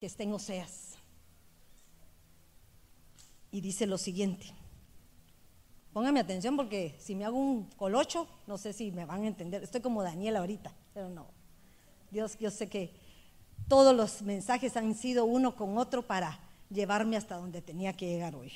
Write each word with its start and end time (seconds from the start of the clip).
que 0.00 0.06
está 0.06 0.22
en 0.22 0.32
Oseas. 0.32 0.94
Y 3.52 3.60
dice 3.60 3.86
lo 3.86 3.98
siguiente. 3.98 4.46
Póngame 5.92 6.20
atención 6.20 6.56
porque 6.56 6.96
si 6.98 7.14
me 7.14 7.26
hago 7.26 7.36
un 7.36 7.64
colocho, 7.76 8.26
no 8.46 8.56
sé 8.56 8.72
si 8.72 8.92
me 8.92 9.04
van 9.04 9.24
a 9.24 9.26
entender. 9.26 9.62
Estoy 9.62 9.82
como 9.82 10.02
Daniel 10.02 10.36
ahorita, 10.36 10.72
pero 10.94 11.10
no. 11.10 11.26
Dios, 12.10 12.38
yo 12.38 12.50
sé 12.50 12.68
que 12.68 12.94
todos 13.68 13.94
los 13.94 14.22
mensajes 14.22 14.76
han 14.76 14.94
sido 14.94 15.26
uno 15.26 15.54
con 15.54 15.76
otro 15.76 16.02
para 16.02 16.40
llevarme 16.70 17.16
hasta 17.16 17.36
donde 17.36 17.60
tenía 17.60 17.92
que 17.92 18.06
llegar 18.06 18.34
hoy. 18.34 18.52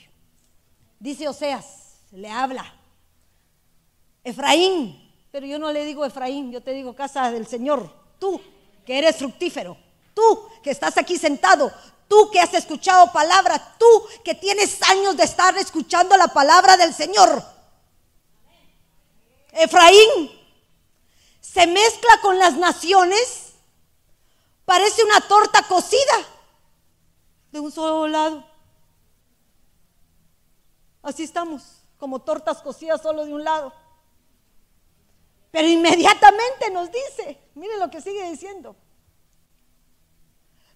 Dice 0.99 1.29
Oseas, 1.29 2.01
le 2.13 2.31
habla. 2.31 2.65
Efraín, 4.23 4.97
pero 5.31 5.45
yo 5.45 5.59
no 5.59 5.71
le 5.73 5.85
digo 5.85 6.07
Efraín, 6.07 6.51
yo 6.51 6.63
te 6.63 6.73
digo 6.73 6.95
casa 6.95 7.31
del 7.31 7.47
Señor. 7.47 7.93
Tú, 8.19 8.41
que 8.87 8.97
eres 8.97 9.17
fructífero. 9.17 9.84
Tú, 10.15 10.49
que 10.63 10.71
estás 10.71 10.97
aquí 10.97 11.19
sentado. 11.19 11.73
Tú 12.09 12.31
que 12.31 12.41
has 12.41 12.55
escuchado 12.55 13.13
palabra. 13.13 13.77
Tú 13.79 13.87
que 14.25 14.35
tienes 14.35 14.81
años 14.83 15.17
de 15.17 15.25
estar 15.25 15.57
escuchando 15.59 16.17
la 16.17 16.29
palabra 16.29 16.77
del 16.77 16.95
Señor. 16.95 17.45
Efraín 19.53 20.31
se 21.41 21.67
mezcla 21.67 22.21
con 22.23 22.39
las 22.39 22.57
naciones. 22.57 23.53
Parece 24.65 25.05
una 25.05 25.21
torta 25.21 25.63
cocida 25.69 26.27
de 27.53 27.61
un 27.61 27.71
solo 27.71 28.09
lado. 28.09 28.45
Así 31.03 31.23
estamos, 31.23 31.63
como 31.99 32.23
tortas 32.23 32.63
cocidas 32.63 33.03
solo 33.03 33.27
de 33.27 33.35
un 33.35 33.45
lado. 33.45 33.73
Pero 35.51 35.69
inmediatamente 35.69 36.71
nos 36.73 36.91
dice, 36.91 37.39
miren 37.55 37.79
lo 37.79 37.91
que 37.91 38.01
sigue 38.01 38.29
diciendo, 38.31 38.75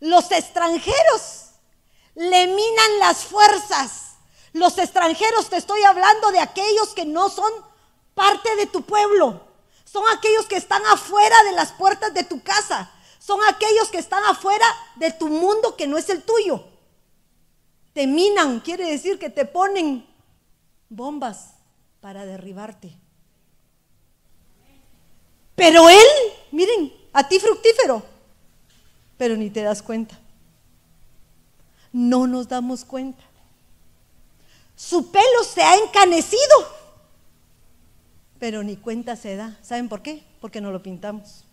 los 0.01 0.31
extranjeros 0.31 1.51
le 2.15 2.47
minan 2.47 2.99
las 2.99 3.25
fuerzas. 3.25 4.17
Los 4.53 4.79
extranjeros, 4.79 5.49
te 5.49 5.57
estoy 5.57 5.83
hablando 5.83 6.33
de 6.33 6.41
aquellos 6.41 6.89
que 6.95 7.05
no 7.05 7.29
son 7.29 7.51
parte 8.15 8.57
de 8.57 8.67
tu 8.67 8.83
pueblo. 8.83 9.41
Son 9.85 10.03
aquellos 10.17 10.47
que 10.47 10.57
están 10.57 10.85
afuera 10.87 11.37
de 11.45 11.53
las 11.53 11.73
puertas 11.73 12.13
de 12.15 12.25
tu 12.25 12.43
casa. 12.43 12.91
Son 13.19 13.39
aquellos 13.49 13.89
que 13.89 13.99
están 13.99 14.25
afuera 14.25 14.67
de 14.97 15.13
tu 15.13 15.29
mundo 15.29 15.77
que 15.77 15.87
no 15.87 15.97
es 15.97 16.09
el 16.09 16.23
tuyo. 16.23 16.65
Te 17.93 18.07
minan, 18.07 18.61
quiere 18.61 18.91
decir 18.91 19.19
que 19.19 19.31
te 19.31 19.45
ponen 19.45 20.07
bombas 20.89 21.55
para 22.01 22.25
derribarte. 22.25 22.97
Pero 25.55 25.89
él, 25.89 26.07
miren, 26.53 26.93
a 27.13 27.29
ti 27.29 27.41
fructífero, 27.41 28.03
pero 29.19 29.37
ni 29.37 29.51
te 29.51 29.63
das 29.63 29.83
cuenta. 29.83 30.19
No 31.93 32.27
nos 32.27 32.49
damos 32.49 32.85
cuenta. 32.85 33.23
Su 34.77 35.11
pelo 35.11 35.45
se 35.45 35.61
ha 35.61 35.75
encanecido, 35.77 36.41
pero 38.39 38.63
ni 38.63 38.77
cuenta 38.77 39.17
se 39.17 39.37
da. 39.37 39.59
¿Saben 39.61 39.89
por 39.89 40.03
qué? 40.03 40.23
Porque 40.41 40.61
no 40.61 40.71
lo 40.71 40.83
pintamos. 40.83 41.45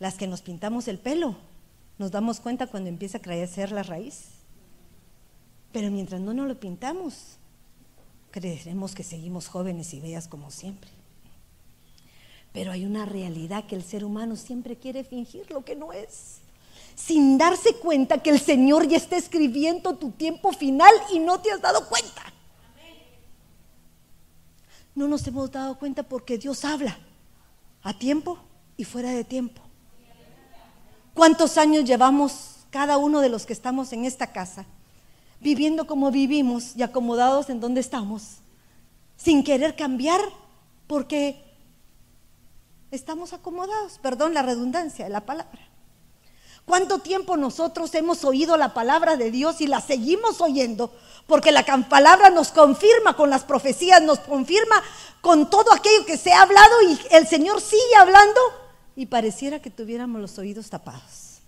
Las 0.00 0.14
que 0.16 0.26
nos 0.26 0.40
pintamos 0.40 0.88
el 0.88 0.98
pelo, 0.98 1.36
nos 1.98 2.10
damos 2.10 2.40
cuenta 2.40 2.66
cuando 2.66 2.88
empieza 2.88 3.18
a 3.18 3.22
crecer 3.22 3.70
la 3.70 3.82
raíz. 3.82 4.30
Pero 5.72 5.90
mientras 5.90 6.20
no 6.20 6.34
nos 6.34 6.48
lo 6.48 6.58
pintamos, 6.58 7.36
creeremos 8.32 8.94
que 8.94 9.04
seguimos 9.04 9.46
jóvenes 9.46 9.94
y 9.94 10.00
bellas 10.00 10.26
como 10.26 10.50
siempre. 10.50 10.99
Pero 12.52 12.72
hay 12.72 12.84
una 12.84 13.04
realidad 13.04 13.66
que 13.66 13.76
el 13.76 13.82
ser 13.82 14.04
humano 14.04 14.36
siempre 14.36 14.76
quiere 14.76 15.04
fingir 15.04 15.50
lo 15.50 15.64
que 15.64 15.76
no 15.76 15.92
es. 15.92 16.38
Sin 16.94 17.38
darse 17.38 17.74
cuenta 17.76 18.22
que 18.22 18.30
el 18.30 18.40
Señor 18.40 18.86
ya 18.88 18.96
está 18.96 19.16
escribiendo 19.16 19.96
tu 19.96 20.10
tiempo 20.10 20.52
final 20.52 20.92
y 21.12 21.18
no 21.18 21.40
te 21.40 21.52
has 21.52 21.60
dado 21.60 21.88
cuenta. 21.88 22.22
No 24.94 25.06
nos 25.06 25.26
hemos 25.26 25.50
dado 25.50 25.78
cuenta 25.78 26.02
porque 26.02 26.36
Dios 26.36 26.64
habla 26.64 26.98
a 27.82 27.96
tiempo 27.96 28.38
y 28.76 28.84
fuera 28.84 29.10
de 29.10 29.24
tiempo. 29.24 29.62
¿Cuántos 31.14 31.56
años 31.56 31.84
llevamos 31.84 32.66
cada 32.70 32.98
uno 32.98 33.20
de 33.20 33.28
los 33.28 33.46
que 33.46 33.52
estamos 33.52 33.92
en 33.92 34.04
esta 34.04 34.32
casa 34.32 34.66
viviendo 35.40 35.86
como 35.86 36.10
vivimos 36.10 36.76
y 36.76 36.82
acomodados 36.82 37.50
en 37.50 37.60
donde 37.60 37.80
estamos, 37.80 38.36
sin 39.16 39.42
querer 39.42 39.74
cambiar 39.74 40.20
porque 40.86 41.42
estamos 42.90 43.32
acomodados, 43.32 43.98
perdón 43.98 44.34
la 44.34 44.42
redundancia 44.42 45.04
de 45.04 45.10
la 45.10 45.20
palabra. 45.20 45.60
¿Cuánto 46.64 46.98
tiempo 47.00 47.36
nosotros 47.36 47.94
hemos 47.94 48.24
oído 48.24 48.56
la 48.56 48.74
palabra 48.74 49.16
de 49.16 49.30
Dios 49.30 49.60
y 49.60 49.66
la 49.66 49.80
seguimos 49.80 50.40
oyendo? 50.40 50.92
Porque 51.26 51.52
la 51.52 51.64
palabra 51.88 52.30
nos 52.30 52.52
confirma 52.52 53.16
con 53.16 53.30
las 53.30 53.44
profecías, 53.44 54.02
nos 54.02 54.20
confirma 54.20 54.82
con 55.20 55.50
todo 55.50 55.72
aquello 55.72 56.04
que 56.06 56.16
se 56.16 56.32
ha 56.32 56.42
hablado 56.42 56.82
y 56.82 56.98
el 57.10 57.26
Señor 57.26 57.60
sigue 57.60 57.96
hablando 57.98 58.40
y 58.94 59.06
pareciera 59.06 59.60
que 59.60 59.70
tuviéramos 59.70 60.20
los 60.20 60.38
oídos 60.38 60.70
tapados. 60.70 61.40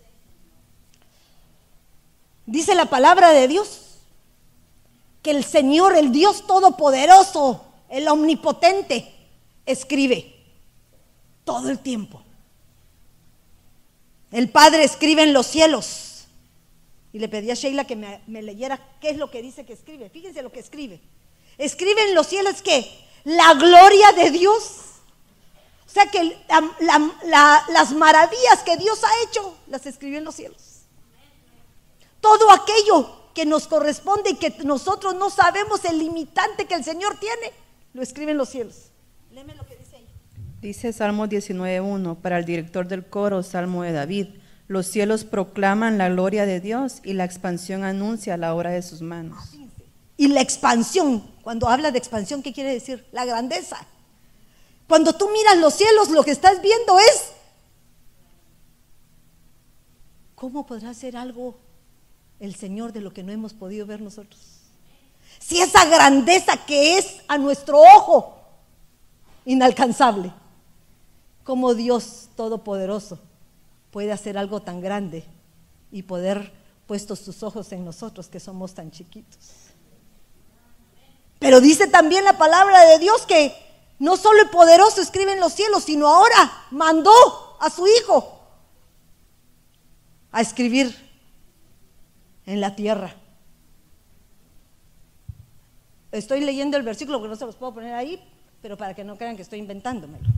Dice 2.46 2.74
la 2.74 2.86
palabra 2.86 3.30
de 3.30 3.46
Dios 3.46 3.98
que 5.22 5.30
el 5.30 5.44
Señor, 5.44 5.96
el 5.96 6.10
Dios 6.10 6.46
Todopoderoso, 6.46 7.64
el 7.88 8.08
Omnipotente, 8.08 9.14
escribe 9.66 10.41
todo 11.44 11.70
el 11.70 11.78
tiempo. 11.78 12.22
El 14.30 14.50
Padre 14.50 14.84
escribe 14.84 15.22
en 15.22 15.32
los 15.32 15.46
cielos. 15.46 16.26
Y 17.12 17.18
le 17.18 17.28
pedí 17.28 17.50
a 17.50 17.54
Sheila 17.54 17.86
que 17.86 17.94
me, 17.94 18.42
leyera 18.42 18.80
qué 19.00 19.10
es 19.10 19.18
lo 19.18 19.30
que 19.30 19.42
dice 19.42 19.66
que 19.66 19.74
escribe. 19.74 20.08
Fíjense 20.08 20.42
lo 20.42 20.50
que 20.50 20.60
escribe. 20.60 21.00
Escribe 21.58 22.08
en 22.08 22.14
los 22.14 22.26
cielos 22.26 22.62
que 22.62 22.90
la 23.24 23.52
gloria 23.54 24.12
de 24.12 24.30
Dios. 24.30 24.80
O 25.86 25.90
sea 25.90 26.06
que 26.06 26.38
las 27.70 27.92
maravillas 27.92 28.62
que 28.64 28.78
Dios 28.78 29.04
ha 29.04 29.28
hecho, 29.28 29.54
las 29.66 29.84
escribió 29.84 30.16
en 30.16 30.24
los 30.24 30.34
cielos. 30.34 30.62
Todo 32.22 32.50
aquello 32.50 33.22
que 33.34 33.44
nos 33.44 33.66
corresponde 33.66 34.30
y 34.30 34.36
que 34.36 34.50
nosotros 34.64 35.14
no 35.14 35.28
sabemos 35.28 35.84
el 35.84 35.98
limitante 35.98 36.66
que 36.66 36.74
el 36.74 36.84
Señor 36.84 37.18
tiene, 37.18 37.52
lo 37.92 38.02
escribe 38.02 38.32
en 38.32 38.38
los 38.38 38.48
cielos. 38.48 38.76
Léeme 39.32 39.54
lo 39.54 39.66
que 39.66 39.71
Dice 40.62 40.92
Salmo 40.92 41.26
19.1, 41.26 42.18
para 42.18 42.38
el 42.38 42.44
director 42.44 42.86
del 42.86 43.04
coro, 43.04 43.42
Salmo 43.42 43.82
de 43.82 43.90
David, 43.90 44.28
los 44.68 44.86
cielos 44.86 45.24
proclaman 45.24 45.98
la 45.98 46.08
gloria 46.08 46.46
de 46.46 46.60
Dios 46.60 47.00
y 47.02 47.14
la 47.14 47.24
expansión 47.24 47.82
anuncia 47.82 48.36
la 48.36 48.54
obra 48.54 48.70
de 48.70 48.82
sus 48.82 49.02
manos. 49.02 49.42
Y 50.16 50.28
la 50.28 50.40
expansión, 50.40 51.28
cuando 51.42 51.68
habla 51.68 51.90
de 51.90 51.98
expansión, 51.98 52.44
¿qué 52.44 52.52
quiere 52.52 52.72
decir? 52.72 53.04
La 53.10 53.24
grandeza. 53.24 53.84
Cuando 54.86 55.16
tú 55.16 55.28
miras 55.32 55.58
los 55.58 55.74
cielos, 55.74 56.10
lo 56.10 56.22
que 56.22 56.30
estás 56.30 56.62
viendo 56.62 56.96
es, 56.96 57.32
¿cómo 60.36 60.64
podrá 60.64 60.90
hacer 60.90 61.16
algo 61.16 61.58
el 62.38 62.54
Señor 62.54 62.92
de 62.92 63.00
lo 63.00 63.12
que 63.12 63.24
no 63.24 63.32
hemos 63.32 63.52
podido 63.52 63.84
ver 63.84 64.00
nosotros? 64.00 64.40
Si 65.40 65.60
esa 65.60 65.86
grandeza 65.86 66.56
que 66.64 66.98
es 66.98 67.16
a 67.26 67.36
nuestro 67.36 67.80
ojo 67.80 68.38
inalcanzable 69.44 70.32
cómo 71.44 71.74
Dios 71.74 72.28
Todopoderoso 72.36 73.18
puede 73.90 74.12
hacer 74.12 74.38
algo 74.38 74.60
tan 74.60 74.80
grande 74.80 75.24
y 75.90 76.02
poder 76.02 76.52
puestos 76.86 77.20
sus 77.20 77.42
ojos 77.42 77.72
en 77.72 77.84
nosotros 77.84 78.28
que 78.28 78.40
somos 78.40 78.74
tan 78.74 78.90
chiquitos. 78.90 79.38
Pero 81.38 81.60
dice 81.60 81.86
también 81.88 82.24
la 82.24 82.38
palabra 82.38 82.84
de 82.84 82.98
Dios 82.98 83.26
que 83.26 83.54
no 83.98 84.16
solo 84.16 84.40
el 84.42 84.50
poderoso 84.50 85.00
escribe 85.00 85.32
en 85.32 85.40
los 85.40 85.52
cielos, 85.52 85.84
sino 85.84 86.08
ahora 86.08 86.66
mandó 86.70 87.12
a 87.60 87.70
su 87.70 87.86
Hijo 87.86 88.40
a 90.30 90.40
escribir 90.40 90.94
en 92.46 92.60
la 92.60 92.74
tierra. 92.74 93.14
Estoy 96.10 96.40
leyendo 96.40 96.76
el 96.76 96.82
versículo 96.82 97.22
que 97.22 97.28
no 97.28 97.36
se 97.36 97.46
los 97.46 97.56
puedo 97.56 97.74
poner 97.74 97.94
ahí, 97.94 98.22
pero 98.60 98.76
para 98.76 98.94
que 98.94 99.04
no 99.04 99.16
crean 99.16 99.36
que 99.36 99.42
estoy 99.42 99.58
inventándomelo. 99.58 100.28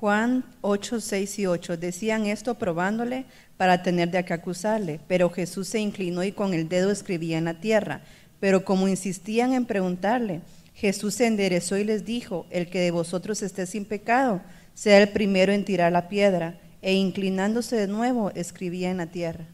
Juan 0.00 0.46
8, 0.62 0.98
6 0.98 1.38
y 1.40 1.46
8 1.46 1.76
decían 1.76 2.24
esto 2.24 2.54
probándole 2.54 3.26
para 3.58 3.82
tener 3.82 4.10
de 4.10 4.24
qué 4.24 4.32
acusarle, 4.32 4.98
pero 5.06 5.28
Jesús 5.28 5.68
se 5.68 5.78
inclinó 5.78 6.24
y 6.24 6.32
con 6.32 6.54
el 6.54 6.70
dedo 6.70 6.90
escribía 6.90 7.36
en 7.36 7.44
la 7.44 7.60
tierra. 7.60 8.00
Pero 8.40 8.64
como 8.64 8.88
insistían 8.88 9.52
en 9.52 9.66
preguntarle, 9.66 10.40
Jesús 10.74 11.16
se 11.16 11.26
enderezó 11.26 11.76
y 11.76 11.84
les 11.84 12.06
dijo, 12.06 12.46
el 12.48 12.70
que 12.70 12.80
de 12.80 12.90
vosotros 12.90 13.42
esté 13.42 13.66
sin 13.66 13.84
pecado, 13.84 14.40
sea 14.72 15.02
el 15.02 15.10
primero 15.10 15.52
en 15.52 15.66
tirar 15.66 15.92
la 15.92 16.08
piedra. 16.08 16.58
E 16.80 16.94
inclinándose 16.94 17.76
de 17.76 17.86
nuevo, 17.86 18.30
escribía 18.30 18.90
en 18.90 18.96
la 18.96 19.08
tierra. 19.08 19.44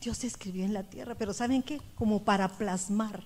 Dios 0.00 0.22
escribió 0.22 0.64
en 0.64 0.74
la 0.74 0.84
tierra, 0.84 1.16
pero 1.16 1.32
¿saben 1.32 1.64
qué? 1.64 1.80
Como 1.96 2.22
para 2.22 2.46
plasmar 2.46 3.24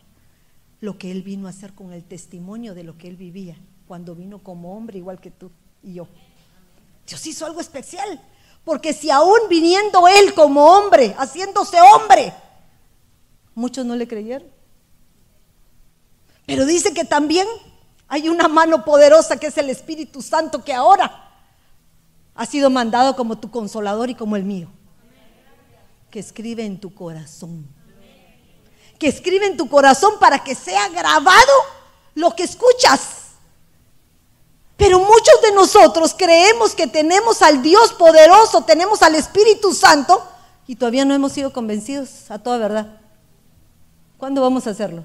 lo 0.81 0.97
que 0.97 1.11
Él 1.11 1.23
vino 1.23 1.49
a 1.49 1.50
hacer 1.50 1.75
con 1.75 1.93
el 1.93 2.03
testimonio 2.03 2.75
de 2.75 2.85
lo 2.85 2.97
que 2.97 3.08
Él 3.08 3.17
vivía, 3.17 3.56
cuando 3.87 4.14
vino 4.14 4.38
como 4.38 4.75
hombre 4.75 4.97
igual 4.97 5.20
que 5.20 5.31
tú 5.31 5.50
y 5.82 5.93
yo. 5.93 6.08
Dios 7.06 7.26
hizo 7.26 7.47
algo 7.47 7.61
especial. 7.61 8.20
Porque 8.64 8.93
si 8.93 9.11
aún 9.11 9.38
viniendo 9.49 10.08
Él 10.08 10.35
como 10.35 10.67
hombre, 10.67 11.14
haciéndose 11.19 11.81
hombre, 11.81 12.35
muchos 13.55 13.87
no 13.87 13.94
le 13.94 14.08
creyeron. 14.08 14.49
Pero 16.47 16.67
dice 16.67 16.93
que 16.93 17.05
también 17.05 17.47
hay 18.08 18.29
una 18.29 18.49
mano 18.49 18.85
poderosa 18.85 19.37
que 19.37 19.47
es 19.47 19.58
el 19.58 19.70
Espíritu 19.70 20.20
Santo 20.20 20.64
que 20.64 20.73
ahora 20.73 21.31
ha 22.35 22.47
sido 22.47 22.70
mandado 22.70 23.17
como 23.17 23.38
tu 23.38 23.50
consolador 23.50 24.11
y 24.11 24.14
como 24.14 24.37
el 24.37 24.44
mío. 24.44 24.69
Que 26.11 26.19
escribe 26.19 26.64
en 26.64 26.81
tu 26.81 26.93
corazón. 26.93 27.67
Que 28.99 29.08
escribe 29.08 29.47
en 29.47 29.56
tu 29.56 29.69
corazón 29.69 30.14
para 30.19 30.43
que 30.43 30.55
sea 30.55 30.88
grabado 30.88 31.53
lo 32.14 32.35
que 32.35 32.44
escuchas. 32.44 33.25
Pero 34.76 35.00
muchos 35.00 35.40
de 35.43 35.52
nosotros 35.55 36.14
creemos 36.17 36.75
que 36.75 36.87
tenemos 36.87 37.40
al 37.43 37.62
Dios 37.62 37.94
poderoso, 37.94 38.62
tenemos 38.64 39.02
al 39.02 39.14
Espíritu 39.14 39.73
Santo 39.73 40.23
y 40.67 40.76
todavía 40.76 41.05
no 41.05 41.14
hemos 41.14 41.32
sido 41.32 41.52
convencidos 41.52 42.31
a 42.31 42.38
toda 42.38 42.58
verdad. 42.58 43.00
¿Cuándo 44.19 44.43
vamos 44.43 44.67
a 44.67 44.70
hacerlo? 44.70 45.05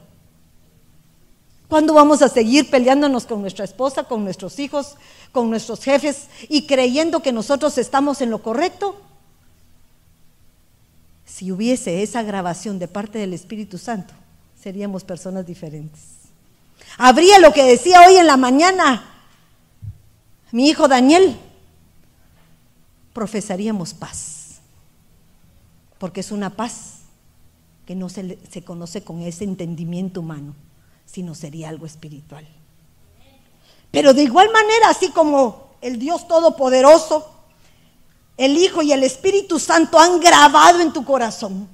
¿Cuándo 1.69 1.94
vamos 1.94 2.21
a 2.21 2.27
seguir 2.27 2.69
peleándonos 2.69 3.25
con 3.25 3.39
nuestra 3.39 3.63
esposa, 3.63 4.03
con 4.03 4.25
nuestros 4.25 4.59
hijos, 4.59 4.97
con 5.31 5.50
nuestros 5.50 5.81
jefes 5.81 6.27
y 6.50 6.67
creyendo 6.67 7.21
que 7.21 7.31
nosotros 7.31 7.77
estamos 7.77 8.19
en 8.19 8.29
lo 8.29 8.44
correcto? 8.44 9.00
Si 11.25 11.50
hubiese 11.50 12.03
esa 12.03 12.24
grabación 12.24 12.77
de 12.77 12.89
parte 12.89 13.19
del 13.19 13.33
Espíritu 13.33 13.77
Santo, 13.77 14.13
seríamos 14.62 15.06
personas 15.06 15.45
diferentes. 15.45 16.01
Habría 16.97 17.39
lo 17.39 17.53
que 17.53 17.63
decía 17.63 18.01
hoy 18.06 18.17
en 18.17 18.27
la 18.27 18.35
mañana 18.35 19.11
mi 20.51 20.68
hijo 20.68 20.88
Daniel, 20.88 21.38
profesaríamos 23.13 23.94
paz, 23.94 24.59
porque 25.98 26.19
es 26.19 26.31
una 26.31 26.50
paz 26.50 27.00
que 27.86 27.95
no 27.95 28.09
se, 28.09 28.38
se, 28.50 28.63
conoce 28.63 29.03
con 29.03 29.21
ese 29.21 29.44
entendimiento 29.44 30.19
humano, 30.19 30.56
sino 31.06 31.36
sería 31.36 31.69
algo 31.69 31.86
espiritual. 31.86 32.48
Pero 33.92 34.13
de 34.13 34.24
igual 34.24 34.50
manera, 34.51 34.89
así 34.89 35.09
como 35.09 35.71
el 35.81 36.00
Dios 36.00 36.27
Todopoderoso, 36.27 37.30
el 38.38 38.57
Hijo 38.57 38.81
y 38.81 38.92
el 38.92 39.03
Espíritu 39.03 39.59
Santo 39.59 40.00
han 40.00 40.19
grabado 40.19 40.80
en 40.80 40.94
tu 40.94 41.03
corazón, 41.03 41.68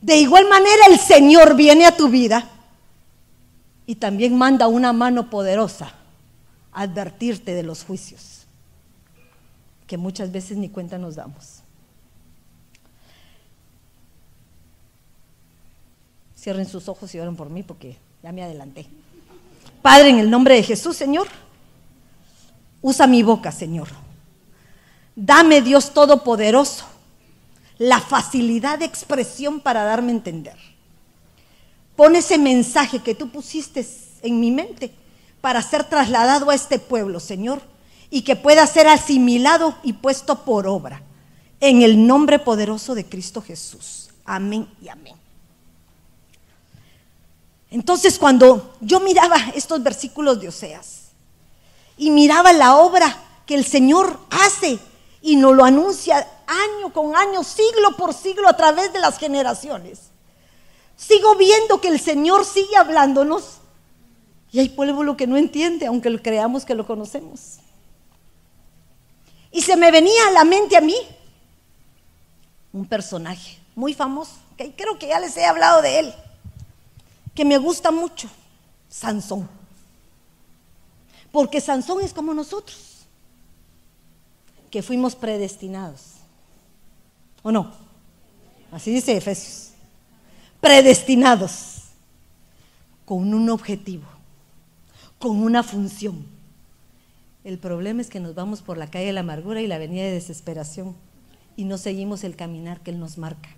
de 0.00 0.16
igual 0.16 0.48
manera 0.48 0.86
el 0.88 0.98
Señor 0.98 1.54
viene 1.54 1.86
a 1.86 1.96
tu 1.96 2.08
vida 2.08 2.48
y 3.86 3.96
también 3.96 4.36
manda 4.36 4.66
una 4.66 4.92
mano 4.92 5.28
poderosa 5.28 5.92
advertirte 6.72 7.54
de 7.54 7.62
los 7.62 7.84
juicios, 7.84 8.46
que 9.86 9.96
muchas 9.96 10.30
veces 10.30 10.56
ni 10.56 10.68
cuenta 10.68 10.98
nos 10.98 11.16
damos. 11.16 11.60
Cierren 16.36 16.66
sus 16.66 16.88
ojos 16.88 17.14
y 17.14 17.18
oren 17.18 17.36
por 17.36 17.50
mí 17.50 17.62
porque 17.62 17.96
ya 18.22 18.32
me 18.32 18.42
adelanté. 18.42 18.86
Padre, 19.82 20.10
en 20.10 20.18
el 20.18 20.30
nombre 20.30 20.54
de 20.54 20.62
Jesús, 20.62 20.96
Señor, 20.96 21.28
usa 22.80 23.06
mi 23.06 23.22
boca, 23.22 23.52
Señor. 23.52 23.88
Dame, 25.14 25.60
Dios 25.60 25.92
Todopoderoso, 25.92 26.86
la 27.78 28.00
facilidad 28.00 28.78
de 28.78 28.84
expresión 28.86 29.60
para 29.60 29.84
darme 29.84 30.12
a 30.12 30.16
entender. 30.16 30.56
Pon 31.96 32.16
ese 32.16 32.38
mensaje 32.38 33.00
que 33.00 33.14
tú 33.14 33.30
pusiste 33.30 33.86
en 34.22 34.40
mi 34.40 34.50
mente 34.50 34.94
para 35.40 35.62
ser 35.62 35.84
trasladado 35.84 36.50
a 36.50 36.54
este 36.54 36.78
pueblo, 36.78 37.20
Señor, 37.20 37.62
y 38.10 38.22
que 38.22 38.36
pueda 38.36 38.66
ser 38.66 38.88
asimilado 38.88 39.74
y 39.82 39.94
puesto 39.94 40.44
por 40.44 40.66
obra. 40.66 41.02
En 41.60 41.82
el 41.82 42.06
nombre 42.06 42.38
poderoso 42.38 42.94
de 42.94 43.04
Cristo 43.04 43.42
Jesús. 43.42 44.10
Amén 44.24 44.68
y 44.82 44.88
amén. 44.88 45.16
Entonces 47.70 48.18
cuando 48.18 48.74
yo 48.80 49.00
miraba 49.00 49.36
estos 49.54 49.82
versículos 49.82 50.40
de 50.40 50.48
Oseas 50.48 51.10
y 51.96 52.10
miraba 52.10 52.52
la 52.52 52.76
obra 52.76 53.16
que 53.46 53.54
el 53.54 53.64
Señor 53.64 54.18
hace 54.30 54.78
y 55.22 55.36
nos 55.36 55.54
lo 55.54 55.64
anuncia 55.64 56.26
año 56.46 56.92
con 56.92 57.14
año, 57.14 57.44
siglo 57.44 57.96
por 57.96 58.12
siglo 58.12 58.48
a 58.48 58.56
través 58.56 58.92
de 58.92 58.98
las 58.98 59.18
generaciones, 59.18 60.00
sigo 60.96 61.36
viendo 61.36 61.80
que 61.80 61.88
el 61.88 62.00
Señor 62.00 62.44
sigue 62.44 62.76
hablándonos 62.76 63.59
y 64.52 64.58
hay 64.58 64.68
pueblo 64.68 65.16
que 65.16 65.26
no 65.26 65.36
entiende, 65.36 65.86
aunque 65.86 66.20
creamos 66.20 66.64
que 66.64 66.74
lo 66.74 66.86
conocemos. 66.86 67.58
Y 69.52 69.62
se 69.62 69.76
me 69.76 69.90
venía 69.90 70.28
a 70.28 70.32
la 70.32 70.44
mente 70.44 70.76
a 70.76 70.80
mí 70.80 70.96
un 72.72 72.86
personaje 72.86 73.58
muy 73.74 73.94
famoso, 73.94 74.32
que 74.56 74.72
creo 74.72 74.98
que 74.98 75.08
ya 75.08 75.20
les 75.20 75.36
he 75.36 75.44
hablado 75.44 75.82
de 75.82 76.00
él, 76.00 76.14
que 77.34 77.44
me 77.44 77.58
gusta 77.58 77.90
mucho, 77.90 78.28
Sansón. 78.88 79.48
Porque 81.32 81.60
Sansón 81.60 82.02
es 82.02 82.12
como 82.12 82.34
nosotros, 82.34 83.06
que 84.70 84.82
fuimos 84.82 85.14
predestinados. 85.14 86.14
¿O 87.42 87.50
no? 87.50 87.72
Así 88.70 88.92
dice 88.92 89.16
Efesios. 89.16 89.70
Predestinados 90.60 91.84
con 93.04 93.32
un 93.32 93.48
objetivo 93.48 94.19
con 95.20 95.40
una 95.40 95.62
función. 95.62 96.26
El 97.44 97.58
problema 97.58 98.00
es 98.00 98.10
que 98.10 98.18
nos 98.18 98.34
vamos 98.34 98.62
por 98.62 98.76
la 98.76 98.90
calle 98.90 99.06
de 99.06 99.12
la 99.12 99.20
amargura 99.20 99.60
y 99.60 99.68
la 99.68 99.76
avenida 99.76 100.02
de 100.02 100.12
desesperación 100.12 100.96
y 101.56 101.64
no 101.64 101.78
seguimos 101.78 102.24
el 102.24 102.34
caminar 102.34 102.80
que 102.80 102.90
Él 102.90 102.98
nos 102.98 103.18
marca. 103.18 103.50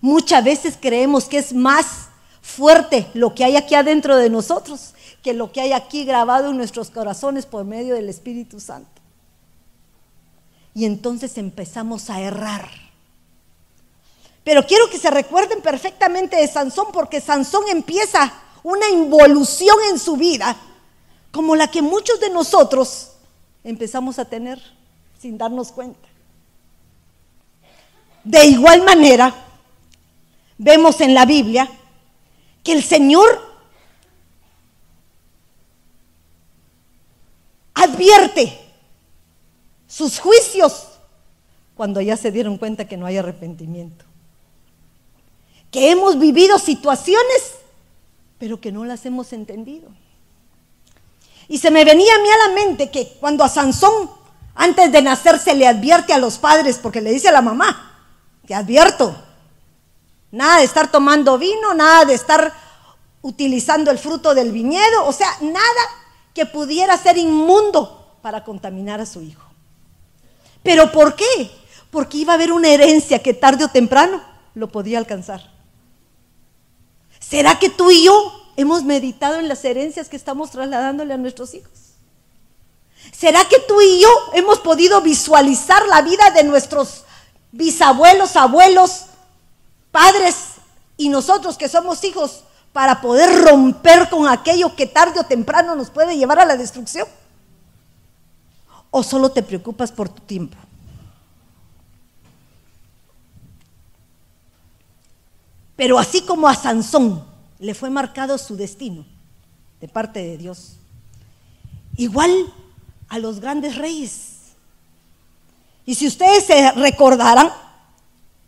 Muchas 0.00 0.44
veces 0.44 0.78
creemos 0.80 1.24
que 1.24 1.38
es 1.38 1.52
más 1.52 2.08
fuerte 2.40 3.08
lo 3.14 3.34
que 3.34 3.44
hay 3.44 3.56
aquí 3.56 3.74
adentro 3.74 4.16
de 4.16 4.30
nosotros 4.30 4.94
que 5.22 5.32
lo 5.32 5.52
que 5.52 5.60
hay 5.60 5.72
aquí 5.72 6.04
grabado 6.04 6.50
en 6.50 6.56
nuestros 6.56 6.90
corazones 6.90 7.46
por 7.46 7.64
medio 7.64 7.94
del 7.94 8.08
Espíritu 8.08 8.60
Santo. 8.60 9.00
Y 10.74 10.84
entonces 10.84 11.38
empezamos 11.38 12.10
a 12.10 12.20
errar. 12.20 12.68
Pero 14.42 14.66
quiero 14.66 14.90
que 14.90 14.98
se 14.98 15.10
recuerden 15.10 15.62
perfectamente 15.62 16.36
de 16.36 16.48
Sansón 16.48 16.86
porque 16.92 17.20
Sansón 17.20 17.62
empieza 17.70 18.32
una 18.62 18.88
involución 18.88 19.76
en 19.90 19.98
su 19.98 20.16
vida 20.16 20.56
como 21.30 21.56
la 21.56 21.68
que 21.68 21.82
muchos 21.82 22.20
de 22.20 22.30
nosotros 22.30 23.12
empezamos 23.64 24.18
a 24.18 24.24
tener 24.24 24.60
sin 25.18 25.38
darnos 25.38 25.72
cuenta. 25.72 26.08
De 28.24 28.44
igual 28.44 28.82
manera, 28.82 29.34
vemos 30.58 31.00
en 31.00 31.14
la 31.14 31.24
Biblia 31.24 31.68
que 32.62 32.72
el 32.72 32.84
Señor 32.84 33.52
advierte 37.74 38.58
sus 39.88 40.20
juicios 40.20 40.88
cuando 41.74 42.00
ya 42.00 42.16
se 42.16 42.30
dieron 42.30 42.58
cuenta 42.58 42.86
que 42.86 42.96
no 42.96 43.06
hay 43.06 43.16
arrepentimiento. 43.16 44.04
Que 45.70 45.90
hemos 45.90 46.18
vivido 46.18 46.58
situaciones 46.58 47.54
pero 48.42 48.60
que 48.60 48.72
no 48.72 48.84
las 48.84 49.06
hemos 49.06 49.32
entendido. 49.32 49.88
Y 51.46 51.58
se 51.58 51.70
me 51.70 51.84
venía 51.84 52.12
a 52.12 52.18
mí 52.18 52.28
a 52.28 52.48
la 52.48 52.54
mente 52.56 52.90
que 52.90 53.16
cuando 53.20 53.44
a 53.44 53.48
Sansón, 53.48 54.10
antes 54.56 54.90
de 54.90 55.00
nacer, 55.00 55.38
se 55.38 55.54
le 55.54 55.64
advierte 55.64 56.12
a 56.12 56.18
los 56.18 56.38
padres, 56.38 56.80
porque 56.82 57.00
le 57.00 57.12
dice 57.12 57.28
a 57.28 57.32
la 57.32 57.40
mamá, 57.40 58.02
te 58.44 58.52
advierto, 58.52 59.14
nada 60.32 60.58
de 60.58 60.64
estar 60.64 60.90
tomando 60.90 61.38
vino, 61.38 61.72
nada 61.72 62.04
de 62.04 62.14
estar 62.14 62.52
utilizando 63.20 63.92
el 63.92 63.98
fruto 64.00 64.34
del 64.34 64.50
viñedo, 64.50 65.06
o 65.06 65.12
sea, 65.12 65.28
nada 65.40 65.82
que 66.34 66.44
pudiera 66.44 66.98
ser 66.98 67.18
inmundo 67.18 68.16
para 68.22 68.42
contaminar 68.42 69.00
a 69.00 69.06
su 69.06 69.22
hijo. 69.22 69.48
¿Pero 70.64 70.90
por 70.90 71.14
qué? 71.14 71.48
Porque 71.92 72.18
iba 72.18 72.32
a 72.32 72.34
haber 72.34 72.50
una 72.50 72.70
herencia 72.70 73.20
que 73.20 73.34
tarde 73.34 73.66
o 73.66 73.68
temprano 73.68 74.20
lo 74.56 74.66
podía 74.66 74.98
alcanzar. 74.98 75.51
¿Será 77.32 77.58
que 77.58 77.70
tú 77.70 77.90
y 77.90 78.04
yo 78.04 78.30
hemos 78.58 78.84
meditado 78.84 79.36
en 79.36 79.48
las 79.48 79.64
herencias 79.64 80.10
que 80.10 80.16
estamos 80.16 80.50
trasladándole 80.50 81.14
a 81.14 81.16
nuestros 81.16 81.54
hijos? 81.54 81.72
¿Será 83.10 83.42
que 83.48 83.58
tú 83.66 83.80
y 83.80 84.02
yo 84.02 84.08
hemos 84.34 84.58
podido 84.58 85.00
visualizar 85.00 85.86
la 85.88 86.02
vida 86.02 86.28
de 86.28 86.44
nuestros 86.44 87.04
bisabuelos, 87.50 88.36
abuelos, 88.36 89.06
padres 89.90 90.36
y 90.98 91.08
nosotros 91.08 91.56
que 91.56 91.70
somos 91.70 92.04
hijos 92.04 92.44
para 92.74 93.00
poder 93.00 93.42
romper 93.46 94.10
con 94.10 94.28
aquello 94.28 94.76
que 94.76 94.84
tarde 94.84 95.18
o 95.18 95.24
temprano 95.24 95.74
nos 95.74 95.88
puede 95.88 96.18
llevar 96.18 96.38
a 96.38 96.44
la 96.44 96.58
destrucción? 96.58 97.08
¿O 98.90 99.02
solo 99.02 99.30
te 99.30 99.42
preocupas 99.42 99.90
por 99.90 100.10
tu 100.10 100.20
tiempo? 100.20 100.58
Pero 105.76 105.98
así 105.98 106.22
como 106.22 106.48
a 106.48 106.54
Sansón 106.54 107.24
le 107.58 107.74
fue 107.74 107.90
marcado 107.90 108.38
su 108.38 108.56
destino 108.56 109.04
de 109.80 109.88
parte 109.88 110.20
de 110.20 110.38
Dios, 110.38 110.76
igual 111.96 112.30
a 113.08 113.18
los 113.18 113.40
grandes 113.40 113.76
reyes. 113.76 114.54
Y 115.84 115.94
si 115.94 116.06
ustedes 116.06 116.44
se 116.44 116.72
recordarán 116.72 117.52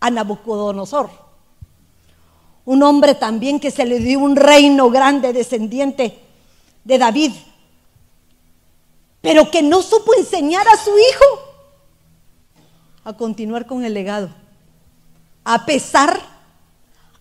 a 0.00 0.10
Nabucodonosor, 0.10 1.10
un 2.64 2.82
hombre 2.82 3.14
también 3.14 3.60
que 3.60 3.70
se 3.70 3.84
le 3.84 3.98
dio 3.98 4.20
un 4.20 4.36
reino 4.36 4.90
grande 4.90 5.32
descendiente 5.32 6.18
de 6.84 6.98
David, 6.98 7.32
pero 9.20 9.50
que 9.50 9.62
no 9.62 9.82
supo 9.82 10.14
enseñar 10.14 10.66
a 10.68 10.76
su 10.76 10.90
hijo 10.90 11.24
a 13.04 13.12
continuar 13.14 13.66
con 13.66 13.84
el 13.84 13.94
legado, 13.94 14.30
a 15.44 15.66
pesar, 15.66 16.33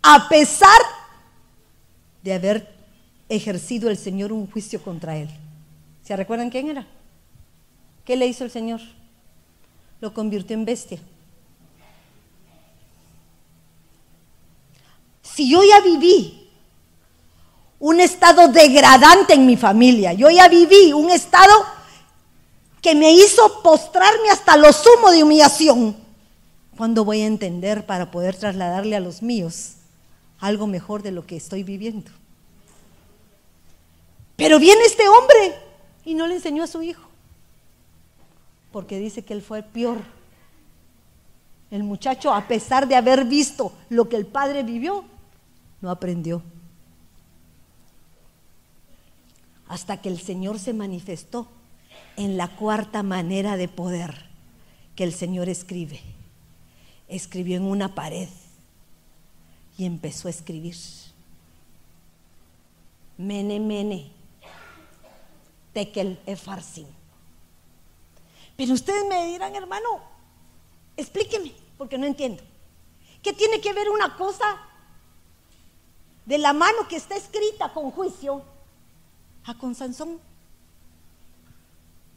a 0.03 0.27
pesar 0.27 0.81
de 2.21 2.33
haber 2.33 2.73
ejercido 3.29 3.89
el 3.89 3.97
Señor 3.97 4.33
un 4.33 4.51
juicio 4.51 4.83
contra 4.83 5.15
él. 5.15 5.29
¿Se 6.03 6.15
recuerdan 6.15 6.49
quién 6.49 6.69
era? 6.69 6.85
¿Qué 8.05 8.17
le 8.17 8.27
hizo 8.27 8.43
el 8.43 8.51
Señor? 8.51 8.81
Lo 10.01 10.13
convirtió 10.13 10.55
en 10.55 10.65
bestia. 10.65 10.99
Si 15.21 15.49
yo 15.49 15.63
ya 15.63 15.79
viví 15.79 16.49
un 17.79 18.01
estado 18.01 18.49
degradante 18.49 19.33
en 19.33 19.45
mi 19.45 19.55
familia, 19.55 20.11
yo 20.11 20.29
ya 20.29 20.49
viví 20.49 20.91
un 20.91 21.09
estado 21.09 21.53
que 22.81 22.93
me 22.93 23.13
hizo 23.13 23.61
postrarme 23.63 24.29
hasta 24.29 24.57
lo 24.57 24.71
sumo 24.73 25.11
de 25.11 25.23
humillación, 25.23 25.95
¿cuándo 26.75 27.05
voy 27.05 27.21
a 27.21 27.25
entender 27.25 27.85
para 27.85 28.11
poder 28.11 28.35
trasladarle 28.35 28.97
a 28.97 28.99
los 28.99 29.21
míos 29.21 29.77
algo 30.43 30.67
mejor 30.67 31.01
de 31.03 31.11
lo 31.11 31.25
que 31.25 31.37
estoy 31.37 31.63
viviendo? 31.63 32.11
Pero 34.35 34.59
viene 34.59 34.83
este 34.83 35.07
hombre 35.07 35.55
y 36.03 36.15
no 36.15 36.27
le 36.27 36.35
enseñó 36.35 36.63
a 36.63 36.67
su 36.67 36.81
hijo, 36.81 37.07
porque 38.73 38.99
dice 38.99 39.23
que 39.23 39.33
él 39.33 39.41
fue 39.41 39.63
peor. 39.63 39.99
El 41.71 41.83
muchacho, 41.83 42.33
a 42.33 42.45
pesar 42.45 42.89
de 42.89 42.97
haber 42.97 43.23
visto 43.23 43.71
lo 43.87 44.09
que 44.09 44.17
el 44.17 44.25
padre 44.25 44.63
vivió, 44.63 45.05
no 45.79 45.89
aprendió. 45.89 46.43
Hasta 49.69 50.01
que 50.01 50.09
el 50.09 50.19
Señor 50.19 50.59
se 50.59 50.73
manifestó 50.73 51.47
en 52.17 52.35
la 52.35 52.49
cuarta 52.57 53.01
manera 53.01 53.55
de 53.55 53.69
poder 53.69 54.25
que 54.97 55.05
el 55.05 55.13
Señor 55.13 55.47
escribe. 55.47 56.01
Escribió 57.07 57.55
en 57.55 57.63
una 57.63 57.95
pared 57.95 58.27
y 59.77 59.85
empezó 59.85 60.27
a 60.27 60.31
escribir. 60.31 60.75
Mene, 63.17 63.59
mene, 63.59 64.11
tekel 65.73 66.19
efarsin. 66.25 66.87
Pero 68.55 68.73
ustedes 68.73 69.05
me 69.07 69.27
dirán, 69.27 69.55
hermano, 69.55 70.01
explíqueme, 70.97 71.53
porque 71.77 71.97
no 71.97 72.05
entiendo. 72.05 72.43
¿Qué 73.21 73.33
tiene 73.33 73.61
que 73.61 73.73
ver 73.73 73.89
una 73.89 74.15
cosa 74.17 74.59
de 76.25 76.37
la 76.37 76.53
mano 76.53 76.87
que 76.87 76.95
está 76.95 77.15
escrita 77.15 77.73
con 77.73 77.91
juicio 77.91 78.43
a 79.45 79.57
con 79.57 79.75
Sansón? 79.75 80.19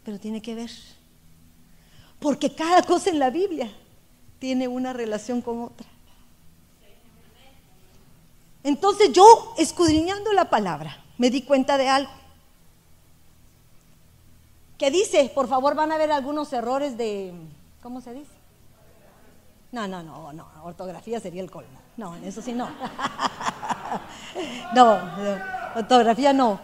pero 0.06 0.20
tiene 0.20 0.40
que 0.40 0.54
ver. 0.54 0.70
Porque 2.20 2.54
cada 2.54 2.84
cosa 2.84 3.10
en 3.10 3.18
la 3.18 3.28
Biblia 3.28 3.68
tiene 4.38 4.68
una 4.68 4.92
relación 4.92 5.42
con 5.42 5.64
otra. 5.64 5.84
Entonces 8.66 9.12
yo, 9.12 9.54
escudriñando 9.56 10.32
la 10.32 10.50
palabra, 10.50 11.00
me 11.18 11.30
di 11.30 11.42
cuenta 11.42 11.78
de 11.78 11.88
algo. 11.88 12.10
Que 14.76 14.90
dice, 14.90 15.30
por 15.32 15.46
favor 15.46 15.76
van 15.76 15.92
a 15.92 15.98
ver 15.98 16.10
algunos 16.10 16.52
errores 16.52 16.98
de, 16.98 17.32
¿cómo 17.80 18.00
se 18.00 18.12
dice? 18.12 18.32
No, 19.70 19.86
no, 19.86 20.02
no, 20.02 20.32
no, 20.32 20.48
ortografía 20.64 21.20
sería 21.20 21.42
el 21.42 21.50
colmo. 21.50 21.78
No, 21.96 22.16
eso 22.16 22.42
sí 22.42 22.52
no. 22.54 22.68
no, 24.74 24.98
ortografía 25.76 26.32
no 26.32 26.58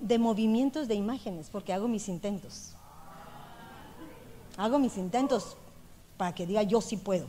de 0.00 0.18
movimientos 0.18 0.88
de 0.88 0.96
imágenes, 0.96 1.48
porque 1.48 1.72
hago 1.72 1.86
mis 1.86 2.08
intentos. 2.08 2.72
Hago 4.56 4.80
mis 4.80 4.96
intentos 4.96 5.56
para 6.16 6.34
que 6.34 6.44
diga 6.44 6.64
yo 6.64 6.80
sí 6.80 6.96
puedo. 6.96 7.28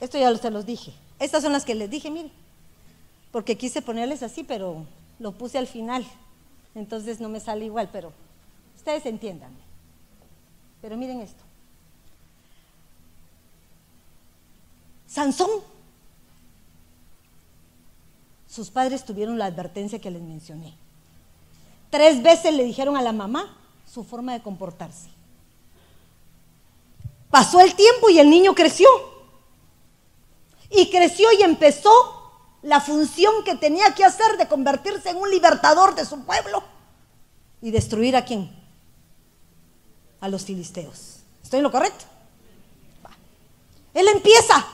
Esto 0.00 0.16
ya 0.16 0.32
se 0.36 0.50
los 0.52 0.64
dije. 0.64 0.94
Estas 1.18 1.42
son 1.42 1.52
las 1.52 1.64
que 1.64 1.74
les 1.74 1.90
dije, 1.90 2.10
miren, 2.10 2.32
porque 3.32 3.56
quise 3.56 3.82
ponerles 3.82 4.22
así, 4.22 4.44
pero 4.44 4.84
lo 5.18 5.32
puse 5.32 5.58
al 5.58 5.66
final. 5.66 6.06
Entonces 6.74 7.20
no 7.20 7.28
me 7.28 7.40
sale 7.40 7.64
igual, 7.64 7.88
pero 7.92 8.12
ustedes 8.76 9.06
entiendan. 9.06 9.50
Pero 10.82 10.96
miren 10.96 11.20
esto. 11.20 11.42
Sansón 15.06 15.48
sus 18.56 18.70
padres 18.70 19.04
tuvieron 19.04 19.38
la 19.38 19.44
advertencia 19.44 19.98
que 19.98 20.10
les 20.10 20.22
mencioné. 20.22 20.72
Tres 21.90 22.22
veces 22.22 22.54
le 22.54 22.64
dijeron 22.64 22.96
a 22.96 23.02
la 23.02 23.12
mamá 23.12 23.54
su 23.86 24.02
forma 24.02 24.32
de 24.32 24.40
comportarse. 24.40 25.10
Pasó 27.30 27.60
el 27.60 27.74
tiempo 27.74 28.08
y 28.08 28.18
el 28.18 28.30
niño 28.30 28.54
creció. 28.54 28.88
Y 30.70 30.90
creció 30.90 31.28
y 31.32 31.42
empezó 31.42 31.90
la 32.62 32.80
función 32.80 33.44
que 33.44 33.54
tenía 33.54 33.94
que 33.94 34.04
hacer 34.04 34.36
de 34.36 34.48
convertirse 34.48 35.10
en 35.10 35.16
un 35.16 35.30
libertador 35.30 35.94
de 35.94 36.04
su 36.04 36.24
pueblo 36.24 36.62
y 37.62 37.70
destruir 37.70 38.16
a 38.16 38.24
quién? 38.24 38.50
A 40.20 40.28
los 40.28 40.44
filisteos. 40.44 41.20
¿Estoy 41.42 41.58
en 41.58 41.62
lo 41.62 41.70
correcto? 41.70 42.04
Él 43.94 44.08
empieza 44.08 44.66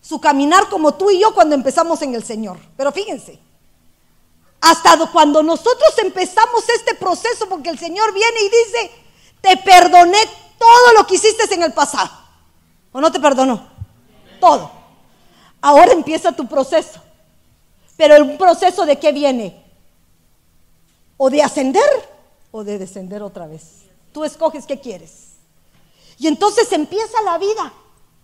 su 0.00 0.20
caminar 0.20 0.68
como 0.68 0.94
tú 0.94 1.10
y 1.10 1.20
yo 1.20 1.34
cuando 1.34 1.54
empezamos 1.54 2.02
en 2.02 2.14
el 2.14 2.24
Señor. 2.24 2.58
Pero 2.76 2.92
fíjense, 2.92 3.38
hasta 4.60 4.98
cuando 5.12 5.42
nosotros 5.42 5.94
empezamos 5.98 6.68
este 6.68 6.94
proceso, 6.94 7.48
porque 7.48 7.70
el 7.70 7.78
Señor 7.78 8.12
viene 8.12 8.40
y 8.40 8.44
dice, 8.44 8.90
te 9.40 9.56
perdoné 9.58 10.18
todo 10.58 10.92
lo 10.94 11.06
que 11.06 11.14
hiciste 11.14 11.54
en 11.54 11.62
el 11.62 11.72
pasado. 11.72 12.10
¿O 12.92 13.00
no 13.00 13.12
te 13.12 13.20
perdonó? 13.20 13.68
Todo. 14.40 14.77
Ahora 15.60 15.92
empieza 15.92 16.32
tu 16.32 16.46
proceso. 16.46 17.00
Pero 17.96 18.16
el 18.16 18.36
proceso 18.36 18.86
de 18.86 18.98
qué 18.98 19.12
viene? 19.12 19.64
O 21.16 21.30
de 21.30 21.42
ascender 21.42 21.82
o 22.50 22.64
de 22.64 22.78
descender 22.78 23.22
otra 23.22 23.46
vez. 23.46 23.84
Tú 24.12 24.24
escoges 24.24 24.66
qué 24.66 24.78
quieres. 24.78 25.32
Y 26.18 26.26
entonces 26.26 26.70
empieza 26.72 27.20
la 27.22 27.38
vida 27.38 27.72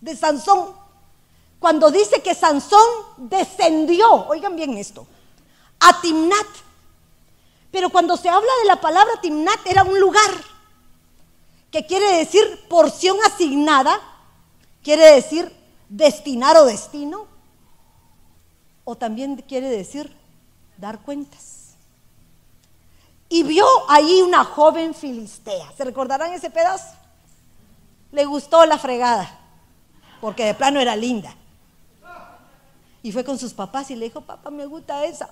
de 0.00 0.17
Sansón 0.17 0.85
cuando 1.64 1.91
dice 1.91 2.21
que 2.21 2.35
Sansón 2.35 2.87
descendió, 3.17 4.26
oigan 4.29 4.55
bien 4.55 4.76
esto, 4.76 5.07
a 5.81 5.99
Timnat. 5.99 6.47
Pero 7.71 7.88
cuando 7.88 8.19
se 8.19 8.29
habla 8.29 8.50
de 8.61 8.69
la 8.69 8.83
palabra 8.83 9.14
Timnat 9.23 9.67
era 9.67 9.83
un 9.83 9.99
lugar 9.99 10.31
que 11.71 11.87
quiere 11.87 12.19
decir 12.19 12.67
porción 12.69 13.17
asignada, 13.25 13.99
quiere 14.83 15.14
decir 15.14 15.50
destinar 15.95 16.57
o 16.57 16.65
destino, 16.65 17.27
o 18.83 18.97
también 18.97 19.37
quiere 19.37 19.69
decir 19.69 20.15
dar 20.77 20.99
cuentas. 21.01 21.75
Y 23.29 23.45
vio 23.45 23.65
ahí 23.89 24.21
una 24.23 24.45
joven 24.45 24.93
filistea. 24.93 25.73
¿Se 25.77 25.85
recordarán 25.85 26.33
ese 26.33 26.51
pedazo? 26.51 26.97
Le 28.11 28.25
gustó 28.25 28.67
la 28.67 28.77
fregada, 28.77 29.39
porque 30.21 30.45
de 30.45 30.55
plano 30.55 30.81
era 30.81 30.97
linda. 30.97 31.35
Y 33.03 33.13
fue 33.13 33.25
con 33.25 33.39
sus 33.39 33.53
papás 33.53 33.91
y 33.91 33.97
le 33.97 34.07
dijo, 34.07 34.21
papá, 34.21 34.51
me 34.51 34.67
gusta 34.67 35.05
esa. 35.05 35.31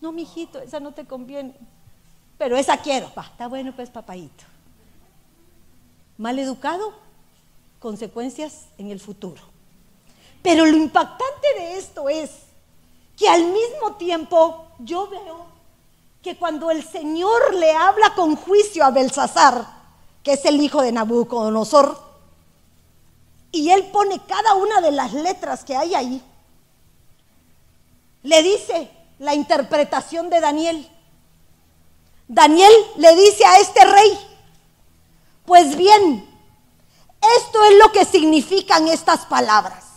No, 0.00 0.12
mijito, 0.12 0.60
esa 0.60 0.80
no 0.80 0.92
te 0.92 1.04
conviene. 1.04 1.52
Pero 2.38 2.56
esa 2.56 2.78
quiero. 2.78 3.12
Pa, 3.12 3.22
está 3.22 3.48
bueno, 3.48 3.72
pues, 3.74 3.90
papayito. 3.90 4.44
Mal 6.16 6.38
educado, 6.38 6.94
consecuencias 7.80 8.66
en 8.78 8.90
el 8.90 9.00
futuro. 9.00 9.42
Pero 10.42 10.64
lo 10.64 10.76
impactante 10.76 11.48
de 11.56 11.78
esto 11.78 12.08
es 12.08 12.30
que 13.16 13.28
al 13.28 13.44
mismo 13.44 13.96
tiempo 13.96 14.66
yo 14.78 15.08
veo 15.08 15.46
que 16.22 16.36
cuando 16.36 16.70
el 16.70 16.88
Señor 16.88 17.54
le 17.54 17.72
habla 17.72 18.14
con 18.14 18.36
juicio 18.36 18.84
a 18.84 18.90
Belsasar, 18.90 19.66
que 20.22 20.34
es 20.34 20.44
el 20.44 20.60
hijo 20.60 20.82
de 20.82 20.92
Nabucodonosor, 20.92 22.08
y 23.50 23.70
él 23.70 23.84
pone 23.86 24.20
cada 24.20 24.54
una 24.54 24.80
de 24.80 24.92
las 24.92 25.12
letras 25.12 25.64
que 25.64 25.76
hay 25.76 25.94
ahí, 25.94 26.22
le 28.22 28.42
dice 28.42 28.90
la 29.18 29.34
interpretación 29.34 30.30
de 30.30 30.40
Daniel. 30.40 30.88
Daniel 32.28 32.72
le 32.96 33.16
dice 33.16 33.44
a 33.44 33.58
este 33.58 33.84
rey, 33.84 34.18
pues 35.46 35.76
bien, 35.76 36.28
esto 37.38 37.64
es 37.64 37.78
lo 37.78 37.90
que 37.90 38.04
significan 38.04 38.86
estas 38.88 39.24
palabras. 39.26 39.87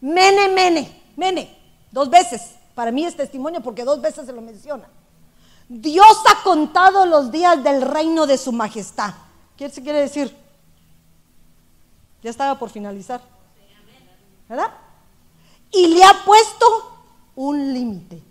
Mene, 0.00 0.48
mene, 0.48 1.02
mene, 1.16 1.56
dos 1.90 2.10
veces. 2.10 2.56
Para 2.74 2.90
mí 2.90 3.04
es 3.04 3.16
testimonio 3.16 3.62
porque 3.62 3.84
dos 3.84 4.00
veces 4.00 4.26
se 4.26 4.32
lo 4.32 4.42
menciona. 4.42 4.88
Dios 5.68 6.22
ha 6.28 6.42
contado 6.42 7.06
los 7.06 7.32
días 7.32 7.62
del 7.64 7.82
reino 7.82 8.26
de 8.26 8.38
su 8.38 8.52
majestad. 8.52 9.14
¿Qué 9.56 9.68
se 9.70 9.82
quiere 9.82 10.00
decir? 10.00 10.34
Ya 12.22 12.30
estaba 12.30 12.58
por 12.58 12.70
finalizar. 12.70 13.20
¿Verdad? 14.48 14.70
Y 15.72 15.88
le 15.88 16.04
ha 16.04 16.24
puesto 16.24 16.66
un 17.34 17.72
límite. 17.72 18.22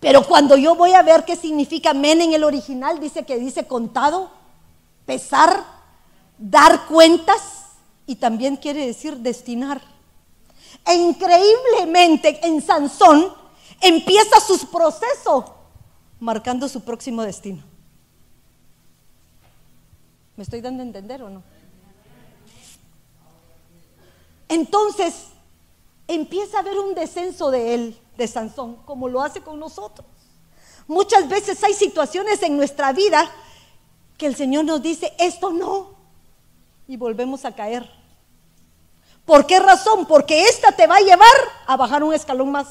Pero 0.00 0.22
cuando 0.22 0.56
yo 0.56 0.74
voy 0.74 0.92
a 0.92 1.02
ver 1.02 1.24
qué 1.24 1.36
significa 1.36 1.92
men 1.92 2.20
en 2.22 2.32
el 2.32 2.44
original, 2.44 3.00
dice 3.00 3.26
que 3.26 3.38
dice 3.38 3.66
contado, 3.66 4.30
pesar, 5.04 5.64
dar 6.38 6.86
cuentas 6.86 7.57
y 8.08 8.16
también 8.16 8.56
quiere 8.56 8.86
decir 8.86 9.18
destinar. 9.18 9.82
E 10.86 10.94
increíblemente 10.94 12.40
en 12.46 12.62
Sansón 12.62 13.32
empieza 13.82 14.40
su 14.40 14.58
proceso 14.70 15.54
marcando 16.18 16.68
su 16.70 16.80
próximo 16.80 17.22
destino. 17.22 17.62
¿Me 20.36 20.42
estoy 20.42 20.62
dando 20.62 20.82
a 20.82 20.86
entender 20.86 21.22
o 21.22 21.28
no? 21.28 21.42
Entonces 24.48 25.26
empieza 26.06 26.56
a 26.56 26.60
haber 26.60 26.78
un 26.78 26.94
descenso 26.94 27.50
de 27.50 27.74
él, 27.74 28.00
de 28.16 28.26
Sansón, 28.26 28.76
como 28.86 29.10
lo 29.10 29.20
hace 29.20 29.42
con 29.42 29.60
nosotros. 29.60 30.06
Muchas 30.86 31.28
veces 31.28 31.62
hay 31.62 31.74
situaciones 31.74 32.42
en 32.42 32.56
nuestra 32.56 32.94
vida 32.94 33.30
que 34.16 34.24
el 34.24 34.34
Señor 34.34 34.64
nos 34.64 34.80
dice, 34.80 35.12
esto 35.18 35.50
no, 35.50 35.97
y 36.88 36.96
volvemos 36.96 37.44
a 37.44 37.52
caer. 37.52 37.88
¿Por 39.24 39.46
qué 39.46 39.60
razón? 39.60 40.06
Porque 40.06 40.44
esta 40.44 40.72
te 40.72 40.86
va 40.86 40.96
a 40.96 41.00
llevar 41.00 41.36
a 41.66 41.76
bajar 41.76 42.02
un 42.02 42.14
escalón 42.14 42.50
más. 42.50 42.66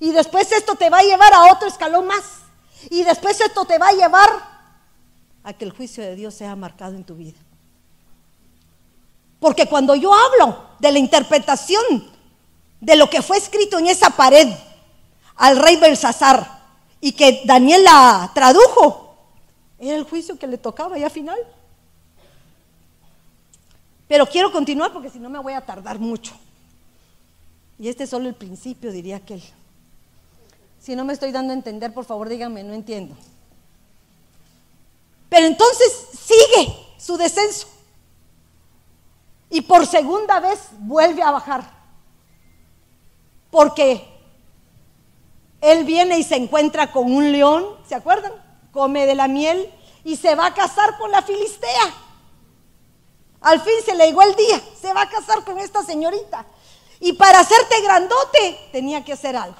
Y 0.00 0.10
después 0.10 0.50
esto 0.50 0.74
te 0.74 0.90
va 0.90 0.98
a 0.98 1.04
llevar 1.04 1.32
a 1.32 1.52
otro 1.52 1.68
escalón 1.68 2.08
más. 2.08 2.24
Y 2.90 3.04
después 3.04 3.40
esto 3.40 3.64
te 3.64 3.78
va 3.78 3.88
a 3.88 3.92
llevar 3.92 4.28
a 5.44 5.52
que 5.52 5.64
el 5.64 5.70
juicio 5.70 6.02
de 6.02 6.16
Dios 6.16 6.34
sea 6.34 6.56
marcado 6.56 6.96
en 6.96 7.04
tu 7.04 7.14
vida. 7.14 7.38
Porque 9.38 9.66
cuando 9.66 9.94
yo 9.94 10.12
hablo 10.12 10.64
de 10.80 10.90
la 10.90 10.98
interpretación 10.98 12.10
de 12.80 12.96
lo 12.96 13.08
que 13.08 13.22
fue 13.22 13.36
escrito 13.36 13.78
en 13.78 13.86
esa 13.86 14.10
pared 14.10 14.48
al 15.36 15.56
rey 15.56 15.76
Belsasar 15.76 16.64
y 17.00 17.12
que 17.12 17.42
Daniel 17.44 17.84
la 17.84 18.32
tradujo, 18.34 19.14
era 19.78 19.94
el 19.94 20.04
juicio 20.04 20.36
que 20.36 20.48
le 20.48 20.58
tocaba 20.58 20.98
ya 20.98 21.08
final. 21.08 21.38
Pero 24.08 24.26
quiero 24.26 24.52
continuar 24.52 24.92
porque 24.92 25.10
si 25.10 25.18
no 25.18 25.28
me 25.28 25.38
voy 25.38 25.52
a 25.54 25.60
tardar 25.60 25.98
mucho. 25.98 26.34
Y 27.78 27.88
este 27.88 28.04
es 28.04 28.10
solo 28.10 28.28
el 28.28 28.34
principio, 28.34 28.92
diría 28.92 29.16
aquel. 29.16 29.42
Si 30.80 30.94
no 30.94 31.04
me 31.04 31.12
estoy 31.12 31.32
dando 31.32 31.52
a 31.52 31.56
entender, 31.56 31.92
por 31.92 32.04
favor 32.04 32.28
díganme, 32.28 32.62
no 32.62 32.72
entiendo. 32.72 33.16
Pero 35.28 35.46
entonces 35.46 35.92
sigue 36.12 36.74
su 36.98 37.16
descenso. 37.16 37.66
Y 39.50 39.62
por 39.62 39.86
segunda 39.86 40.40
vez 40.40 40.60
vuelve 40.78 41.22
a 41.22 41.30
bajar. 41.32 41.70
Porque 43.50 44.06
él 45.60 45.84
viene 45.84 46.18
y 46.18 46.22
se 46.22 46.36
encuentra 46.36 46.92
con 46.92 47.10
un 47.10 47.32
león, 47.32 47.64
¿se 47.88 47.94
acuerdan? 47.94 48.32
Come 48.72 49.06
de 49.06 49.14
la 49.14 49.28
miel 49.28 49.68
y 50.04 50.16
se 50.16 50.34
va 50.34 50.46
a 50.46 50.54
casar 50.54 50.96
con 50.98 51.10
la 51.10 51.22
filistea. 51.22 51.94
Al 53.40 53.60
fin 53.60 53.74
se 53.84 53.94
le 53.94 54.06
llegó 54.06 54.22
el 54.22 54.34
día, 54.34 54.60
se 54.80 54.92
va 54.92 55.02
a 55.02 55.08
casar 55.08 55.44
con 55.44 55.58
esta 55.58 55.82
señorita. 55.82 56.46
Y 57.00 57.12
para 57.12 57.40
hacerte 57.40 57.80
grandote 57.82 58.58
tenía 58.72 59.04
que 59.04 59.12
hacer 59.12 59.36
algo. 59.36 59.58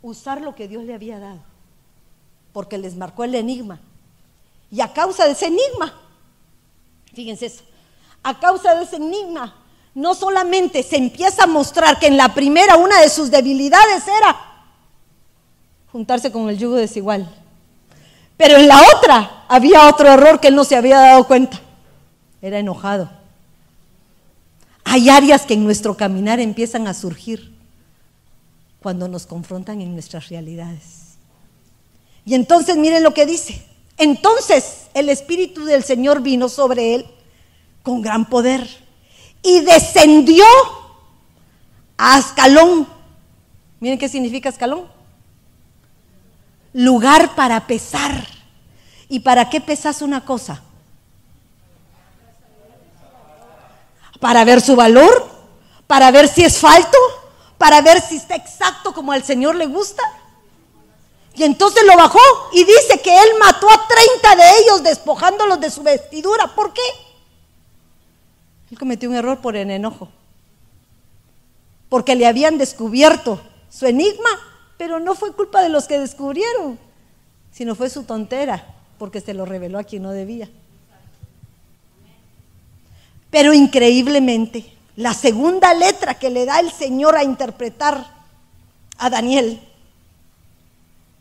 Usar 0.00 0.40
lo 0.40 0.54
que 0.54 0.68
Dios 0.68 0.84
le 0.84 0.94
había 0.94 1.18
dado. 1.18 1.40
Porque 2.52 2.78
les 2.78 2.96
marcó 2.96 3.24
el 3.24 3.34
enigma. 3.34 3.80
Y 4.70 4.80
a 4.80 4.92
causa 4.92 5.26
de 5.26 5.32
ese 5.32 5.46
enigma, 5.46 6.00
fíjense 7.12 7.46
eso, 7.46 7.62
a 8.22 8.38
causa 8.40 8.74
de 8.74 8.84
ese 8.84 8.96
enigma, 8.96 9.54
no 9.94 10.14
solamente 10.14 10.82
se 10.82 10.96
empieza 10.96 11.44
a 11.44 11.46
mostrar 11.46 11.98
que 11.98 12.06
en 12.06 12.16
la 12.16 12.32
primera 12.34 12.76
una 12.76 13.00
de 13.00 13.10
sus 13.10 13.30
debilidades 13.30 14.08
era 14.08 14.64
juntarse 15.92 16.32
con 16.32 16.48
el 16.48 16.56
yugo 16.56 16.76
desigual. 16.76 17.28
Pero 18.38 18.56
en 18.56 18.66
la 18.66 18.80
otra 18.96 19.41
había 19.52 19.86
otro 19.86 20.08
error 20.08 20.40
que 20.40 20.48
él 20.48 20.56
no 20.56 20.64
se 20.64 20.76
había 20.76 20.98
dado 20.98 21.26
cuenta. 21.26 21.60
Era 22.40 22.58
enojado. 22.58 23.10
Hay 24.82 25.10
áreas 25.10 25.42
que 25.42 25.52
en 25.52 25.62
nuestro 25.62 25.94
caminar 25.94 26.40
empiezan 26.40 26.86
a 26.86 26.94
surgir 26.94 27.54
cuando 28.80 29.08
nos 29.08 29.26
confrontan 29.26 29.82
en 29.82 29.92
nuestras 29.92 30.30
realidades. 30.30 31.16
Y 32.24 32.34
entonces 32.34 32.78
miren 32.78 33.02
lo 33.02 33.12
que 33.12 33.26
dice. 33.26 33.62
Entonces 33.98 34.86
el 34.94 35.10
Espíritu 35.10 35.66
del 35.66 35.84
Señor 35.84 36.22
vino 36.22 36.48
sobre 36.48 36.94
él 36.94 37.06
con 37.82 38.00
gran 38.00 38.30
poder 38.30 38.66
y 39.42 39.60
descendió 39.60 40.46
a 41.98 42.14
Ascalón. 42.16 42.88
Miren 43.80 43.98
qué 43.98 44.08
significa 44.08 44.48
Ascalón. 44.48 44.86
Lugar 46.72 47.34
para 47.34 47.66
pesar. 47.66 48.41
¿Y 49.12 49.20
para 49.20 49.50
qué 49.50 49.60
pesas 49.60 50.00
una 50.00 50.24
cosa? 50.24 50.62
Para 54.18 54.42
ver 54.42 54.62
su 54.62 54.74
valor, 54.74 55.28
para 55.86 56.10
ver 56.10 56.28
si 56.28 56.42
es 56.42 56.56
falto, 56.56 56.96
para 57.58 57.82
ver 57.82 58.00
si 58.00 58.16
está 58.16 58.36
exacto 58.36 58.94
como 58.94 59.12
al 59.12 59.22
Señor 59.22 59.56
le 59.56 59.66
gusta. 59.66 60.02
Y 61.34 61.42
entonces 61.42 61.84
lo 61.86 61.94
bajó 61.94 62.20
y 62.54 62.64
dice 62.64 63.02
que 63.04 63.14
él 63.14 63.28
mató 63.38 63.68
a 63.68 63.86
30 63.86 64.34
de 64.34 64.58
ellos 64.60 64.82
despojándolos 64.82 65.60
de 65.60 65.70
su 65.70 65.82
vestidura. 65.82 66.46
¿Por 66.54 66.72
qué? 66.72 66.80
Él 68.70 68.78
cometió 68.78 69.10
un 69.10 69.16
error 69.16 69.42
por 69.42 69.56
el 69.56 69.70
enojo. 69.70 70.08
Porque 71.90 72.14
le 72.14 72.26
habían 72.26 72.56
descubierto 72.56 73.42
su 73.68 73.84
enigma, 73.84 74.30
pero 74.78 75.00
no 75.00 75.14
fue 75.14 75.34
culpa 75.34 75.60
de 75.60 75.68
los 75.68 75.86
que 75.86 75.98
descubrieron, 75.98 76.78
sino 77.50 77.74
fue 77.74 77.90
su 77.90 78.04
tontera, 78.04 78.71
porque 79.02 79.20
se 79.20 79.34
lo 79.34 79.44
reveló 79.44 79.80
a 79.80 79.82
quien 79.82 80.04
no 80.04 80.12
debía. 80.12 80.48
Pero 83.32 83.52
increíblemente, 83.52 84.72
la 84.94 85.12
segunda 85.12 85.74
letra 85.74 86.20
que 86.20 86.30
le 86.30 86.44
da 86.44 86.60
el 86.60 86.70
Señor 86.70 87.16
a 87.16 87.24
interpretar 87.24 88.06
a 88.98 89.10
Daniel 89.10 89.60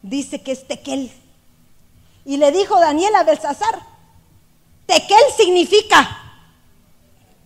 dice 0.04 0.44
que 0.44 0.52
es 0.52 0.68
Tequel. 0.68 1.12
Y 2.24 2.38
le 2.38 2.52
dijo 2.52 2.80
Daniel 2.80 3.16
a 3.16 3.24
Belsasar, 3.24 3.82
Tequel 4.86 5.24
significa 5.36 6.38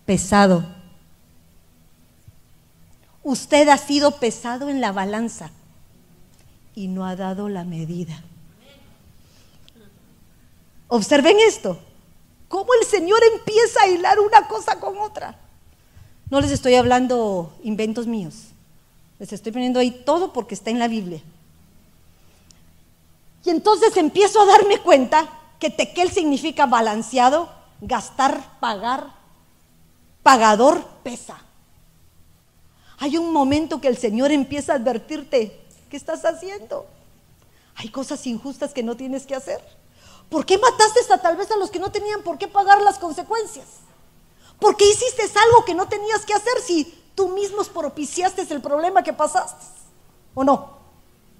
pesado. 0.04 0.66
Usted 3.22 3.70
ha 3.70 3.78
sido 3.78 4.20
pesado 4.20 4.68
en 4.68 4.82
la 4.82 4.92
balanza 4.92 5.50
y 6.74 6.88
no 6.88 7.06
ha 7.06 7.16
dado 7.16 7.48
la 7.48 7.64
medida. 7.64 8.22
Observen 10.88 11.36
esto, 11.40 11.78
cómo 12.48 12.72
el 12.80 12.86
Señor 12.86 13.20
empieza 13.34 13.82
a 13.82 13.88
hilar 13.88 14.20
una 14.20 14.46
cosa 14.46 14.78
con 14.78 14.98
otra. 14.98 15.38
No 16.30 16.40
les 16.40 16.50
estoy 16.50 16.74
hablando 16.74 17.52
inventos 17.62 18.06
míos, 18.06 18.34
les 19.18 19.32
estoy 19.32 19.52
poniendo 19.52 19.80
ahí 19.80 19.90
todo 19.90 20.32
porque 20.32 20.54
está 20.54 20.70
en 20.70 20.78
la 20.78 20.88
Biblia. 20.88 21.22
Y 23.44 23.50
entonces 23.50 23.96
empiezo 23.96 24.40
a 24.40 24.46
darme 24.46 24.78
cuenta 24.78 25.28
que 25.58 25.70
tequel 25.70 26.10
significa 26.10 26.66
balanceado, 26.66 27.48
gastar, 27.80 28.58
pagar, 28.60 29.14
pagador 30.22 30.84
pesa. 31.02 31.38
Hay 32.98 33.16
un 33.16 33.32
momento 33.32 33.80
que 33.80 33.88
el 33.88 33.96
Señor 33.96 34.32
empieza 34.32 34.72
a 34.72 34.76
advertirte, 34.76 35.60
¿qué 35.90 35.96
estás 35.96 36.24
haciendo? 36.24 36.86
Hay 37.76 37.90
cosas 37.90 38.26
injustas 38.26 38.72
que 38.72 38.82
no 38.82 38.96
tienes 38.96 39.26
que 39.26 39.34
hacer. 39.34 39.60
¿Por 40.30 40.44
qué 40.44 40.58
mataste 40.58 41.00
hasta 41.00 41.18
tal 41.18 41.36
vez 41.36 41.50
a 41.50 41.56
los 41.56 41.70
que 41.70 41.78
no 41.78 41.90
tenían 41.90 42.22
por 42.22 42.38
qué 42.38 42.48
pagar 42.48 42.82
las 42.82 42.98
consecuencias? 42.98 43.66
¿Por 44.58 44.76
qué 44.76 44.88
hiciste 44.90 45.22
algo 45.22 45.64
que 45.64 45.74
no 45.74 45.86
tenías 45.86 46.24
que 46.24 46.34
hacer 46.34 46.60
si 46.64 46.84
tú 47.14 47.28
mismo 47.28 47.62
propiciaste 47.64 48.42
el 48.52 48.60
problema 48.60 49.02
que 49.02 49.12
pasaste? 49.12 49.64
¿O 50.34 50.42
no? 50.42 50.70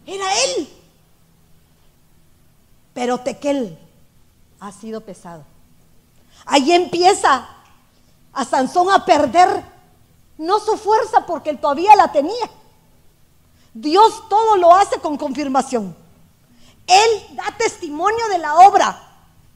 Era 0.06 0.26
él. 0.44 0.68
Pero 2.94 3.18
Tequel 3.18 3.78
ha 4.60 4.72
sido 4.72 5.00
pesado. 5.00 5.44
Ahí 6.44 6.72
empieza 6.72 7.48
a 8.32 8.44
Sansón 8.44 8.90
a 8.90 9.04
perder 9.04 9.64
no 10.38 10.60
su 10.60 10.76
fuerza 10.76 11.26
porque 11.26 11.50
él 11.50 11.58
todavía 11.58 11.96
la 11.96 12.12
tenía. 12.12 12.50
Dios 13.74 14.28
todo 14.28 14.56
lo 14.56 14.74
hace 14.74 14.98
con 15.00 15.16
confirmación. 15.16 15.96
Él 16.86 17.36
da 17.36 17.54
testimonio 17.58 18.28
de 18.28 18.38
la 18.38 18.56
obra 18.56 19.02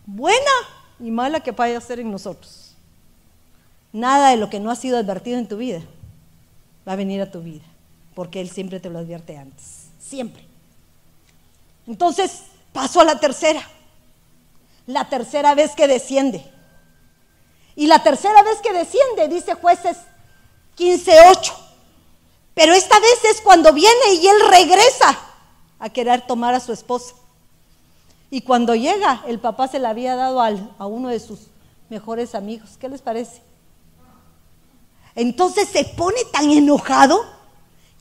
buena 0.06 0.50
y 0.98 1.10
mala 1.10 1.40
que 1.40 1.52
vaya 1.52 1.76
a 1.76 1.78
hacer 1.78 2.00
en 2.00 2.10
nosotros. 2.10 2.74
Nada 3.92 4.30
de 4.30 4.36
lo 4.36 4.50
que 4.50 4.60
no 4.60 4.70
ha 4.70 4.76
sido 4.76 4.98
advertido 4.98 5.38
en 5.38 5.48
tu 5.48 5.56
vida 5.56 5.80
va 6.86 6.92
a 6.92 6.96
venir 6.96 7.20
a 7.20 7.30
tu 7.30 7.40
vida, 7.40 7.64
porque 8.14 8.40
Él 8.40 8.50
siempre 8.50 8.80
te 8.80 8.90
lo 8.90 8.98
advierte 8.98 9.36
antes, 9.36 9.86
siempre. 10.00 10.44
Entonces, 11.86 12.42
paso 12.72 13.00
a 13.00 13.04
la 13.04 13.18
tercera. 13.18 13.62
la 14.86 15.08
tercera 15.08 15.54
vez 15.54 15.72
que 15.76 15.86
desciende. 15.86 16.44
Y 17.76 17.86
la 17.86 18.02
tercera 18.02 18.42
vez 18.42 18.58
que 18.60 18.72
desciende, 18.72 19.28
dice 19.28 19.54
jueces 19.54 19.96
15.8. 20.76 21.52
Pero 22.54 22.72
esta 22.72 22.98
vez 22.98 23.24
es 23.30 23.40
cuando 23.40 23.72
viene 23.72 24.14
y 24.14 24.26
él 24.26 24.36
regresa 24.50 25.18
a 25.78 25.88
querer 25.88 26.26
tomar 26.26 26.54
a 26.54 26.60
su 26.60 26.72
esposa. 26.72 27.14
Y 28.30 28.42
cuando 28.42 28.76
llega, 28.76 29.22
el 29.26 29.40
papá 29.40 29.66
se 29.66 29.80
la 29.80 29.90
había 29.90 30.14
dado 30.14 30.40
a 30.40 30.86
uno 30.86 31.08
de 31.08 31.18
sus 31.18 31.40
mejores 31.88 32.34
amigos. 32.34 32.76
¿Qué 32.78 32.88
les 32.88 33.02
parece? 33.02 33.42
Entonces 35.16 35.68
se 35.68 35.84
pone 35.84 36.24
tan 36.32 36.50
enojado 36.50 37.20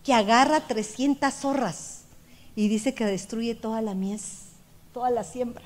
que 0.04 0.14
agarra 0.14 0.62
300 0.62 1.34
zorras 1.34 2.02
y 2.56 2.68
dice 2.68 2.94
que 2.94 3.06
destruye 3.06 3.56
toda 3.56 3.82
la 3.82 3.96
mies, 3.96 4.50
toda 4.94 5.10
la 5.10 5.24
siembra. 5.24 5.66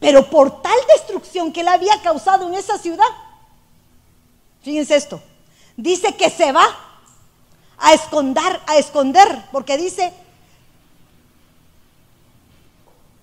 Pero 0.00 0.28
por 0.30 0.62
tal 0.62 0.76
destrucción 0.96 1.52
que 1.52 1.60
él 1.60 1.68
había 1.68 2.00
causado 2.02 2.48
en 2.48 2.54
esa 2.54 2.78
ciudad, 2.78 3.06
fíjense 4.62 4.96
esto, 4.96 5.22
dice 5.76 6.16
que 6.16 6.30
se 6.30 6.50
va 6.50 6.64
a 7.78 7.92
esconder, 7.92 8.60
a 8.66 8.78
esconder, 8.78 9.44
porque 9.52 9.76
dice, 9.76 10.12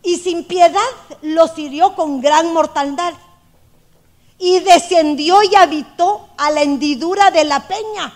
y 0.03 0.17
sin 0.17 0.45
piedad 0.45 0.79
los 1.21 1.57
hirió 1.57 1.95
con 1.95 2.21
gran 2.21 2.53
mortandad, 2.53 3.13
y 4.37 4.59
descendió 4.59 5.43
y 5.43 5.53
habitó 5.55 6.29
a 6.37 6.49
la 6.51 6.63
hendidura 6.63 7.29
de 7.29 7.43
la 7.43 7.67
peña. 7.67 8.13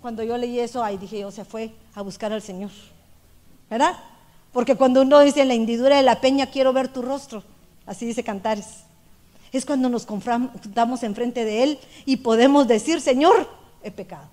Cuando 0.00 0.22
yo 0.22 0.38
leí 0.38 0.60
eso, 0.60 0.84
ahí 0.84 0.96
dije 0.96 1.18
yo, 1.18 1.30
se 1.30 1.44
fue 1.44 1.72
a 1.94 2.02
buscar 2.02 2.32
al 2.32 2.42
Señor, 2.42 2.70
¿verdad? 3.68 3.96
Porque 4.52 4.76
cuando 4.76 5.02
uno 5.02 5.18
dice 5.20 5.42
en 5.42 5.48
la 5.48 5.54
hendidura 5.54 5.96
de 5.96 6.02
la 6.02 6.20
peña, 6.20 6.46
quiero 6.46 6.72
ver 6.72 6.88
tu 6.88 7.02
rostro, 7.02 7.42
así 7.86 8.06
dice 8.06 8.22
Cantares. 8.22 8.84
Es 9.52 9.64
cuando 9.64 9.88
nos 9.88 10.06
confrontamos 10.06 11.02
enfrente 11.02 11.44
de 11.44 11.62
Él 11.62 11.78
y 12.06 12.16
podemos 12.18 12.68
decir, 12.68 13.00
Señor, 13.00 13.48
he 13.82 13.90
pecado. 13.90 14.28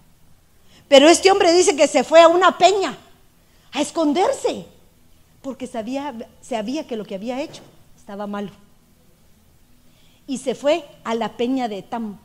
Pero 0.87 1.07
este 1.07 1.31
hombre 1.31 1.53
dice 1.53 1.75
que 1.75 1.87
se 1.87 2.03
fue 2.03 2.21
a 2.21 2.27
una 2.27 2.57
peña 2.57 2.97
a 3.71 3.81
esconderse, 3.81 4.65
porque 5.41 5.67
sabía, 5.67 6.13
sabía 6.41 6.87
que 6.87 6.95
lo 6.95 7.05
que 7.05 7.15
había 7.15 7.41
hecho 7.41 7.61
estaba 7.97 8.27
malo. 8.27 8.51
Y 10.27 10.37
se 10.37 10.55
fue 10.55 10.85
a 11.03 11.15
la 11.15 11.35
peña 11.35 11.67
de 11.67 11.81
Tam. 11.81 12.17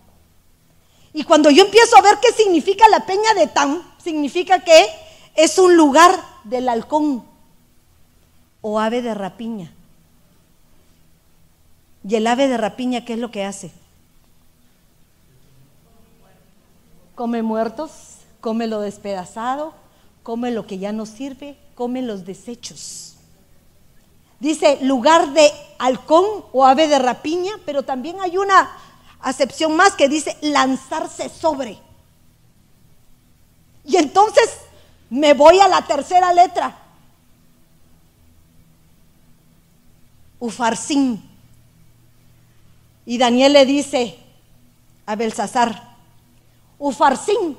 Y 1.12 1.24
cuando 1.24 1.50
yo 1.50 1.64
empiezo 1.64 1.96
a 1.96 2.02
ver 2.02 2.18
qué 2.20 2.32
significa 2.32 2.88
la 2.88 3.06
peña 3.06 3.32
de 3.34 3.46
Tam, 3.46 3.82
significa 4.02 4.62
que 4.62 4.86
es 5.34 5.58
un 5.58 5.76
lugar 5.76 6.14
del 6.44 6.68
halcón 6.68 7.24
o 8.60 8.78
ave 8.78 9.02
de 9.02 9.14
rapiña. 9.14 9.72
¿Y 12.08 12.14
el 12.14 12.26
ave 12.26 12.48
de 12.48 12.56
rapiña 12.56 13.04
qué 13.04 13.14
es 13.14 13.18
lo 13.18 13.30
que 13.30 13.44
hace? 13.44 13.72
Come 17.14 17.42
muertos, 17.42 18.18
come 18.40 18.66
lo 18.66 18.80
despedazado, 18.80 19.72
come 20.22 20.50
lo 20.50 20.66
que 20.66 20.78
ya 20.78 20.92
no 20.92 21.06
sirve, 21.06 21.56
come 21.76 22.02
los 22.02 22.24
desechos. 22.24 23.14
Dice 24.40 24.78
lugar 24.82 25.32
de 25.32 25.52
halcón 25.78 26.24
o 26.52 26.64
ave 26.64 26.88
de 26.88 26.98
rapiña, 26.98 27.52
pero 27.64 27.84
también 27.84 28.16
hay 28.20 28.36
una 28.36 28.70
acepción 29.20 29.76
más 29.76 29.94
que 29.94 30.08
dice 30.08 30.36
lanzarse 30.40 31.28
sobre. 31.28 31.78
Y 33.84 33.96
entonces 33.96 34.58
me 35.10 35.34
voy 35.34 35.60
a 35.60 35.68
la 35.68 35.86
tercera 35.86 36.32
letra. 36.32 36.76
Ufarsin. 40.40 41.22
Y 43.04 43.18
Daniel 43.18 43.52
le 43.52 43.64
dice 43.64 44.18
a 45.06 45.14
Belsasar, 45.14 45.96
Ufarsin, 46.78 47.56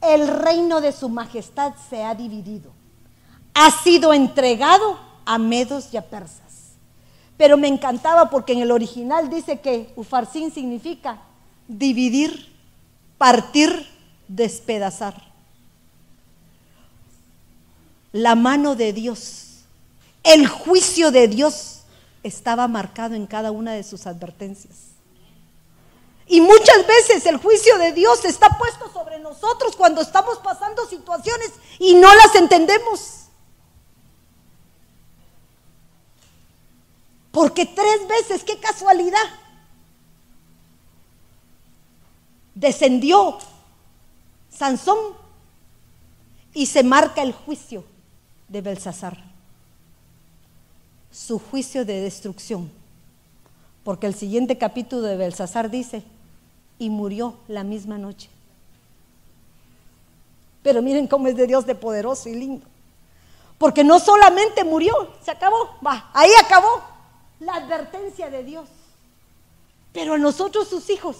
el 0.00 0.28
reino 0.28 0.80
de 0.80 0.92
su 0.92 1.08
majestad 1.08 1.74
se 1.88 2.04
ha 2.04 2.14
dividido. 2.14 2.75
Ha 3.58 3.70
sido 3.70 4.12
entregado 4.12 4.98
a 5.24 5.38
medos 5.38 5.88
y 5.90 5.96
a 5.96 6.02
persas. 6.02 6.74
Pero 7.38 7.56
me 7.56 7.68
encantaba 7.68 8.28
porque 8.28 8.52
en 8.52 8.60
el 8.60 8.70
original 8.70 9.30
dice 9.30 9.60
que 9.60 9.94
Ufarsin 9.96 10.52
significa 10.52 11.22
dividir, 11.66 12.52
partir, 13.16 13.88
despedazar. 14.28 15.14
La 18.12 18.34
mano 18.34 18.76
de 18.76 18.92
Dios, 18.92 19.64
el 20.22 20.46
juicio 20.46 21.10
de 21.10 21.26
Dios 21.26 21.80
estaba 22.22 22.68
marcado 22.68 23.14
en 23.14 23.26
cada 23.26 23.52
una 23.52 23.72
de 23.72 23.84
sus 23.84 24.06
advertencias. 24.06 24.74
Y 26.26 26.42
muchas 26.42 26.86
veces 26.86 27.24
el 27.24 27.38
juicio 27.38 27.78
de 27.78 27.92
Dios 27.92 28.22
está 28.26 28.58
puesto 28.58 28.92
sobre 28.92 29.18
nosotros 29.18 29.76
cuando 29.76 30.02
estamos 30.02 30.38
pasando 30.40 30.86
situaciones 30.86 31.52
y 31.78 31.94
no 31.94 32.14
las 32.14 32.34
entendemos. 32.34 33.15
Porque 37.36 37.66
tres 37.66 38.08
veces, 38.08 38.44
qué 38.44 38.56
casualidad, 38.58 39.20
descendió 42.54 43.36
Sansón 44.50 44.96
y 46.54 46.64
se 46.64 46.82
marca 46.82 47.20
el 47.20 47.34
juicio 47.34 47.84
de 48.48 48.62
Belsasar. 48.62 49.22
Su 51.12 51.38
juicio 51.38 51.84
de 51.84 52.00
destrucción. 52.00 52.72
Porque 53.84 54.06
el 54.06 54.14
siguiente 54.14 54.56
capítulo 54.56 55.02
de 55.02 55.18
Belsasar 55.18 55.68
dice, 55.68 56.04
y 56.78 56.88
murió 56.88 57.36
la 57.48 57.64
misma 57.64 57.98
noche. 57.98 58.30
Pero 60.62 60.80
miren 60.80 61.06
cómo 61.06 61.28
es 61.28 61.36
de 61.36 61.46
Dios 61.46 61.66
de 61.66 61.74
poderoso 61.74 62.30
y 62.30 62.34
lindo. 62.34 62.66
Porque 63.58 63.84
no 63.84 63.98
solamente 63.98 64.64
murió, 64.64 64.94
se 65.22 65.32
acabó, 65.32 65.76
va, 65.86 66.08
ahí 66.14 66.30
acabó 66.42 66.95
la 67.40 67.54
advertencia 67.54 68.30
de 68.30 68.44
Dios. 68.44 68.68
Pero 69.92 70.14
a 70.14 70.18
nosotros 70.18 70.68
sus 70.68 70.90
hijos, 70.90 71.16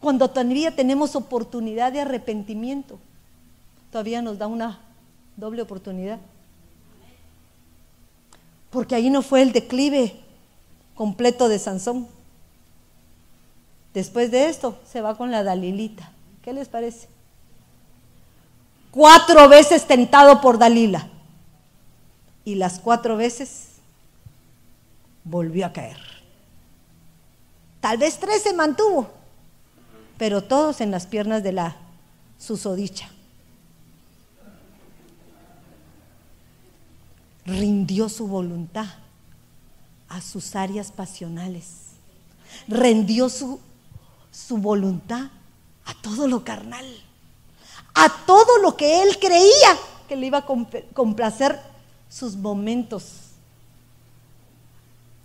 cuando 0.00 0.28
todavía 0.28 0.74
tenemos 0.74 1.16
oportunidad 1.16 1.92
de 1.92 2.00
arrepentimiento, 2.00 2.98
todavía 3.90 4.22
nos 4.22 4.38
da 4.38 4.46
una 4.46 4.80
doble 5.36 5.62
oportunidad. 5.62 6.18
Porque 8.70 8.94
ahí 8.94 9.10
no 9.10 9.22
fue 9.22 9.42
el 9.42 9.52
declive 9.52 10.14
completo 10.94 11.48
de 11.48 11.58
Sansón. 11.58 12.06
Después 13.94 14.30
de 14.30 14.48
esto 14.48 14.78
se 14.90 15.00
va 15.00 15.16
con 15.16 15.30
la 15.30 15.42
Dalilita. 15.42 16.12
¿Qué 16.42 16.52
les 16.52 16.68
parece? 16.68 17.08
Cuatro 18.90 19.48
veces 19.48 19.86
tentado 19.86 20.40
por 20.40 20.58
Dalila. 20.58 21.08
Y 22.44 22.54
las 22.54 22.78
cuatro 22.78 23.16
veces 23.16 23.67
volvió 25.28 25.66
a 25.66 25.72
caer. 25.72 25.98
Tal 27.80 27.98
vez 27.98 28.18
tres 28.18 28.42
se 28.42 28.54
mantuvo, 28.54 29.08
pero 30.16 30.42
todos 30.42 30.80
en 30.80 30.90
las 30.90 31.06
piernas 31.06 31.42
de 31.42 31.52
la 31.52 31.76
susodicha. 32.38 33.08
Rindió 37.46 38.08
su 38.08 38.26
voluntad 38.26 38.86
a 40.08 40.20
sus 40.20 40.54
áreas 40.56 40.90
pasionales. 40.90 41.66
Rendió 42.66 43.28
su, 43.28 43.60
su 44.30 44.58
voluntad 44.58 45.30
a 45.84 45.94
todo 46.02 46.26
lo 46.26 46.44
carnal, 46.44 46.86
a 47.94 48.08
todo 48.26 48.58
lo 48.58 48.76
que 48.76 49.02
él 49.02 49.18
creía 49.18 49.78
que 50.08 50.16
le 50.16 50.26
iba 50.26 50.38
a 50.38 50.46
complacer 50.94 51.60
sus 52.08 52.36
momentos 52.36 53.27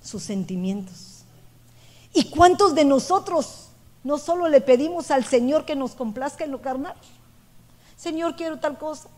sus 0.04 0.22
sentimientos. 0.22 1.24
¿Y 2.14 2.26
cuántos 2.26 2.76
de 2.76 2.86
nosotros 2.86 3.70
no 4.04 4.18
solo 4.18 4.48
le 4.50 4.62
pedimos 4.62 5.10
al 5.10 5.26
Señor 5.26 5.66
que 5.66 5.76
nos 5.76 5.96
complazca 5.96 6.44
en 6.44 6.52
lo 6.52 6.62
carnal? 6.62 6.96
Señor, 7.98 8.36
quiero 8.36 8.60
tal 8.60 8.78
cosa. 8.78 9.10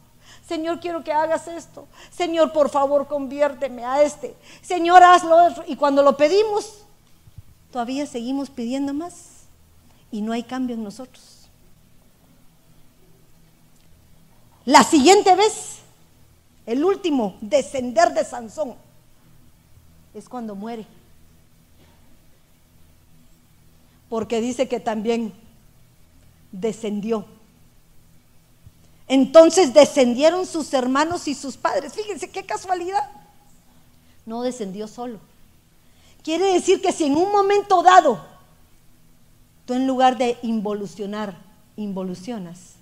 Señor, 0.47 0.79
quiero 0.79 1.03
que 1.03 1.11
hagas 1.11 1.47
esto. 1.47 1.87
Señor, 2.11 2.53
por 2.53 2.69
favor, 2.69 3.07
conviérteme 3.07 3.83
a 3.83 4.03
este. 4.03 4.35
Señor, 4.61 5.03
hazlo. 5.03 5.35
Y 5.67 5.75
cuando 5.75 6.03
lo 6.03 6.15
pedimos, 6.15 6.83
todavía 7.71 8.05
seguimos 8.05 8.49
pidiendo 8.49 8.93
más 8.93 9.15
y 10.11 10.21
no 10.21 10.31
hay 10.31 10.43
cambio 10.43 10.75
en 10.75 10.83
nosotros. 10.83 11.49
La 14.65 14.83
siguiente 14.83 15.35
vez, 15.35 15.79
el 16.65 16.85
último, 16.85 17.37
descender 17.41 18.13
de 18.13 18.23
Sansón 18.23 18.84
es 20.15 20.29
cuando 20.29 20.55
muere. 20.55 20.87
Porque 24.09 24.39
dice 24.41 24.67
que 24.67 24.79
también 24.79 25.33
descendió. 26.51 27.25
Entonces 29.07 29.73
descendieron 29.73 30.45
sus 30.45 30.73
hermanos 30.73 31.27
y 31.27 31.35
sus 31.35 31.57
padres. 31.57 31.93
Fíjense 31.93 32.29
qué 32.29 32.45
casualidad. 32.45 33.09
no 34.25 34.41
descendió 34.41 34.87
solo. 34.87 35.19
Quiere 36.23 36.51
decir 36.53 36.81
que 36.81 36.91
si 36.91 37.03
en 37.05 37.15
un 37.15 37.31
momento 37.31 37.83
dado 37.83 38.25
tú 39.67 39.75
en 39.75 39.85
lugar 39.85 40.17
de 40.17 40.39
involucionar, 40.41 41.37
involucionas, 41.75 42.73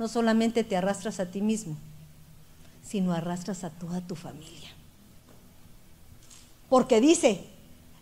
no 0.00 0.08
solamente 0.08 0.64
te 0.64 0.76
arrastras 0.76 1.20
a 1.20 1.26
ti 1.26 1.40
mismo, 1.40 1.76
sino 2.82 3.12
arrastras 3.12 3.62
a 3.62 3.70
toda 3.70 4.00
tu 4.00 4.16
familia. 4.16 4.77
Porque 6.68 7.00
dice, 7.00 7.44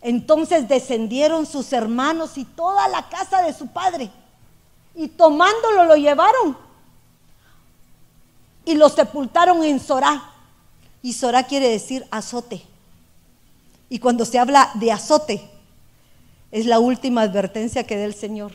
entonces 0.01 0.69
descendieron 0.69 1.47
sus 1.47 1.73
hermanos 1.73 2.37
y 2.39 2.45
toda 2.45 2.89
la 2.89 3.09
casa 3.09 3.43
de 3.43 3.53
su 3.53 3.69
padre, 3.69 4.11
y 4.95 5.09
tomándolo 5.09 5.85
lo 5.85 5.97
llevaron 5.97 6.57
y 8.67 8.75
lo 8.75 8.91
sepultaron 8.91 9.65
en 9.65 9.81
Sorá. 9.81 10.31
Y 11.01 11.15
Sorá 11.15 11.45
quiere 11.45 11.69
decir 11.69 12.05
azote. 12.11 12.63
Y 13.89 14.01
cuando 14.01 14.27
se 14.27 14.39
habla 14.39 14.71
de 14.75 14.93
azote, 14.93 15.49
es 16.51 16.67
la 16.67 16.81
última 16.81 17.23
advertencia 17.23 17.85
que 17.85 17.97
da 17.97 18.05
el 18.05 18.15
Señor. 18.15 18.53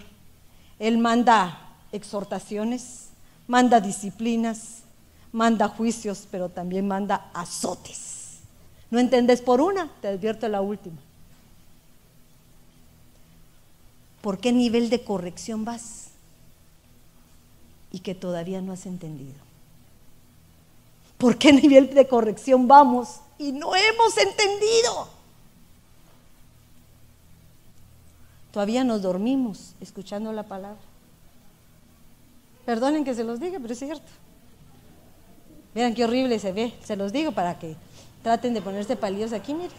Él 0.78 0.98
manda 0.98 1.58
exhortaciones, 1.94 3.08
manda 3.48 3.80
disciplinas, 3.80 4.84
manda 5.32 5.70
juicios, 5.70 6.28
pero 6.30 6.50
también 6.50 6.88
manda 6.88 7.30
azotes. 7.34 8.11
¿No 8.92 9.00
entendés 9.00 9.42
por 9.42 9.62
una? 9.62 9.90
Te 10.02 10.10
advierto 10.10 10.48
la 10.50 10.62
última. 10.62 10.98
¿Por 14.22 14.38
qué 14.38 14.52
nivel 14.52 14.90
de 14.90 15.04
corrección 15.04 15.66
vas? 15.66 16.10
Y 17.92 18.00
que 18.00 18.14
todavía 18.14 18.62
no 18.62 18.74
has 18.74 18.86
entendido. 18.86 19.40
¿Por 21.18 21.38
qué 21.38 21.54
nivel 21.54 21.94
de 21.94 22.08
corrección 22.08 22.68
vamos 22.68 23.22
y 23.40 23.52
no 23.54 23.76
hemos 23.76 24.18
entendido? 24.18 25.08
Todavía 28.52 28.84
nos 28.84 29.02
dormimos 29.02 29.74
escuchando 29.80 30.34
la 30.34 30.44
palabra. 30.44 30.82
Perdonen 32.66 33.06
que 33.06 33.16
se 33.16 33.24
los 33.24 33.40
diga, 33.40 33.60
pero 33.60 33.74
es 33.74 33.80
cierto. 33.80 34.12
Miren 35.74 35.96
qué 35.96 36.04
horrible 36.04 36.38
se 36.40 36.52
ve, 36.52 36.74
se 36.84 36.98
los 36.98 37.14
digo 37.14 37.32
para 37.32 37.58
que 37.58 37.76
traten 38.22 38.54
de 38.54 38.62
ponerse 38.62 38.96
palillos 38.96 39.34
aquí, 39.34 39.54
miren. 39.54 39.72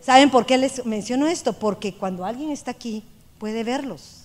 ¿Saben 0.00 0.30
por 0.30 0.46
qué 0.46 0.58
les 0.58 0.84
menciono 0.84 1.26
esto? 1.28 1.52
Porque 1.52 1.94
cuando 1.94 2.24
alguien 2.24 2.50
está 2.50 2.72
aquí, 2.72 3.04
puede 3.38 3.62
verlos. 3.62 4.24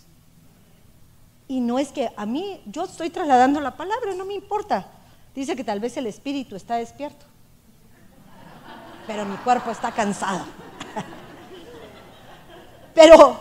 Y 1.47 1.59
no 1.59 1.79
es 1.79 1.89
que 1.89 2.11
a 2.17 2.25
mí, 2.25 2.61
yo 2.65 2.85
estoy 2.85 3.09
trasladando 3.09 3.59
la 3.61 3.77
palabra, 3.77 4.13
no 4.15 4.25
me 4.25 4.33
importa. 4.33 4.87
Dice 5.35 5.55
que 5.55 5.63
tal 5.63 5.79
vez 5.79 5.95
el 5.97 6.07
espíritu 6.07 6.55
está 6.55 6.77
despierto, 6.77 7.25
pero 9.05 9.23
mi 9.23 9.37
cuerpo 9.37 9.69
está 9.69 9.91
cansado. 9.91 10.45
Pero 12.95 13.37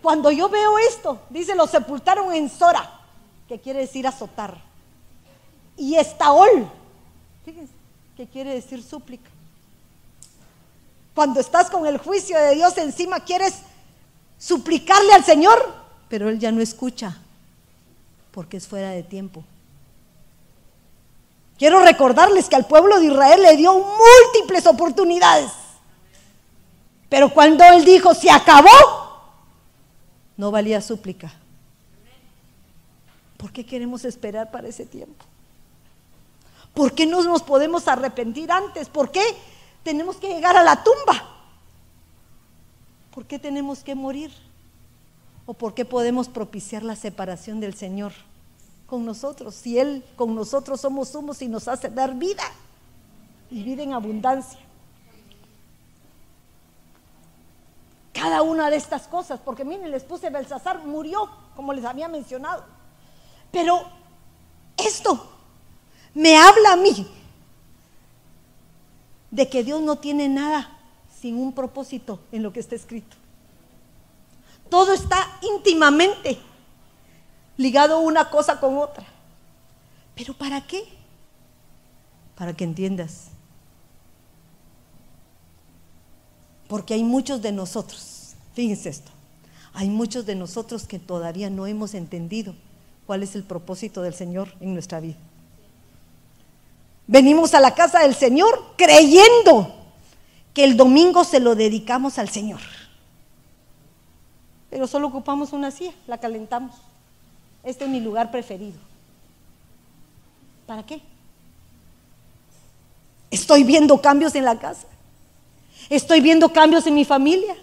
cuando 0.00 0.30
yo 0.30 0.48
veo 0.48 0.78
esto, 0.78 1.22
dice, 1.28 1.56
lo 1.56 1.66
sepultaron 1.66 2.32
en 2.32 2.48
Sora, 2.48 3.00
que 3.48 3.60
quiere 3.60 3.80
decir 3.80 4.06
azotar. 4.06 4.65
Y 5.76 5.96
Estaol, 5.96 6.70
fíjense, 7.44 7.72
que 8.16 8.26
quiere 8.26 8.54
decir 8.54 8.82
súplica. 8.82 9.30
Cuando 11.14 11.40
estás 11.40 11.70
con 11.70 11.86
el 11.86 11.98
juicio 11.98 12.38
de 12.38 12.54
Dios 12.54 12.76
encima, 12.78 13.20
quieres 13.20 13.54
suplicarle 14.38 15.12
al 15.12 15.24
Señor, 15.24 15.74
pero 16.08 16.28
Él 16.28 16.38
ya 16.38 16.52
no 16.52 16.60
escucha, 16.60 17.18
porque 18.32 18.58
es 18.58 18.66
fuera 18.66 18.90
de 18.90 19.02
tiempo. 19.02 19.44
Quiero 21.58 21.80
recordarles 21.80 22.48
que 22.48 22.56
al 22.56 22.66
pueblo 22.66 23.00
de 23.00 23.06
Israel 23.06 23.42
le 23.42 23.56
dio 23.56 23.72
múltiples 23.74 24.66
oportunidades. 24.66 25.50
Pero 27.08 27.32
cuando 27.32 27.64
Él 27.64 27.84
dijo, 27.84 28.14
se 28.14 28.30
acabó, 28.30 28.68
no 30.36 30.50
valía 30.50 30.80
súplica. 30.82 31.32
¿Por 33.38 33.52
qué 33.52 33.64
queremos 33.64 34.04
esperar 34.04 34.50
para 34.50 34.68
ese 34.68 34.84
tiempo? 34.84 35.24
¿Por 36.76 36.92
qué 36.92 37.06
no 37.06 37.22
nos 37.22 37.42
podemos 37.42 37.88
arrepentir 37.88 38.52
antes? 38.52 38.90
¿Por 38.90 39.10
qué 39.10 39.22
tenemos 39.82 40.16
que 40.16 40.28
llegar 40.28 40.58
a 40.58 40.62
la 40.62 40.84
tumba? 40.84 41.26
¿Por 43.14 43.24
qué 43.24 43.38
tenemos 43.38 43.82
que 43.82 43.94
morir? 43.94 44.30
¿O 45.46 45.54
por 45.54 45.72
qué 45.72 45.86
podemos 45.86 46.28
propiciar 46.28 46.82
la 46.82 46.94
separación 46.94 47.60
del 47.60 47.74
Señor 47.74 48.12
con 48.86 49.06
nosotros? 49.06 49.54
Si 49.54 49.78
Él 49.78 50.04
con 50.16 50.34
nosotros 50.34 50.82
somos 50.82 51.14
humos 51.14 51.40
y 51.40 51.48
nos 51.48 51.66
hace 51.66 51.88
dar 51.88 52.14
vida 52.14 52.44
y 53.50 53.62
vida 53.62 53.82
en 53.82 53.94
abundancia. 53.94 54.60
cada 58.12 58.40
una 58.40 58.70
de 58.70 58.76
estas 58.76 59.08
cosas, 59.08 59.38
porque 59.44 59.62
miren, 59.62 59.90
les 59.90 60.02
puse 60.02 60.30
Belsasar, 60.30 60.82
murió, 60.84 61.28
como 61.54 61.74
les 61.74 61.84
había 61.84 62.08
mencionado. 62.08 62.64
Pero 63.52 63.82
esto 64.78 65.35
me 66.16 66.34
habla 66.34 66.72
a 66.72 66.76
mí 66.76 67.06
de 69.30 69.50
que 69.50 69.62
Dios 69.62 69.82
no 69.82 69.96
tiene 69.96 70.30
nada 70.30 70.78
sin 71.20 71.36
un 71.36 71.52
propósito 71.52 72.20
en 72.32 72.42
lo 72.42 72.54
que 72.54 72.60
está 72.60 72.74
escrito. 72.74 73.14
Todo 74.70 74.94
está 74.94 75.38
íntimamente 75.42 76.38
ligado 77.58 78.00
una 78.00 78.30
cosa 78.30 78.58
con 78.58 78.78
otra. 78.78 79.06
¿Pero 80.14 80.32
para 80.32 80.66
qué? 80.66 80.84
Para 82.34 82.54
que 82.54 82.64
entiendas 82.64 83.28
Porque 86.66 86.94
hay 86.94 87.04
muchos 87.04 87.42
de 87.42 87.52
nosotros, 87.52 88.34
fíjense 88.54 88.88
esto, 88.88 89.12
hay 89.72 89.88
muchos 89.88 90.26
de 90.26 90.34
nosotros 90.34 90.88
que 90.88 90.98
todavía 90.98 91.48
no 91.48 91.66
hemos 91.66 91.94
entendido 91.94 92.56
cuál 93.06 93.22
es 93.22 93.36
el 93.36 93.44
propósito 93.44 94.02
del 94.02 94.14
Señor 94.14 94.48
en 94.60 94.72
nuestra 94.72 94.98
vida. 94.98 95.16
Venimos 97.06 97.54
a 97.54 97.60
la 97.60 97.74
casa 97.74 98.00
del 98.00 98.14
Señor 98.14 98.74
creyendo 98.76 99.72
que 100.52 100.64
el 100.64 100.76
domingo 100.76 101.24
se 101.24 101.38
lo 101.38 101.54
dedicamos 101.54 102.18
al 102.18 102.28
Señor. 102.28 102.60
Pero 104.70 104.86
solo 104.86 105.06
ocupamos 105.08 105.52
una 105.52 105.70
silla, 105.70 105.92
la 106.06 106.18
calentamos. 106.18 106.74
Este 107.62 107.84
es 107.84 107.90
mi 107.90 108.00
lugar 108.00 108.30
preferido. 108.30 108.78
¿Para 110.66 110.84
qué? 110.84 111.00
Estoy 113.30 113.64
viendo 113.64 114.00
cambios 114.00 114.34
en 114.34 114.44
la 114.44 114.58
casa. 114.58 114.86
Estoy 115.88 116.20
viendo 116.20 116.52
cambios 116.52 116.86
en 116.86 116.94
mi 116.94 117.04
familia. 117.04 117.56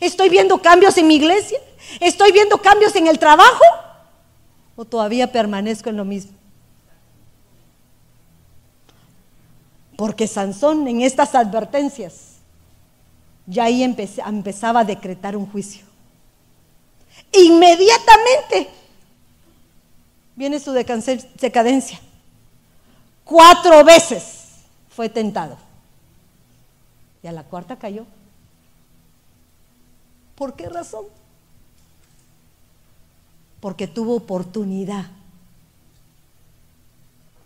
Estoy 0.00 0.28
viendo 0.28 0.58
cambios 0.62 0.96
en 0.96 1.08
mi 1.08 1.16
iglesia. 1.16 1.58
Estoy 2.00 2.30
viendo 2.32 2.58
cambios 2.58 2.94
en 2.94 3.06
el 3.06 3.18
trabajo. 3.18 3.64
¿O 4.76 4.84
todavía 4.84 5.30
permanezco 5.32 5.90
en 5.90 5.96
lo 5.96 6.04
mismo? 6.04 6.32
Porque 9.96 10.26
Sansón 10.26 10.86
en 10.88 11.00
estas 11.02 11.34
advertencias 11.34 12.34
ya 13.46 13.64
ahí 13.64 13.82
empezaba 13.82 14.80
a 14.80 14.84
decretar 14.84 15.36
un 15.36 15.46
juicio. 15.46 15.84
Inmediatamente 17.32 18.70
viene 20.34 20.58
su 20.58 20.72
decadencia. 20.72 22.00
Cuatro 23.24 23.84
veces 23.84 24.62
fue 24.88 25.08
tentado. 25.08 25.56
Y 27.22 27.26
a 27.26 27.32
la 27.32 27.44
cuarta 27.44 27.76
cayó. 27.76 28.04
¿Por 30.34 30.54
qué 30.54 30.68
razón? 30.68 31.06
Porque 33.60 33.86
tuvo 33.86 34.16
oportunidad, 34.16 35.06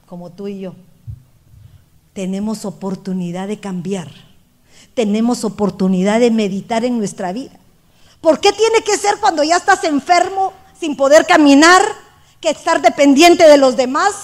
como 0.06 0.30
tú 0.30 0.48
y 0.48 0.60
yo. 0.60 0.74
Tenemos 2.18 2.64
oportunidad 2.64 3.46
de 3.46 3.60
cambiar. 3.60 4.10
Tenemos 4.94 5.44
oportunidad 5.44 6.18
de 6.18 6.32
meditar 6.32 6.84
en 6.84 6.98
nuestra 6.98 7.32
vida. 7.32 7.52
¿Por 8.20 8.40
qué 8.40 8.52
tiene 8.52 8.82
que 8.82 8.98
ser 8.98 9.18
cuando 9.20 9.44
ya 9.44 9.56
estás 9.56 9.84
enfermo, 9.84 10.52
sin 10.80 10.96
poder 10.96 11.26
caminar, 11.26 11.80
que 12.40 12.50
estar 12.50 12.82
dependiente 12.82 13.48
de 13.48 13.56
los 13.56 13.76
demás? 13.76 14.14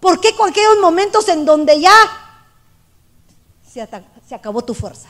¿Por 0.00 0.20
qué 0.20 0.36
con 0.36 0.50
aquellos 0.50 0.80
momentos 0.82 1.26
en 1.30 1.46
donde 1.46 1.80
ya 1.80 1.94
se, 3.66 3.88
se 4.28 4.34
acabó 4.34 4.60
tu 4.60 4.74
fuerza. 4.74 5.08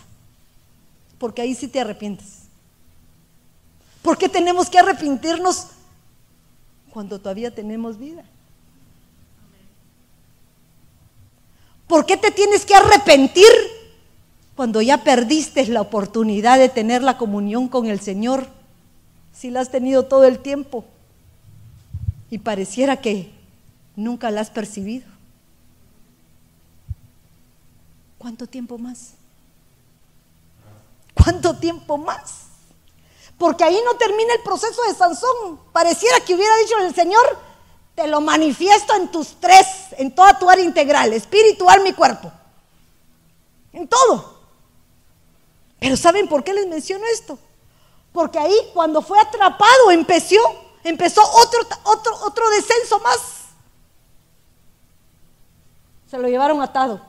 Porque 1.19 1.43
ahí 1.43 1.53
sí 1.53 1.67
te 1.67 1.81
arrepientes. 1.81 2.43
¿Por 4.03 4.17
qué 4.17 4.29
tenemos 4.29 4.71
que 4.71 4.79
arrepentirnos 4.79 5.67
cuando 6.93 7.19
todavía 7.19 7.53
tenemos 7.53 7.99
vida? 7.99 8.23
¿Por 11.89 12.05
qué 12.05 12.17
te 12.17 12.31
tienes 12.31 12.67
que 12.67 12.75
arrepentir 12.75 13.51
cuando 14.55 14.83
ya 14.83 15.03
perdiste 15.03 15.67
la 15.67 15.81
oportunidad 15.81 16.59
de 16.59 16.69
tener 16.69 17.03
la 17.03 17.17
comunión 17.17 17.69
con 17.69 17.87
el 17.87 17.99
Señor? 17.99 18.47
Si 19.33 19.51
la 19.51 19.61
has 19.61 19.71
tenido 19.71 20.05
todo 20.05 20.25
el 20.25 20.39
tiempo 20.39 20.85
y 22.31 22.39
pareciera 22.39 23.01
que 23.01 23.33
nunca 23.97 24.31
la 24.31 24.43
has 24.43 24.51
percibido. 24.51 25.07
¿Cuánto 28.19 28.47
tiempo 28.47 28.77
más? 28.77 29.13
¿Cuánto 31.15 31.57
tiempo 31.57 31.97
más? 31.97 32.49
Porque 33.39 33.65
ahí 33.65 33.79
no 33.85 33.95
termina 33.95 34.35
el 34.35 34.43
proceso 34.43 34.83
de 34.89 34.95
Sansón. 34.95 35.59
Pareciera 35.73 36.21
que 36.21 36.35
hubiera 36.35 36.57
dicho 36.59 36.75
el 36.81 36.95
Señor, 36.95 37.39
te 37.99 38.07
lo 38.07 38.21
manifiesto 38.21 38.95
en 38.95 39.09
tus 39.09 39.41
tres, 39.41 39.67
en 39.97 40.15
toda 40.15 40.39
tu 40.39 40.49
área 40.49 40.65
integral, 40.65 41.13
espiritual, 41.13 41.83
mi 41.83 41.93
cuerpo. 41.93 42.31
En 43.73 43.89
todo. 43.89 44.39
Pero 45.81 45.97
¿saben 45.97 46.29
por 46.29 46.45
qué 46.45 46.53
les 46.53 46.69
menciono 46.69 47.05
esto? 47.13 47.37
Porque 48.13 48.39
ahí 48.39 48.55
cuando 48.73 49.03
fue 49.03 49.19
atrapado 49.19 49.91
empezó, 49.91 50.37
empezó 50.85 51.23
otro, 51.23 51.59
otro, 51.83 52.15
otro 52.23 52.49
descenso 52.51 53.01
más. 53.01 53.19
Se 56.09 56.19
lo 56.19 56.29
llevaron 56.29 56.63
atado. 56.63 57.01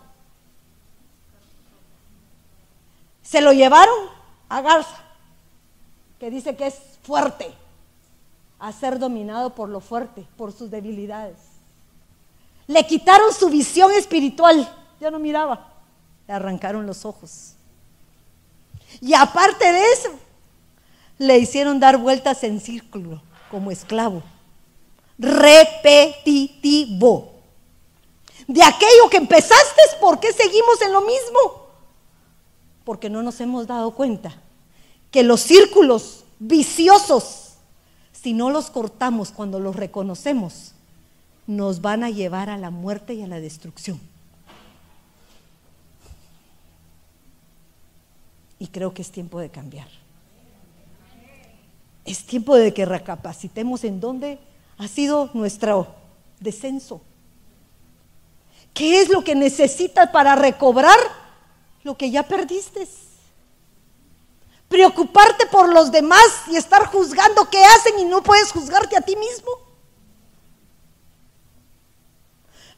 Se 3.21 3.41
lo 3.41 3.54
llevaron 3.54 4.10
a 4.49 4.62
Garza, 4.62 5.04
que 6.19 6.32
dice 6.32 6.56
que 6.56 6.65
es 6.65 6.80
fuerte, 7.04 7.56
a 8.59 8.71
ser 8.71 8.99
dominado 8.99 9.55
por 9.55 9.69
lo 9.69 9.79
fuerte, 9.79 10.27
por 10.37 10.51
sus 10.51 10.69
debilidades. 10.69 11.37
Le 12.67 12.85
quitaron 12.85 13.33
su 13.33 13.49
visión 13.49 13.91
espiritual, 13.93 14.71
ya 14.99 15.09
no 15.09 15.17
miraba, 15.19 15.73
le 16.27 16.33
arrancaron 16.33 16.85
los 16.85 17.05
ojos. 17.05 17.53
Y 19.01 19.13
aparte 19.13 19.71
de 19.71 19.91
eso, 19.93 20.09
le 21.17 21.39
hicieron 21.39 21.79
dar 21.79 21.97
vueltas 21.97 22.43
en 22.43 22.59
círculo 22.59 23.21
como 23.49 23.71
esclavo. 23.71 24.21
Repetitivo. 25.17 26.19
De 28.47 28.61
aquello 28.63 29.09
que 29.09 29.17
empezaste, 29.17 29.81
¿por 29.99 30.19
qué 30.19 30.31
seguimos 30.33 30.81
en 30.81 30.93
lo 30.93 31.01
mismo? 31.01 31.69
porque 32.89 33.07
no 33.07 33.21
nos 33.21 33.39
hemos 33.39 33.67
dado 33.67 33.91
cuenta 33.91 34.35
que 35.11 35.21
los 35.21 35.41
círculos 35.41 36.23
viciosos, 36.39 37.38
si 38.21 38.34
no 38.34 38.49
los 38.49 38.69
cortamos 38.69 39.32
cuando 39.32 39.60
los 39.60 39.75
reconocemos, 39.75 40.73
nos 41.47 41.82
van 41.82 42.03
a 42.03 42.10
llevar 42.10 42.49
a 42.49 42.58
la 42.58 42.69
muerte 42.69 43.13
y 43.13 43.21
a 43.21 43.27
la 43.27 43.39
destrucción. 43.39 43.99
Y 48.60 48.67
creo 48.67 48.93
que 48.93 49.01
es 49.01 49.12
tiempo 49.12 49.39
de 49.39 49.49
cambiar. 49.49 49.88
Es 52.05 52.25
tiempo 52.25 52.55
de 52.55 52.73
que 52.73 52.86
recapacitemos 52.86 53.84
en 53.84 53.99
dónde 53.99 54.39
ha 54.77 54.88
sido 54.88 55.29
nuestro 55.34 55.95
descenso. 56.39 57.01
¿Qué 58.73 59.01
es 59.01 59.10
lo 59.10 59.23
que 59.23 59.36
necesitas 59.36 60.10
para 60.10 60.36
recobrar 60.36 60.97
lo 61.84 61.97
que 61.97 62.12
ya 62.12 62.23
perdiste. 62.23 62.88
Preocuparte 64.69 65.47
por 65.47 65.67
los 65.67 65.91
demás 65.91 66.25
y 66.47 66.55
estar 66.55 66.86
juzgando 66.86 67.49
qué 67.49 67.65
hacen 67.65 67.99
y 67.99 68.05
no 68.05 68.21
puedes 68.21 68.51
juzgarte 68.51 68.95
a 68.95 69.01
ti 69.01 69.15
mismo. 69.15 69.49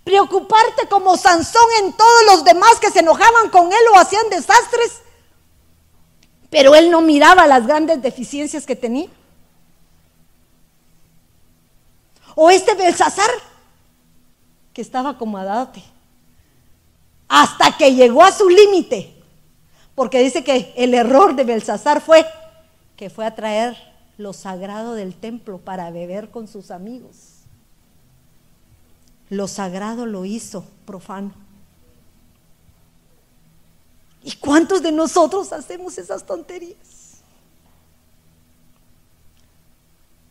Preocuparte 0.04 0.88
como 0.88 1.17
Sansón 1.17 1.67
en 1.80 1.93
todos 1.93 2.25
los 2.27 2.43
demás 2.45 2.80
que 2.80 2.89
se 2.89 2.99
enojaban 2.99 3.49
con 3.49 3.67
él 3.67 3.80
o 3.93 3.99
hacían 3.99 4.30
desastres, 4.30 5.01
pero 6.49 6.73
él 6.75 6.89
no 6.89 7.01
miraba 7.01 7.45
las 7.45 7.67
grandes 7.67 8.01
deficiencias 8.01 8.65
que 8.65 8.75
tenía. 8.75 9.10
O 12.36 12.49
este 12.49 12.73
Belsasar, 12.73 13.30
que 14.73 14.82
estaba 14.82 15.12
acomodado 15.12 15.71
hasta 17.27 17.77
que 17.77 17.93
llegó 17.93 18.23
a 18.23 18.32
su 18.32 18.49
límite. 18.49 19.20
Porque 20.01 20.23
dice 20.23 20.43
que 20.43 20.73
el 20.77 20.95
error 20.95 21.35
de 21.35 21.43
Belsasar 21.43 22.01
fue 22.01 22.25
que 22.97 23.11
fue 23.11 23.23
a 23.23 23.35
traer 23.35 23.77
lo 24.17 24.33
sagrado 24.33 24.95
del 24.95 25.13
templo 25.13 25.59
para 25.59 25.91
beber 25.91 26.31
con 26.31 26.47
sus 26.47 26.71
amigos. 26.71 27.43
Lo 29.29 29.47
sagrado 29.47 30.07
lo 30.07 30.25
hizo 30.25 30.65
profano. 30.87 31.33
¿Y 34.23 34.31
cuántos 34.37 34.81
de 34.81 34.91
nosotros 34.91 35.53
hacemos 35.53 35.95
esas 35.99 36.25
tonterías? 36.25 37.21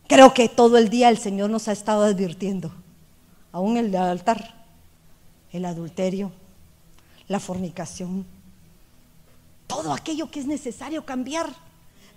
Creo 0.05 0.33
que 0.33 0.49
todo 0.49 0.77
el 0.77 0.89
día 0.89 1.07
el 1.07 1.17
Señor 1.17 1.49
nos 1.49 1.69
ha 1.69 1.71
estado 1.71 2.03
advirtiendo, 2.03 2.73
aún 3.53 3.77
el 3.77 3.95
altar, 3.95 4.53
el 5.53 5.63
adulterio, 5.63 6.29
la 7.29 7.39
fornicación, 7.39 8.25
todo 9.71 9.93
aquello 9.93 10.29
que 10.29 10.41
es 10.41 10.45
necesario 10.45 11.05
cambiar. 11.05 11.49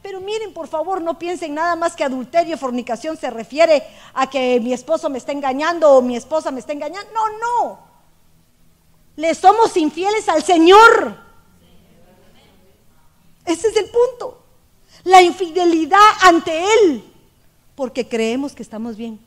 Pero 0.02 0.20
miren, 0.20 0.52
por 0.52 0.68
favor, 0.68 1.00
no 1.00 1.18
piensen 1.18 1.54
nada 1.54 1.76
más 1.76 1.94
que 1.94 2.04
adulterio, 2.04 2.58
fornicación 2.58 3.16
se 3.16 3.30
refiere 3.30 3.82
a 4.12 4.28
que 4.28 4.60
mi 4.60 4.72
esposo 4.72 5.08
me 5.08 5.18
está 5.18 5.32
engañando 5.32 5.90
o 5.90 6.02
mi 6.02 6.16
esposa 6.16 6.50
me 6.50 6.60
está 6.60 6.72
engañando. 6.72 7.10
No, 7.14 7.38
no. 7.38 7.78
Le 9.16 9.34
somos 9.34 9.76
infieles 9.76 10.28
al 10.28 10.42
Señor. 10.42 11.16
Ese 13.46 13.68
es 13.68 13.76
el 13.76 13.86
punto. 13.86 14.42
La 15.04 15.22
infidelidad 15.22 15.98
ante 16.22 16.64
Él. 16.64 17.04
Porque 17.76 18.08
creemos 18.08 18.54
que 18.54 18.62
estamos 18.62 18.96
bien. 18.96 19.18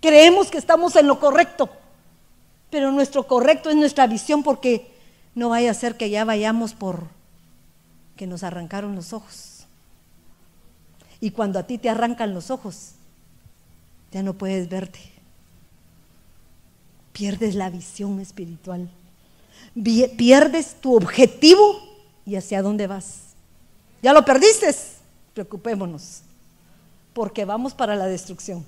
Creemos 0.00 0.50
que 0.50 0.58
estamos 0.58 0.96
en 0.96 1.06
lo 1.06 1.20
correcto. 1.20 1.68
Pero 2.68 2.90
nuestro 2.90 3.26
correcto 3.26 3.70
es 3.70 3.76
nuestra 3.76 4.06
visión 4.06 4.42
porque 4.42 4.89
no 5.34 5.50
vaya 5.50 5.70
a 5.70 5.74
ser 5.74 5.96
que 5.96 6.10
ya 6.10 6.24
vayamos 6.24 6.74
por 6.74 7.08
que 8.16 8.26
nos 8.26 8.42
arrancaron 8.42 8.94
los 8.94 9.12
ojos. 9.12 9.64
Y 11.20 11.30
cuando 11.30 11.58
a 11.58 11.64
ti 11.64 11.78
te 11.78 11.88
arrancan 11.88 12.34
los 12.34 12.50
ojos, 12.50 12.92
ya 14.12 14.22
no 14.22 14.34
puedes 14.34 14.68
verte. 14.68 15.00
Pierdes 17.12 17.54
la 17.54 17.70
visión 17.70 18.20
espiritual. 18.20 18.90
Pierdes 20.16 20.74
tu 20.80 20.96
objetivo 20.96 21.80
y 22.26 22.36
hacia 22.36 22.62
dónde 22.62 22.86
vas. 22.86 23.20
¿Ya 24.02 24.12
lo 24.12 24.24
perdiste? 24.24 24.74
Preocupémonos, 25.34 26.22
porque 27.12 27.44
vamos 27.44 27.74
para 27.74 27.96
la 27.96 28.06
destrucción 28.06 28.64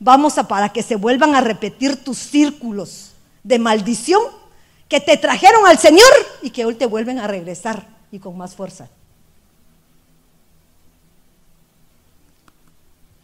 vamos 0.00 0.38
a 0.38 0.48
para 0.48 0.70
que 0.70 0.82
se 0.82 0.96
vuelvan 0.96 1.34
a 1.34 1.40
repetir 1.42 2.02
tus 2.02 2.18
círculos 2.18 3.12
de 3.44 3.58
maldición 3.58 4.20
que 4.90 5.00
te 5.00 5.16
trajeron 5.16 5.64
al 5.68 5.78
Señor 5.78 6.10
y 6.42 6.50
que 6.50 6.64
hoy 6.64 6.74
te 6.74 6.84
vuelven 6.84 7.20
a 7.20 7.28
regresar 7.28 7.86
y 8.10 8.18
con 8.18 8.36
más 8.36 8.56
fuerza. 8.56 8.90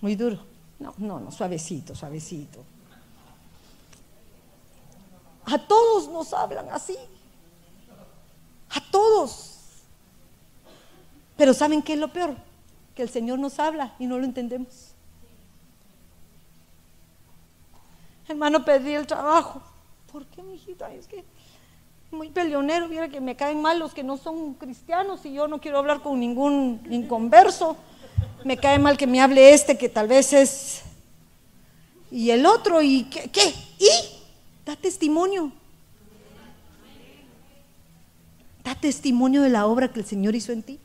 Muy 0.00 0.14
duro. 0.14 0.38
No, 0.78 0.94
no, 0.98 1.18
no, 1.18 1.32
suavecito, 1.32 1.96
suavecito. 1.96 2.64
A 5.46 5.58
todos 5.58 6.08
nos 6.08 6.32
hablan 6.32 6.68
así. 6.70 6.96
A 8.70 8.80
todos. 8.92 9.56
Pero 11.36 11.52
¿saben 11.52 11.82
qué 11.82 11.94
es 11.94 11.98
lo 11.98 12.12
peor? 12.12 12.36
Que 12.94 13.02
el 13.02 13.10
Señor 13.10 13.40
nos 13.40 13.58
habla 13.58 13.96
y 13.98 14.06
no 14.06 14.18
lo 14.18 14.24
entendemos. 14.24 14.92
Hermano, 18.28 18.64
perdí 18.64 18.92
el 18.92 19.06
trabajo. 19.06 19.62
¿Por 20.12 20.26
qué, 20.26 20.42
mijita? 20.44 20.92
Es 20.92 21.08
que 21.08 21.24
muy 22.16 22.30
peleonero, 22.30 22.88
mira 22.88 23.08
que 23.08 23.20
me 23.20 23.36
caen 23.36 23.60
mal 23.60 23.78
los 23.78 23.94
que 23.94 24.02
no 24.02 24.16
son 24.16 24.54
cristianos 24.54 25.24
y 25.24 25.34
yo 25.34 25.46
no 25.46 25.60
quiero 25.60 25.78
hablar 25.78 26.00
con 26.00 26.18
ningún 26.18 26.80
inconverso. 26.90 27.76
Me 28.44 28.56
cae 28.56 28.78
mal 28.78 28.96
que 28.96 29.06
me 29.06 29.20
hable 29.20 29.52
este 29.52 29.76
que 29.76 29.88
tal 29.88 30.08
vez 30.08 30.32
es... 30.32 30.82
Y 32.10 32.30
el 32.30 32.46
otro, 32.46 32.80
¿y 32.82 33.04
qué? 33.04 33.30
qué? 33.30 33.52
¿Y? 33.78 33.88
Da 34.64 34.76
testimonio. 34.76 35.52
Da 38.64 38.74
testimonio 38.74 39.42
de 39.42 39.50
la 39.50 39.66
obra 39.66 39.92
que 39.92 40.00
el 40.00 40.06
Señor 40.06 40.34
hizo 40.34 40.52
en 40.52 40.62
ti. 40.62 40.80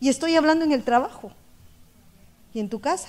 Y 0.00 0.08
estoy 0.08 0.36
hablando 0.36 0.64
en 0.64 0.72
el 0.72 0.84
trabajo 0.84 1.32
y 2.54 2.60
en 2.60 2.68
tu 2.68 2.80
casa. 2.80 3.08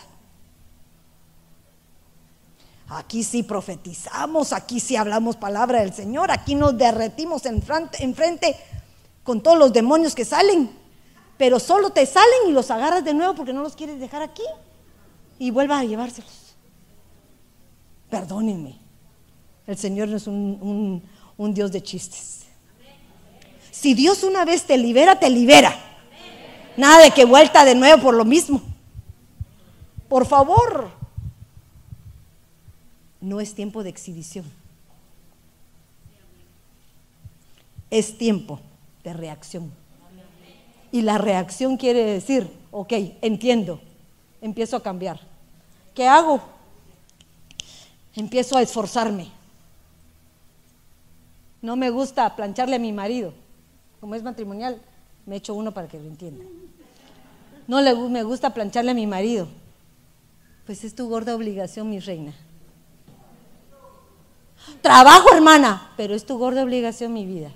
Aquí 2.90 3.24
sí 3.24 3.44
profetizamos, 3.44 4.52
aquí 4.52 4.80
sí 4.80 4.96
hablamos 4.96 5.36
palabra 5.36 5.82
del 5.82 5.94
Señor, 5.94 6.32
aquí 6.32 6.56
nos 6.56 6.76
derretimos 6.76 7.46
enfrente, 7.46 8.14
frente 8.14 8.56
con 9.24 9.42
todos 9.42 9.60
los 9.60 9.72
demonios 9.72 10.16
que 10.16 10.26
salen, 10.26 10.72
pero 11.38 11.60
solo 11.60 11.92
te 11.92 12.08
salen 12.08 12.48
y 12.48 12.52
los 12.52 12.72
agarras 12.72 13.04
de 13.04 13.14
nuevo 13.14 13.36
porque 13.36 13.54
no 13.54 13.62
los 13.62 13.76
quieres 13.76 14.00
dejar 14.00 14.24
aquí 14.24 14.42
y 15.38 15.52
vuelvas 15.52 15.82
a 15.82 15.86
llevárselos. 15.86 16.56
Perdónenme, 18.10 18.80
el 19.68 19.78
Señor 19.78 20.08
no 20.08 20.18
es 20.18 20.26
un, 20.26 21.04
un 21.38 21.54
Dios 21.54 21.72
de 21.72 21.84
chistes. 21.84 22.40
Si 23.70 23.94
Dios 23.94 24.24
una 24.24 24.46
vez 24.46 24.64
te 24.64 24.78
libera, 24.80 25.20
te 25.20 25.30
libera. 25.30 25.74
Nada 26.76 27.04
de 27.04 27.12
que 27.12 27.24
vuelta 27.24 27.64
de 27.66 27.76
nuevo 27.76 28.02
por 28.02 28.16
lo 28.16 28.26
mismo. 28.26 28.62
Por 30.08 30.26
favor, 30.26 30.99
no 33.22 33.40
es 33.40 33.54
tiempo 33.54 33.84
de 33.84 33.90
exhibición. 33.90 34.46
es 37.90 38.18
tiempo 38.18 38.60
de 39.04 39.14
reacción. 39.14 39.72
Y 40.92 41.02
la 41.02 41.18
reacción 41.18 41.78
quiere 41.78 42.04
decir, 42.04 42.52
ok, 42.72 42.94
entiendo, 43.22 43.80
empiezo 44.42 44.76
a 44.76 44.84
cambiar. 44.84 45.20
¿Qué 45.94 46.08
hago? 46.08 46.42
Empiezo 48.16 48.58
a 48.58 48.62
esforzarme. 48.62 49.30
No 51.62 51.76
me 51.76 51.90
gusta 51.90 52.36
plancharle 52.36 52.78
a 52.78 52.80
mi 52.80 52.92
marido. 52.92 53.34
Como 54.00 54.16
es 54.16 54.24
matrimonial, 54.24 54.82
me 55.26 55.36
echo 55.36 55.54
uno 55.54 55.74
para 55.74 55.88
que 55.88 56.00
lo 56.00 56.06
entienda. 56.06 56.44
No 57.68 57.82
le, 57.82 57.94
me 57.94 58.24
gusta 58.24 58.54
plancharle 58.54 58.92
a 58.92 58.96
mi 58.96 59.06
marido. 59.06 59.48
Pues 60.66 60.84
es 60.84 60.96
tu 60.96 61.08
gorda 61.08 61.36
obligación, 61.36 61.90
mi 61.90 62.00
reina. 62.00 62.34
Trabajo, 64.82 65.34
hermana, 65.34 65.92
pero 65.98 66.16
es 66.16 66.26
tu 66.26 66.38
gorda 66.38 66.64
obligación, 66.64 67.14
mi 67.14 67.26
vida. 67.26 67.52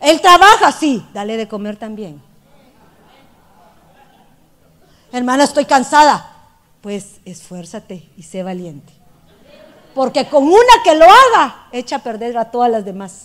Él 0.00 0.20
trabaja, 0.20 0.70
sí, 0.72 1.04
dale 1.12 1.36
de 1.36 1.48
comer 1.48 1.76
también. 1.76 2.22
Hermana, 5.12 5.44
estoy 5.44 5.64
cansada. 5.64 6.34
Pues 6.80 7.20
esfuérzate 7.24 8.08
y 8.16 8.22
sé 8.22 8.42
valiente. 8.42 8.92
Porque 9.94 10.28
con 10.28 10.44
una 10.44 10.82
que 10.84 10.94
lo 10.94 11.06
haga, 11.06 11.68
echa 11.72 11.96
a 11.96 12.02
perder 12.02 12.38
a 12.38 12.50
todas 12.50 12.70
las 12.70 12.84
demás. 12.84 13.24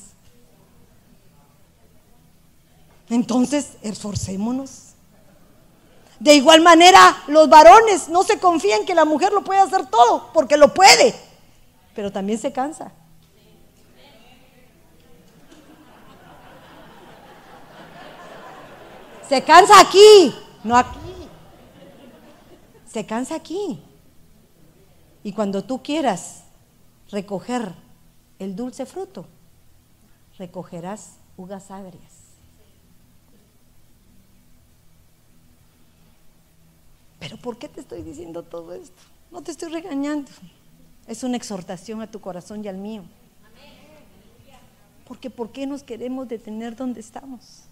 Entonces, 3.09 3.73
esforcémonos. 3.83 4.93
De 6.19 6.33
igual 6.33 6.61
manera, 6.61 7.23
los 7.27 7.49
varones 7.49 8.07
no 8.07 8.23
se 8.23 8.39
confíen 8.39 8.85
que 8.85 8.95
la 8.95 9.05
mujer 9.05 9.33
lo 9.33 9.43
puede 9.43 9.59
hacer 9.59 9.85
todo, 9.87 10.31
porque 10.33 10.57
lo 10.57 10.73
puede, 10.73 11.13
pero 11.93 12.11
también 12.11 12.39
se 12.39 12.51
cansa. 12.51 12.91
Se 19.27 19.43
cansa 19.43 19.79
aquí, 19.79 20.35
no 20.63 20.75
aquí. 20.75 20.99
Se 22.85 23.05
cansa 23.05 23.35
aquí. 23.35 23.81
Y 25.23 25.33
cuando 25.33 25.63
tú 25.63 25.81
quieras 25.81 26.43
recoger 27.09 27.73
el 28.39 28.55
dulce 28.55 28.85
fruto, 28.85 29.25
recogerás 30.37 31.17
ugas 31.37 31.71
agrias. 31.71 32.23
Pero 37.19 37.37
¿por 37.37 37.57
qué 37.57 37.69
te 37.69 37.79
estoy 37.79 38.01
diciendo 38.01 38.43
todo 38.43 38.73
esto? 38.73 39.01
No 39.31 39.41
te 39.41 39.51
estoy 39.51 39.71
regañando. 39.71 40.29
Es 41.07 41.23
una 41.23 41.37
exhortación 41.37 42.01
a 42.01 42.09
tu 42.09 42.19
corazón 42.21 42.63
y 42.63 42.67
al 42.67 42.77
mío. 42.77 43.03
Porque 45.07 45.29
¿por 45.29 45.51
qué 45.51 45.67
nos 45.67 45.83
queremos 45.83 46.27
detener 46.27 46.75
donde 46.75 47.01
estamos? 47.01 47.63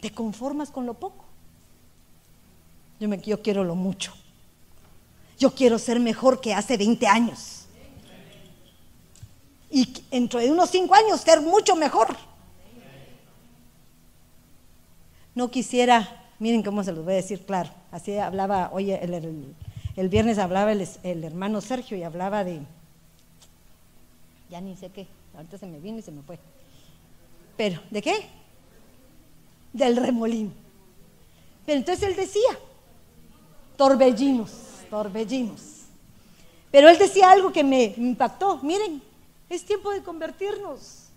¿Te 0.00 0.12
conformas 0.12 0.70
con 0.70 0.86
lo 0.86 0.94
poco? 0.94 1.24
Yo, 3.00 3.08
me, 3.08 3.18
yo 3.18 3.42
quiero 3.42 3.64
lo 3.64 3.74
mucho. 3.74 4.14
Yo 5.38 5.54
quiero 5.54 5.78
ser 5.78 5.98
mejor 6.00 6.40
que 6.40 6.54
hace 6.54 6.76
20 6.76 7.06
años. 7.06 7.66
Y 9.70 9.92
dentro 10.10 10.40
de 10.40 10.50
unos 10.50 10.70
5 10.70 10.94
años 10.94 11.20
ser 11.20 11.40
mucho 11.40 11.76
mejor. 11.76 12.16
No 15.34 15.50
quisiera, 15.50 16.26
miren 16.38 16.62
cómo 16.62 16.84
se 16.84 16.92
los 16.92 17.04
voy 17.04 17.14
a 17.14 17.16
decir 17.16 17.44
claro. 17.46 17.70
Así 17.90 18.16
hablaba, 18.18 18.70
oye, 18.72 19.02
el, 19.02 19.54
viernes 20.08 20.38
hablaba 20.38 20.72
el, 20.72 20.88
el 21.02 21.24
hermano 21.24 21.60
Sergio 21.60 21.96
y 21.96 22.02
hablaba 22.02 22.44
de, 22.44 22.60
ya 24.50 24.60
ni 24.60 24.76
sé 24.76 24.90
qué, 24.90 25.06
ahorita 25.34 25.58
se 25.58 25.66
me 25.66 25.78
vino 25.78 25.98
y 25.98 26.02
se 26.02 26.12
me 26.12 26.22
fue. 26.22 26.38
Pero, 27.56 27.80
¿de 27.90 28.02
qué? 28.02 28.40
del 29.72 29.96
remolino. 29.96 30.52
Pero 31.64 31.78
entonces 31.78 32.08
él 32.08 32.16
decía, 32.16 32.58
torbellinos, 33.76 34.50
torbellinos. 34.88 35.62
Pero 36.70 36.88
él 36.88 36.98
decía 36.98 37.30
algo 37.30 37.52
que 37.52 37.64
me 37.64 37.94
impactó, 37.96 38.58
miren, 38.58 39.02
es 39.48 39.64
tiempo 39.64 39.90
de 39.90 40.02
convertirnos. 40.02 41.08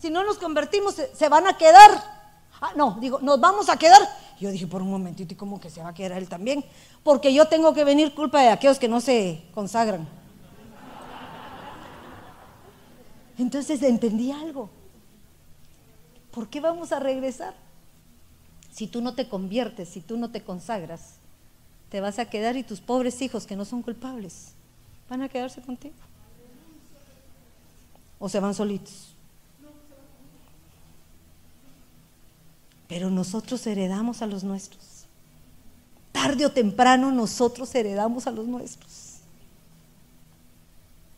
Si 0.00 0.10
no 0.10 0.24
nos 0.24 0.38
convertimos, 0.38 0.94
se, 0.94 1.28
van 1.28 1.46
a 1.46 1.56
quedar. 1.56 1.90
Ah, 2.60 2.72
no, 2.76 2.96
digo, 3.00 3.18
nos 3.20 3.40
vamos 3.40 3.68
a 3.68 3.76
quedar. 3.76 4.00
Yo 4.38 4.50
dije 4.50 4.66
por 4.66 4.82
un 4.82 4.90
momentito, 4.90 5.32
¿y 5.34 5.36
cómo 5.36 5.60
que 5.60 5.70
se 5.70 5.82
va 5.82 5.90
a 5.90 5.94
quedar 5.94 6.18
él 6.18 6.28
también? 6.28 6.64
Porque 7.02 7.32
yo 7.32 7.48
tengo 7.48 7.72
que 7.72 7.84
venir 7.84 8.14
culpa 8.14 8.42
de 8.42 8.50
aquellos 8.50 8.78
que 8.78 8.88
no 8.88 9.00
se 9.00 9.42
consagran. 9.54 10.06
Entonces 13.38 13.82
entendí 13.82 14.30
algo. 14.32 14.70
¿por 16.36 16.50
qué 16.50 16.60
vamos 16.60 16.92
a 16.92 17.00
regresar? 17.00 17.54
Si 18.70 18.86
tú 18.86 19.00
no 19.00 19.14
te 19.14 19.26
conviertes, 19.26 19.88
si 19.88 20.02
tú 20.02 20.18
no 20.18 20.30
te 20.30 20.42
consagras, 20.42 21.14
te 21.88 22.02
vas 22.02 22.18
a 22.18 22.26
quedar 22.26 22.58
y 22.58 22.62
tus 22.62 22.78
pobres 22.78 23.22
hijos 23.22 23.46
que 23.46 23.56
no 23.56 23.64
son 23.64 23.80
culpables 23.80 24.52
van 25.08 25.22
a 25.22 25.30
quedarse 25.30 25.62
contigo. 25.62 25.94
O 28.18 28.28
se 28.28 28.38
van 28.38 28.52
solitos. 28.52 29.15
Pero 32.88 33.10
nosotros 33.10 33.66
heredamos 33.66 34.22
a 34.22 34.26
los 34.26 34.44
nuestros. 34.44 35.04
Tarde 36.12 36.46
o 36.46 36.50
temprano 36.50 37.10
nosotros 37.10 37.74
heredamos 37.74 38.26
a 38.26 38.30
los 38.30 38.46
nuestros. 38.46 39.16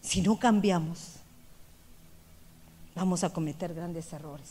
Si 0.00 0.22
no 0.22 0.38
cambiamos, 0.38 1.16
vamos 2.94 3.22
a 3.22 3.32
cometer 3.32 3.74
grandes 3.74 4.12
errores. 4.12 4.50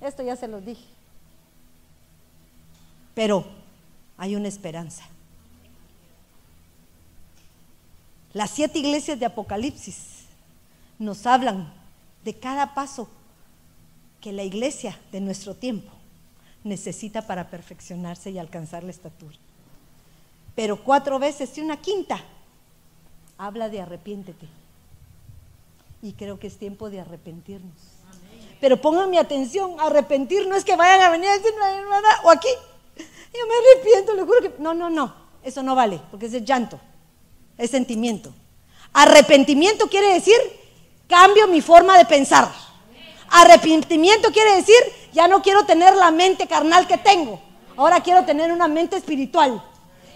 Esto 0.00 0.22
ya 0.22 0.36
se 0.36 0.48
los 0.48 0.64
dije. 0.64 0.84
Pero 3.14 3.44
hay 4.18 4.34
una 4.34 4.48
esperanza. 4.48 5.04
Las 8.32 8.50
siete 8.50 8.78
iglesias 8.78 9.18
de 9.18 9.26
Apocalipsis 9.26 10.24
nos 10.98 11.26
hablan 11.26 11.72
de 12.24 12.34
cada 12.34 12.74
paso 12.74 13.08
que 14.20 14.32
la 14.32 14.42
iglesia 14.42 14.98
de 15.10 15.20
nuestro 15.20 15.54
tiempo 15.54 15.99
necesita 16.64 17.26
para 17.26 17.48
perfeccionarse 17.48 18.30
y 18.30 18.38
alcanzar 18.38 18.84
la 18.84 18.90
estatura. 18.90 19.36
Pero 20.54 20.82
cuatro 20.82 21.18
veces 21.18 21.56
y 21.56 21.60
una 21.60 21.80
quinta 21.80 22.20
habla 23.38 23.68
de 23.68 23.80
arrepiéntete. 23.80 24.46
Y 26.02 26.12
creo 26.12 26.38
que 26.38 26.46
es 26.46 26.58
tiempo 26.58 26.90
de 26.90 27.00
arrepentirnos. 27.00 27.72
Pero 28.60 28.80
pongan 28.80 29.08
mi 29.08 29.16
atención, 29.16 29.76
arrepentir 29.80 30.46
no 30.46 30.54
es 30.54 30.64
que 30.64 30.76
vayan 30.76 31.00
a 31.00 31.10
venir 31.10 31.28
a 31.28 31.38
decir, 31.38 31.52
o 32.24 32.30
aquí. 32.30 32.48
Yo 32.96 33.46
me 33.46 33.54
arrepiento, 33.54 34.14
le 34.14 34.22
juro 34.24 34.42
que... 34.42 34.52
No, 34.58 34.74
no, 34.74 34.90
no, 34.90 35.14
eso 35.42 35.62
no 35.62 35.74
vale, 35.74 36.00
porque 36.10 36.26
es 36.26 36.44
llanto, 36.44 36.78
es 37.56 37.70
sentimiento. 37.70 38.34
Arrepentimiento 38.92 39.88
quiere 39.88 40.14
decir, 40.14 40.36
cambio 41.06 41.46
mi 41.46 41.60
forma 41.60 41.96
de 41.96 42.04
pensar. 42.04 42.50
Arrepentimiento 43.30 44.30
quiere 44.32 44.56
decir, 44.56 44.76
ya 45.12 45.28
no 45.28 45.42
quiero 45.42 45.64
tener 45.64 45.94
la 45.96 46.10
mente 46.10 46.46
carnal 46.46 46.86
que 46.86 46.98
tengo, 46.98 47.40
ahora 47.76 48.00
quiero 48.00 48.24
tener 48.24 48.52
una 48.52 48.68
mente 48.68 48.96
espiritual. 48.96 49.62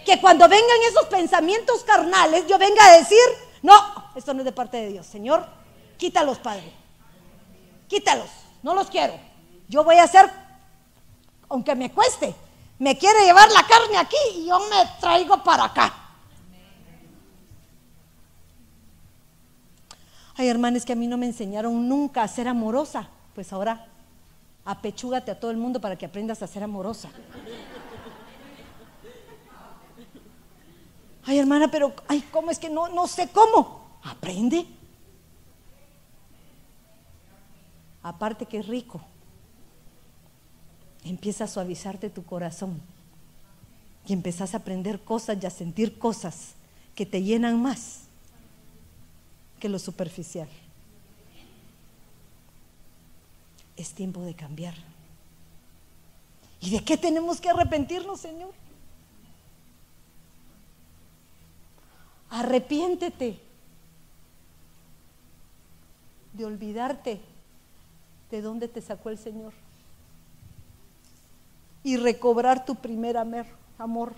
Que 0.05 0.21
cuando 0.21 0.47
vengan 0.49 0.83
esos 0.91 1.07
pensamientos 1.07 1.83
carnales, 1.83 2.47
yo 2.47 2.59
venga 2.59 2.85
a 2.85 2.99
decir, 2.99 3.19
no, 3.63 3.75
esto 4.15 4.35
no 4.35 4.41
es 4.41 4.45
de 4.45 4.53
parte 4.53 4.77
de 4.77 4.89
Dios. 4.89 5.07
Señor, 5.07 5.47
quítalos, 5.97 6.39
Padre 6.39 6.85
quítalos, 7.95 8.29
no 8.63 8.75
los 8.75 8.89
quiero. 8.89 9.15
Yo 9.69 9.85
voy 9.85 9.97
a 9.97 10.05
hacer, 10.05 10.29
aunque 11.49 11.75
me 11.75 11.93
cueste, 11.93 12.35
me 12.79 12.99
quiere 12.99 13.25
llevar 13.25 13.51
la 13.53 13.65
carne 13.67 13.97
aquí 13.97 14.17
y 14.37 14.47
yo 14.47 14.59
me 14.59 15.01
traigo 15.01 15.43
para 15.43 15.65
acá. 15.65 15.95
Ay, 20.37 20.49
hermanos, 20.49 20.85
que 20.85 20.93
a 20.93 20.97
mí 20.97 21.07
no 21.07 21.17
me 21.17 21.27
enseñaron 21.27 21.89
nunca 21.89 22.25
a 22.25 22.29
ser 22.29 22.49
amorosa. 22.49 23.09
Pues 23.37 23.53
ahora 23.53 23.87
apechúgate 24.65 25.31
a 25.31 25.39
todo 25.39 25.51
el 25.51 25.57
mundo 25.57 25.81
para 25.81 25.97
que 25.97 26.07
aprendas 26.07 26.43
a 26.43 26.47
ser 26.47 26.63
amorosa. 26.63 27.11
Ay, 31.27 31.39
hermana, 31.39 31.69
pero, 31.71 31.95
ay, 32.09 32.23
¿cómo 32.31 32.51
es 32.51 32.59
que 32.59 32.69
no, 32.69 32.89
no 32.89 33.07
sé 33.07 33.29
cómo? 33.29 33.99
Aprende. 34.03 34.67
aparte 38.05 38.45
que 38.45 38.59
es 38.59 38.69
rico, 38.69 39.01
empieza 41.05 41.45
a 41.45 41.49
suavizarte 41.49 42.11
tu 42.11 42.23
corazón 42.23 42.81
y 44.07 44.13
empezás 44.13 44.53
a 44.53 44.59
aprender 44.59 45.01
cosas 45.01 45.39
y 45.43 45.47
a 45.47 45.51
sentir 45.51 45.99
cosas 45.99 46.53
que 46.95 47.07
te 47.07 47.23
llenan 47.23 47.61
más 47.61 48.03
que 49.59 49.71
lo 49.71 49.79
superficial. 49.79 50.49
Es 53.77 53.93
tiempo 53.93 54.21
de 54.23 54.35
cambiar. 54.35 54.75
¿Y 56.61 56.71
de 56.71 56.85
qué 56.85 56.97
tenemos 56.97 57.41
que 57.41 57.51
arrepentirnos, 57.51 58.21
Señor? 58.21 58.53
Arrepiéntete 62.31 63.39
de 66.33 66.45
olvidarte 66.45 67.21
de 68.31 68.43
dónde 68.43 68.69
te 68.69 68.81
sacó 68.81 69.11
el 69.11 69.19
Señor. 69.19 69.53
Y 71.83 71.97
recobrar 71.97 72.65
tu 72.65 72.77
primer 72.77 73.17
amor. 73.17 74.15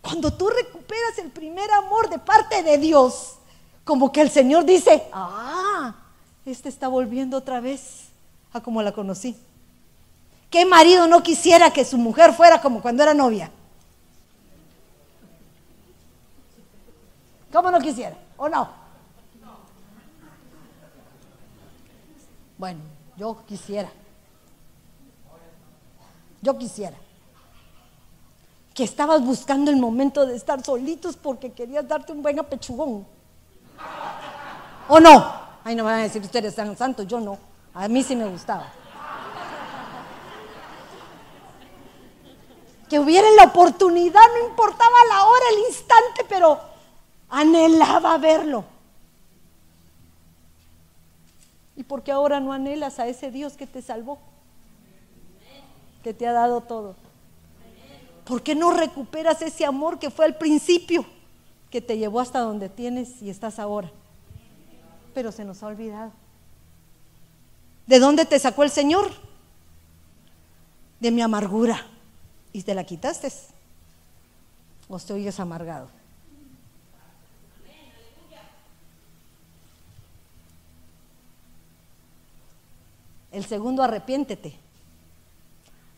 Cuando 0.00 0.32
tú 0.32 0.48
recuperas 0.48 1.18
el 1.18 1.30
primer 1.30 1.70
amor 1.72 2.08
de 2.08 2.18
parte 2.18 2.62
de 2.62 2.78
Dios, 2.78 3.36
como 3.84 4.12
que 4.12 4.20
el 4.20 4.30
Señor 4.30 4.64
dice, 4.64 5.08
ah, 5.12 5.94
este 6.46 6.68
está 6.68 6.88
volviendo 6.88 7.38
otra 7.38 7.60
vez 7.60 8.08
a 8.54 8.60
como 8.62 8.80
la 8.82 8.92
conocí. 8.92 9.36
¿Qué 10.48 10.64
marido 10.64 11.06
no 11.08 11.22
quisiera 11.22 11.72
que 11.72 11.84
su 11.84 11.98
mujer 11.98 12.32
fuera 12.32 12.62
como 12.62 12.80
cuando 12.80 13.02
era 13.02 13.12
novia? 13.12 13.50
¿Cómo 17.52 17.70
no 17.70 17.80
quisiera? 17.80 18.16
¿O 18.36 18.48
no? 18.48 18.68
Bueno, 22.56 22.80
yo 23.16 23.44
quisiera. 23.46 23.90
Yo 26.40 26.56
quisiera. 26.56 26.96
Que 28.72 28.84
estabas 28.84 29.24
buscando 29.24 29.70
el 29.70 29.76
momento 29.76 30.24
de 30.26 30.36
estar 30.36 30.64
solitos 30.64 31.16
porque 31.16 31.52
querías 31.52 31.86
darte 31.86 32.12
un 32.12 32.22
buen 32.22 32.38
apechugón. 32.38 33.04
¿O 34.88 35.00
no? 35.00 35.32
Ay, 35.64 35.74
no 35.74 35.82
van 35.82 36.00
a 36.00 36.02
decir 36.02 36.22
ustedes 36.22 36.50
están 36.50 36.76
santos, 36.76 37.06
yo 37.08 37.18
no. 37.18 37.53
A 37.74 37.88
mí 37.88 38.02
sí 38.04 38.14
me 38.14 38.26
gustaba. 38.26 38.72
Que 42.88 43.00
hubiera 43.00 43.28
la 43.32 43.44
oportunidad, 43.44 44.20
no 44.38 44.48
importaba 44.48 44.94
la 45.08 45.24
hora, 45.24 45.44
el 45.52 45.58
instante, 45.68 46.24
pero 46.28 46.60
anhelaba 47.28 48.16
verlo. 48.18 48.64
¿Y 51.76 51.82
por 51.82 52.04
qué 52.04 52.12
ahora 52.12 52.38
no 52.38 52.52
anhelas 52.52 53.00
a 53.00 53.08
ese 53.08 53.32
Dios 53.32 53.54
que 53.54 53.66
te 53.66 53.82
salvó? 53.82 54.18
Que 56.04 56.14
te 56.14 56.28
ha 56.28 56.32
dado 56.32 56.60
todo. 56.60 56.94
¿Por 58.24 58.42
qué 58.42 58.54
no 58.54 58.70
recuperas 58.70 59.42
ese 59.42 59.66
amor 59.66 59.98
que 59.98 60.10
fue 60.10 60.24
al 60.24 60.36
principio, 60.36 61.04
que 61.70 61.80
te 61.80 61.98
llevó 61.98 62.20
hasta 62.20 62.38
donde 62.38 62.68
tienes 62.68 63.20
y 63.20 63.30
estás 63.30 63.58
ahora? 63.58 63.90
Pero 65.12 65.32
se 65.32 65.44
nos 65.44 65.62
ha 65.62 65.66
olvidado. 65.66 66.12
¿De 67.86 67.98
dónde 67.98 68.24
te 68.24 68.38
sacó 68.38 68.62
el 68.62 68.70
Señor? 68.70 69.12
De 71.00 71.10
mi 71.10 71.22
amargura. 71.22 71.86
¿Y 72.52 72.62
te 72.62 72.74
la 72.74 72.84
quitaste? 72.84 73.30
¿O 74.88 74.98
te 74.98 75.12
oyes 75.12 75.38
amargado? 75.40 75.88
El 83.32 83.44
segundo, 83.44 83.82
arrepiéntete. 83.82 84.54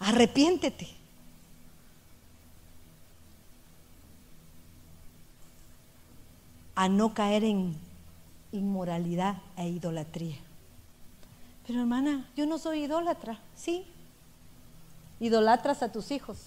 Arrepiéntete. 0.00 0.88
A 6.74 6.88
no 6.88 7.12
caer 7.12 7.44
en 7.44 7.76
inmoralidad 8.52 9.36
e 9.58 9.68
idolatría. 9.68 10.45
Pero 11.66 11.80
hermana, 11.80 12.28
yo 12.36 12.46
no 12.46 12.58
soy 12.58 12.84
idólatra, 12.84 13.40
¿sí? 13.56 13.84
Idolatras 15.18 15.82
a 15.82 15.90
tus 15.90 16.10
hijos. 16.12 16.38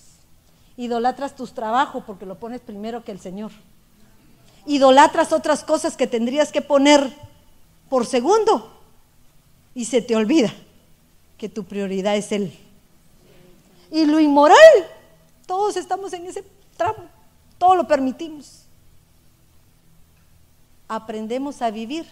Idolatras 0.78 1.36
tus 1.36 1.53
trabajos 1.53 2.03
porque 2.05 2.26
lo 2.26 2.39
pones 2.39 2.61
primero 2.61 3.03
que 3.03 3.11
el 3.11 3.20
Señor. 3.20 3.51
Idolatras 4.65 5.34
otras 5.34 5.63
cosas 5.63 5.97
que 5.97 6.07
tendrías 6.07 6.51
que 6.51 6.61
poner 6.61 7.13
por 7.89 8.05
segundo 8.05 8.72
y 9.76 9.86
se 9.86 10.01
te 10.01 10.15
olvida 10.15 10.53
que 11.38 11.49
tu 11.49 11.65
prioridad 11.65 12.15
es 12.15 12.32
Él. 12.32 12.57
Y 13.91 14.05
lo 14.05 14.20
inmoral, 14.20 14.57
todos 15.45 15.76
estamos 15.76 16.13
en 16.13 16.28
ese 16.28 16.45
tramo, 16.78 17.09
todo 17.57 17.76
lo 17.76 17.88
permitimos. 17.88 18.63
Aprendemos 20.88 21.61
a 21.61 21.72
vivir 21.72 22.05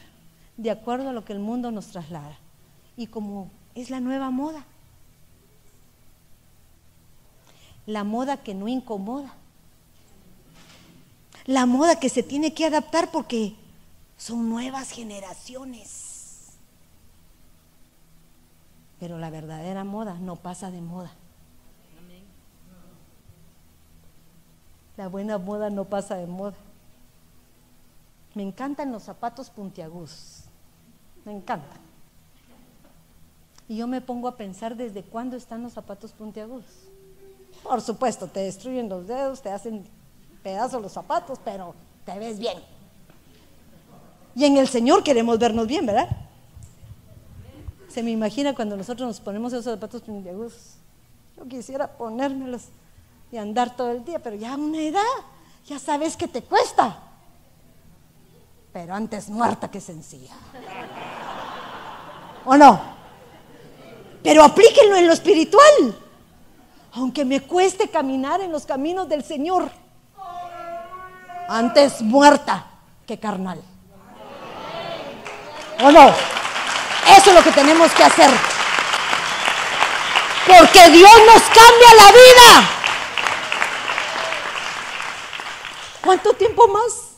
de 0.58 0.72
acuerdo 0.72 1.10
a 1.10 1.14
lo 1.14 1.24
que 1.24 1.34
el 1.34 1.40
mundo 1.40 1.72
nos 1.72 1.88
traslada. 1.88 2.38
Y 2.98 3.08
como 3.08 3.52
es 3.76 3.92
la 3.92 4.00
nueva 4.00 4.32
moda, 4.32 4.66
la 7.86 8.04
moda 8.04 8.38
que 8.38 8.54
no 8.54 8.68
incomoda, 8.68 9.34
la 11.46 11.66
moda 11.66 12.00
que 12.00 12.10
se 12.10 12.24
tiene 12.24 12.54
que 12.54 12.66
adaptar 12.66 13.12
porque 13.12 13.56
son 14.18 14.50
nuevas 14.50 14.92
generaciones. 14.92 16.58
Pero 19.00 19.20
la 19.20 19.30
verdadera 19.30 19.84
moda 19.84 20.16
no 20.16 20.36
pasa 20.36 20.72
de 20.72 20.82
moda. 20.82 21.12
La 24.98 25.08
buena 25.08 25.38
moda 25.38 25.70
no 25.70 25.86
pasa 25.86 26.16
de 26.16 26.26
moda. 26.26 26.56
Me 28.34 28.42
encantan 28.42 28.92
los 28.92 29.04
zapatos 29.04 29.52
puntiagudos. 29.52 30.46
Me 31.24 31.32
encantan. 31.32 31.87
Y 33.68 33.78
yo 33.78 33.88
me 33.88 34.02
pongo 34.02 34.28
a 34.28 34.38
pensar 34.38 34.76
desde 34.76 35.04
cuándo 35.04 35.36
están 35.36 35.64
los 35.64 35.74
zapatos 35.74 36.12
puntiagudos. 36.14 36.66
Por 37.64 37.82
supuesto, 37.82 38.28
te 38.28 38.42
destruyen 38.42 38.88
los 38.88 39.08
dedos, 39.08 39.42
te 39.42 39.50
hacen 39.50 39.86
pedazos 40.42 40.82
los 40.82 40.94
zapatos, 40.94 41.40
pero 41.44 41.76
te 42.06 42.18
ves 42.18 42.40
bien. 42.40 42.58
Y 44.36 44.46
en 44.46 44.58
el 44.58 44.68
Señor 44.68 45.04
queremos 45.04 45.38
vernos 45.40 45.68
bien, 45.68 45.86
¿verdad? 45.86 46.08
Se 47.90 48.04
me 48.04 48.12
imagina 48.12 48.54
cuando 48.54 48.78
nosotros 48.78 49.08
nos 49.08 49.20
ponemos 49.20 49.52
esos 49.52 49.66
zapatos 49.66 50.02
puntiagudos. 50.02 50.76
Yo 51.36 51.46
quisiera 51.48 51.88
ponérmelos 51.88 52.64
y 53.32 53.38
andar 53.38 53.76
todo 53.76 53.92
el 53.92 54.06
día, 54.06 54.20
pero 54.20 54.36
ya 54.36 54.54
a 54.54 54.58
una 54.58 54.80
edad, 54.80 55.02
ya 55.66 55.80
sabes 55.80 56.16
que 56.16 56.28
te 56.28 56.44
cuesta. 56.44 57.00
Pero 58.72 58.94
antes 58.94 59.30
muerta 59.30 59.70
que 59.70 59.82
sencilla. 59.82 60.36
¿O 62.46 62.56
no? 62.56 62.97
Pero 64.24 64.44
aplíquenlo 64.44 64.96
en 64.96 65.08
lo 65.08 65.14
espiritual. 65.14 65.98
Aunque 66.94 67.26
me 67.26 67.42
cueste 67.42 67.90
caminar 67.90 68.42
en 68.42 68.52
los 68.52 68.66
caminos 68.66 69.08
del 69.08 69.24
Señor, 69.24 69.70
antes 71.48 72.02
muerta 72.02 72.66
que 73.06 73.20
carnal. 73.20 73.62
¿O 75.84 75.92
no? 75.92 76.08
Eso 76.08 77.30
es 77.30 77.36
lo 77.36 77.44
que 77.44 77.52
tenemos 77.52 77.92
que 77.94 78.04
hacer. 78.04 78.30
Porque 80.48 80.90
Dios 80.90 81.12
nos 81.26 81.42
cambia 81.44 81.94
la 81.96 82.12
vida. 82.12 82.70
¿Cuánto 86.04 86.34
tiempo 86.34 86.68
más? 86.68 87.18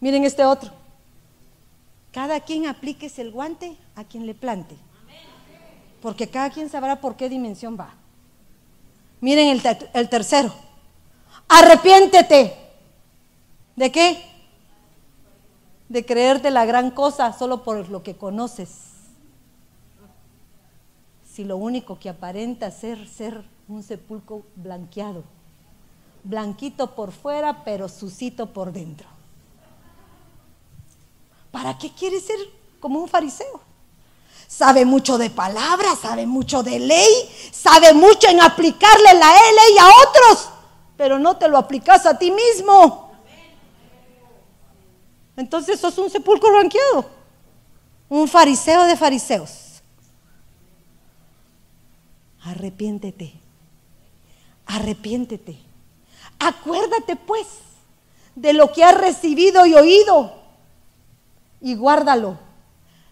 Miren 0.00 0.24
este 0.24 0.44
otro. 0.44 0.70
Cada 2.12 2.40
quien 2.40 2.66
aplíquese 2.66 3.22
el 3.22 3.32
guante 3.32 3.76
a 3.96 4.04
quien 4.04 4.26
le 4.26 4.34
plante. 4.34 4.76
Porque 6.04 6.28
cada 6.28 6.50
quien 6.50 6.68
sabrá 6.68 7.00
por 7.00 7.16
qué 7.16 7.30
dimensión 7.30 7.78
va. 7.80 7.94
Miren 9.22 9.48
el, 9.94 10.08
tercero. 10.10 10.52
Arrepiéntete. 11.48 12.54
¿De 13.74 13.90
qué? 13.90 14.22
De 15.88 16.04
creerte 16.04 16.50
la 16.50 16.66
gran 16.66 16.90
cosa 16.90 17.32
solo 17.32 17.62
por 17.62 17.88
lo 17.88 18.02
que 18.02 18.16
conoces 18.16 18.68
si 21.24 21.42
lo 21.42 21.56
único 21.56 21.98
que 21.98 22.10
aparenta 22.10 22.70
ser 22.70 23.08
ser 23.08 23.42
un 23.66 23.82
sepulcro 23.82 24.42
blanqueado, 24.56 25.24
blanquito 26.22 26.94
por 26.94 27.12
fuera, 27.12 27.64
pero 27.64 27.88
sucito 27.88 28.52
por 28.52 28.72
dentro. 28.72 29.08
¿Para 31.50 31.78
qué 31.78 31.90
quiere 31.90 32.20
ser 32.20 32.36
como 32.78 33.00
un 33.00 33.08
fariseo? 33.08 33.73
Sabe 34.46 34.84
mucho 34.84 35.18
de 35.18 35.30
palabras, 35.30 35.98
sabe 36.00 36.26
mucho 36.26 36.62
de 36.62 36.78
ley, 36.78 37.50
sabe 37.52 37.92
mucho 37.92 38.28
en 38.28 38.40
aplicarle 38.40 39.14
la 39.14 39.32
ley 39.32 39.78
a 39.80 40.08
otros, 40.08 40.48
pero 40.96 41.18
no 41.18 41.36
te 41.36 41.48
lo 41.48 41.58
aplicas 41.58 42.06
a 42.06 42.18
ti 42.18 42.30
mismo. 42.30 43.12
Entonces 45.36 45.80
sos 45.80 45.98
un 45.98 46.10
sepulcro 46.10 46.50
blanqueado, 46.50 47.06
un 48.08 48.28
fariseo 48.28 48.84
de 48.84 48.96
fariseos. 48.96 49.82
Arrepiéntete. 52.44 53.32
Arrepiéntete. 54.66 55.58
Acuérdate 56.38 57.16
pues 57.16 57.46
de 58.34 58.52
lo 58.52 58.72
que 58.72 58.84
has 58.84 58.96
recibido 58.96 59.66
y 59.66 59.74
oído 59.74 60.34
y 61.60 61.74
guárdalo. 61.74 62.38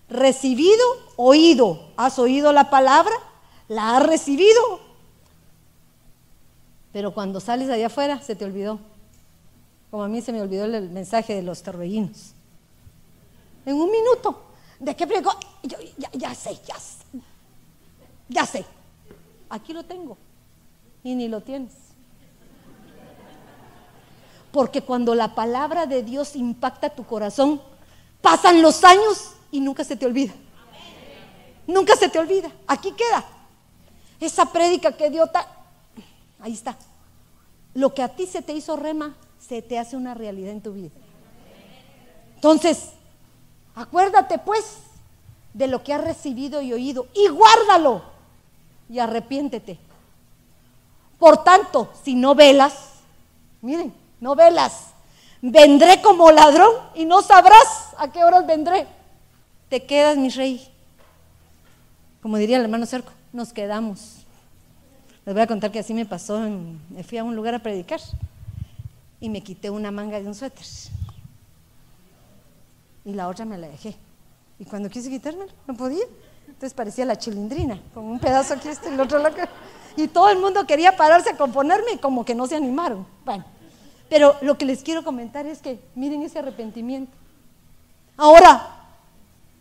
Recibido, 0.08 0.84
oído. 1.16 1.92
¿Has 1.96 2.18
oído 2.18 2.52
la 2.52 2.70
palabra? 2.70 3.14
¿La 3.68 3.96
has 3.96 4.02
recibido? 4.06 4.80
Pero 6.92 7.14
cuando 7.14 7.40
sales 7.40 7.70
allá 7.70 7.86
afuera 7.86 8.20
se 8.20 8.36
te 8.36 8.44
olvidó. 8.44 8.78
Como 9.90 10.02
a 10.02 10.08
mí 10.08 10.20
se 10.20 10.32
me 10.32 10.42
olvidó 10.42 10.64
el 10.64 10.90
mensaje 10.90 11.34
de 11.34 11.42
los 11.42 11.62
torbellinos. 11.62 12.32
En 13.64 13.76
un 13.76 13.90
minuto. 13.90 14.42
¿De 14.78 14.96
qué 14.96 15.06
predicó? 15.06 15.32
yo 15.62 15.78
ya 16.12 16.34
sé, 16.34 16.58
ya 16.66 16.78
sé. 16.78 17.04
Ya 18.28 18.46
sé. 18.46 18.64
Aquí 19.48 19.72
lo 19.72 19.84
tengo. 19.84 20.16
Y 21.04 21.14
ni 21.14 21.28
lo 21.28 21.40
tienes. 21.42 21.72
Porque 24.50 24.82
cuando 24.82 25.14
la 25.14 25.34
palabra 25.34 25.86
de 25.86 26.02
Dios 26.02 26.36
impacta 26.36 26.90
tu 26.90 27.04
corazón, 27.04 27.60
pasan 28.20 28.60
los 28.60 28.84
años 28.84 29.32
y 29.52 29.60
nunca 29.60 29.84
se 29.84 29.94
te 29.94 30.06
olvida. 30.06 30.32
Nunca 31.68 31.94
se 31.94 32.08
te 32.08 32.18
olvida. 32.18 32.50
Aquí 32.66 32.90
queda. 32.92 33.24
Esa 34.18 34.46
prédica 34.46 34.96
que 34.96 35.10
dio. 35.10 35.30
Ahí 36.40 36.54
está. 36.54 36.76
Lo 37.74 37.94
que 37.94 38.02
a 38.02 38.08
ti 38.08 38.26
se 38.26 38.42
te 38.42 38.52
hizo 38.52 38.76
rema, 38.76 39.14
se 39.38 39.62
te 39.62 39.78
hace 39.78 39.96
una 39.96 40.14
realidad 40.14 40.50
en 40.50 40.60
tu 40.60 40.72
vida. 40.72 40.90
Entonces, 42.34 42.90
acuérdate 43.76 44.38
pues 44.38 44.78
de 45.54 45.68
lo 45.68 45.84
que 45.84 45.92
has 45.92 46.02
recibido 46.02 46.60
y 46.60 46.72
oído 46.72 47.06
y 47.14 47.28
guárdalo 47.28 48.02
y 48.88 48.98
arrepiéntete. 48.98 49.78
Por 51.18 51.44
tanto, 51.44 51.90
si 52.02 52.14
no 52.14 52.34
velas, 52.34 52.74
miren, 53.60 53.94
no 54.20 54.34
velas, 54.34 54.88
vendré 55.40 56.02
como 56.02 56.32
ladrón 56.32 56.72
y 56.94 57.04
no 57.04 57.22
sabrás 57.22 57.90
a 57.96 58.10
qué 58.10 58.24
horas 58.24 58.46
vendré. 58.46 58.86
Te 59.72 59.86
quedas, 59.86 60.18
mi 60.18 60.28
rey. 60.28 60.68
Como 62.20 62.36
diría 62.36 62.58
el 62.58 62.64
hermano 62.64 62.84
Cerco, 62.84 63.10
nos 63.32 63.54
quedamos. 63.54 64.16
Les 65.24 65.34
voy 65.34 65.42
a 65.42 65.46
contar 65.46 65.72
que 65.72 65.78
así 65.78 65.94
me 65.94 66.04
pasó. 66.04 66.38
me 66.90 67.02
fui 67.02 67.16
a 67.16 67.24
un 67.24 67.34
lugar 67.34 67.54
a 67.54 67.58
predicar 67.60 67.98
y 69.18 69.30
me 69.30 69.40
quité 69.40 69.70
una 69.70 69.90
manga 69.90 70.20
de 70.20 70.26
un 70.26 70.34
suéter. 70.34 70.66
Y 73.06 73.14
la 73.14 73.28
otra 73.28 73.46
me 73.46 73.56
la 73.56 73.66
dejé. 73.66 73.96
Y 74.58 74.66
cuando 74.66 74.90
quise 74.90 75.08
quitármela, 75.08 75.50
no 75.66 75.72
podía. 75.72 76.04
Entonces 76.48 76.74
parecía 76.74 77.06
la 77.06 77.16
chilindrina, 77.16 77.80
con 77.94 78.04
un 78.04 78.18
pedazo 78.18 78.52
aquí 78.52 78.68
este 78.68 78.90
y 78.90 78.92
el 78.92 79.00
otro 79.00 79.20
lado. 79.20 79.34
Y 79.96 80.06
todo 80.06 80.28
el 80.28 80.38
mundo 80.38 80.66
quería 80.66 80.98
pararse 80.98 81.30
a 81.30 81.38
componerme 81.38 81.92
y 81.94 81.96
como 81.96 82.26
que 82.26 82.34
no 82.34 82.46
se 82.46 82.56
animaron. 82.56 83.06
Bueno, 83.24 83.46
pero 84.10 84.36
lo 84.42 84.58
que 84.58 84.66
les 84.66 84.82
quiero 84.82 85.02
comentar 85.02 85.46
es 85.46 85.62
que 85.62 85.80
miren 85.94 86.20
ese 86.20 86.40
arrepentimiento. 86.40 87.16
Ahora, 88.18 88.81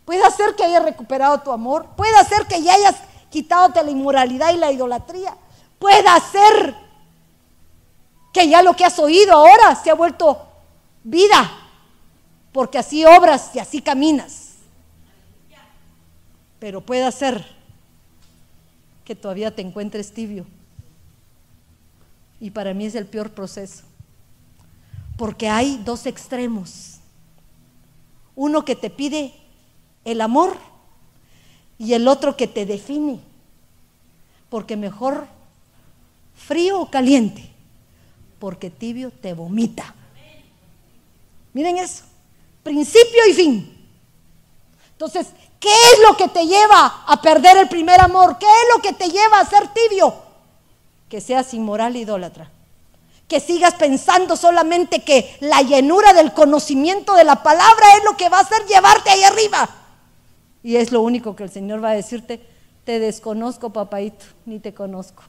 puede 0.06 0.30
ser 0.32 0.56
que 0.56 0.64
hayas 0.64 0.84
recuperado 0.84 1.40
tu 1.42 1.52
amor, 1.52 1.88
puede 1.96 2.24
ser 2.26 2.46
que 2.48 2.62
ya 2.62 2.74
hayas 2.74 2.96
quitado 3.30 3.82
la 3.82 3.90
inmoralidad 3.90 4.54
y 4.54 4.58
la 4.58 4.72
idolatría, 4.72 5.36
puede 5.80 6.04
ser 6.32 6.76
que 8.34 8.48
ya 8.48 8.62
lo 8.62 8.76
que 8.76 8.86
has 8.86 8.98
oído 9.00 9.34
ahora 9.34 9.76
se 9.76 9.90
ha 9.90 9.94
vuelto 9.94 10.40
vida, 11.04 11.52
porque 12.52 12.78
así 12.78 13.04
obras 13.06 13.52
y 13.54 13.60
así 13.60 13.82
caminas. 13.82 14.50
Pero 16.60 16.82
puede 16.82 17.12
ser 17.12 17.44
que 19.04 19.16
todavía 19.16 19.54
te 19.54 19.64
encuentres 19.64 20.14
tibio. 20.14 20.46
Y 22.40 22.52
para 22.52 22.74
mí 22.74 22.86
es 22.86 22.96
el 22.96 23.08
peor 23.08 23.32
proceso. 23.32 23.84
Porque 25.18 25.50
hay 25.50 25.82
dos 25.84 26.06
extremos. 26.06 27.00
Uno 28.36 28.64
que 28.64 28.76
te 28.76 28.92
pide 28.92 29.34
el 30.06 30.22
amor 30.22 30.58
y 31.78 31.94
el 31.94 32.08
otro 32.08 32.38
que 32.38 32.48
te 32.48 32.66
define. 32.66 33.20
Porque 34.50 34.78
mejor 34.78 35.28
frío 36.36 36.82
o 36.82 36.92
caliente, 36.92 37.50
porque 38.40 38.70
tibio 38.70 39.12
te 39.12 39.34
vomita. 39.34 39.96
Miren 41.54 41.78
eso, 41.78 42.04
principio 42.64 43.26
y 43.30 43.34
fin. 43.34 43.88
Entonces, 44.94 45.28
¿qué 45.60 45.70
es 45.70 46.00
lo 46.08 46.16
que 46.16 46.28
te 46.28 46.46
lleva 46.46 47.04
a 47.08 47.22
perder 47.22 47.58
el 47.58 47.68
primer 47.68 48.00
amor? 48.00 48.38
¿Qué 48.38 48.46
es 48.46 48.76
lo 48.76 48.82
que 48.82 48.94
te 48.94 49.10
lleva 49.10 49.40
a 49.40 49.50
ser 49.50 49.68
tibio? 49.70 50.14
Que 51.10 51.20
seas 51.20 51.54
inmoral 51.54 51.96
e 51.96 52.00
idólatra. 52.00 52.52
Que 53.28 53.40
sigas 53.40 53.74
pensando 53.76 54.36
solamente 54.36 55.04
que 55.04 55.38
la 55.40 55.62
llenura 55.62 56.14
del 56.14 56.34
conocimiento 56.34 57.16
de 57.16 57.24
la 57.24 57.42
palabra 57.42 57.98
es 57.98 58.04
lo 58.04 58.16
que 58.18 58.30
va 58.30 58.38
a 58.38 58.42
hacer 58.42 58.66
llevarte 58.68 59.10
ahí 59.10 59.24
arriba. 59.24 59.70
Y 60.64 60.76
es 60.76 60.92
lo 60.92 61.02
único 61.02 61.36
que 61.36 61.44
el 61.44 61.50
Señor 61.50 61.84
va 61.84 61.92
a 61.92 61.96
decirte, 61.96 62.42
te 62.84 63.00
desconozco, 63.00 63.72
papaito, 63.72 64.26
ni 64.46 64.60
te 64.60 64.74
conozco. 64.74 65.24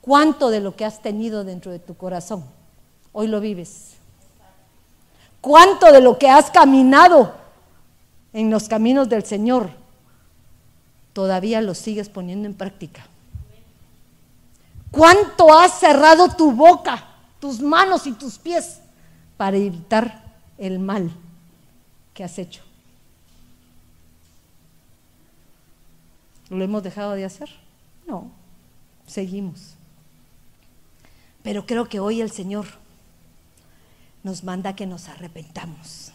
¿Cuánto 0.00 0.50
de 0.50 0.60
lo 0.60 0.76
que 0.76 0.84
has 0.84 1.02
tenido 1.02 1.44
dentro 1.44 1.72
de 1.72 1.78
tu 1.78 1.96
corazón 1.96 2.44
hoy 3.12 3.26
lo 3.26 3.40
vives? 3.40 3.96
cuánto 5.46 5.92
de 5.92 6.00
lo 6.00 6.18
que 6.18 6.28
has 6.28 6.50
caminado 6.50 7.32
en 8.32 8.50
los 8.50 8.68
caminos 8.68 9.08
del 9.08 9.24
Señor 9.24 9.70
todavía 11.12 11.60
lo 11.60 11.72
sigues 11.72 12.08
poniendo 12.08 12.48
en 12.48 12.54
práctica. 12.54 13.06
¿Cuánto 14.90 15.56
has 15.56 15.78
cerrado 15.78 16.30
tu 16.30 16.50
boca, 16.50 17.04
tus 17.38 17.60
manos 17.60 18.08
y 18.08 18.12
tus 18.12 18.38
pies 18.38 18.80
para 19.36 19.56
evitar 19.56 20.24
el 20.58 20.78
mal 20.78 21.10
que 22.14 22.24
has 22.24 22.38
hecho? 22.38 22.62
¿Lo 26.48 26.62
hemos 26.62 26.82
dejado 26.82 27.12
de 27.12 27.24
hacer? 27.24 27.50
No, 28.06 28.30
seguimos. 29.06 29.74
Pero 31.42 31.66
creo 31.66 31.88
que 31.88 32.00
hoy 32.00 32.20
el 32.20 32.30
Señor 32.30 32.66
nos 34.22 34.44
manda 34.44 34.74
que 34.74 34.86
nos 34.86 35.08
arrepentamos. 35.08 36.12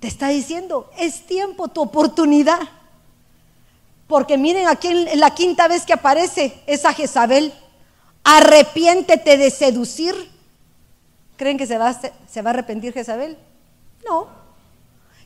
Te 0.00 0.08
está 0.08 0.28
diciendo, 0.28 0.90
es 0.98 1.26
tiempo, 1.26 1.68
tu 1.68 1.82
oportunidad. 1.82 2.60
Porque 4.06 4.38
miren 4.38 4.68
aquí 4.68 5.06
la 5.16 5.34
quinta 5.34 5.68
vez 5.68 5.84
que 5.84 5.92
aparece 5.92 6.62
esa 6.66 6.94
Jezabel, 6.94 7.52
arrepiéntete 8.24 9.36
de 9.36 9.50
seducir. 9.50 10.14
¿Creen 11.38 11.56
que 11.56 11.68
se 11.68 11.78
va, 11.78 11.90
a 11.90 12.50
arrepentir 12.50 12.92
Jezabel? 12.92 13.38
No. 14.04 14.26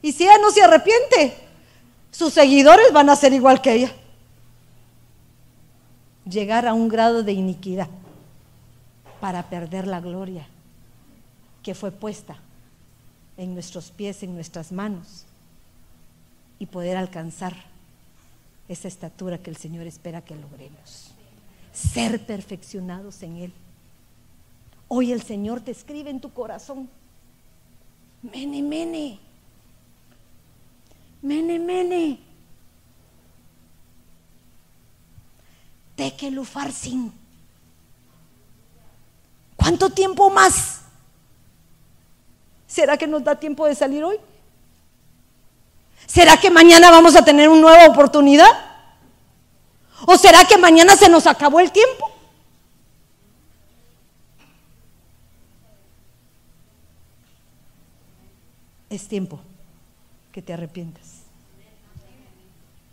Y 0.03 0.13
si 0.13 0.25
ella 0.25 0.37
no 0.43 0.51
se 0.51 0.63
arrepiente, 0.63 1.35
sus 2.11 2.35
seguidores 2.35 2.93
van 2.93 3.09
a 3.09 3.17
ser 3.17 3.33
igual 3.33 3.63
que 3.63 3.73
ella. 3.73 3.93
Llegar 6.27 6.67
a 6.69 6.75
un 6.75 6.89
grado 6.89 7.23
de 7.23 7.33
iniquidad 7.33 7.89
para 9.21 9.49
perder 9.49 9.87
la 9.87 10.01
gloria 10.01 10.47
que 11.63 11.75
fue 11.75 11.91
puesta 11.91 12.37
en 13.39 13.55
nuestros 13.55 13.91
pies, 13.91 14.23
en 14.23 14.35
nuestras 14.35 14.71
manos, 14.71 15.25
y 16.59 16.67
poder 16.67 16.99
alcanzar 16.99 17.55
esa 18.69 18.87
estatura 18.87 19.39
que 19.39 19.49
el 19.49 19.57
Señor 19.57 19.87
espera 19.87 20.21
que 20.21 20.37
logremos. 20.37 21.13
Ser 21.73 22.27
perfeccionados 22.27 23.23
en 23.23 23.37
Él. 23.37 23.53
Hoy 24.95 25.11
el 25.11 25.23
Señor 25.23 25.63
te 25.63 25.71
escribe 25.71 26.11
en 26.11 26.21
tu 26.21 26.31
corazón. 26.35 26.87
Mene, 28.21 28.61
mene. 28.61 29.19
Mene, 31.23 31.59
mene. 31.59 32.19
sin 36.75 37.11
¿Cuánto 39.57 39.89
tiempo 39.89 40.29
más? 40.29 40.83
¿Será 42.67 42.99
que 42.99 43.07
nos 43.07 43.25
da 43.25 43.35
tiempo 43.35 43.65
de 43.65 43.75
salir 43.75 44.05
hoy? 44.05 44.19
¿Será 46.05 46.37
que 46.37 46.51
mañana 46.51 46.91
vamos 46.91 47.17
a 47.17 47.25
tener 47.25 47.49
una 47.49 47.63
nueva 47.63 47.87
oportunidad? 47.87 48.51
¿O 50.05 50.19
será 50.19 50.45
que 50.45 50.59
mañana 50.59 50.97
se 50.97 51.09
nos 51.09 51.27
acabó 51.27 51.61
el 51.61 51.73
tiempo? 51.73 52.12
Es 58.93 59.09
tiempo 59.09 59.41
que 60.31 60.41
te 60.41 60.53
arrepientas. 60.53 61.23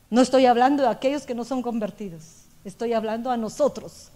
No 0.09 0.21
estoy 0.21 0.47
hablando 0.47 0.81
de 0.81 0.89
aquellos 0.89 1.27
que 1.27 1.35
no 1.35 1.45
son 1.45 1.61
convertidos, 1.61 2.45
estoy 2.65 2.93
hablando 2.93 3.29
a 3.29 3.37
nosotros, 3.37 4.09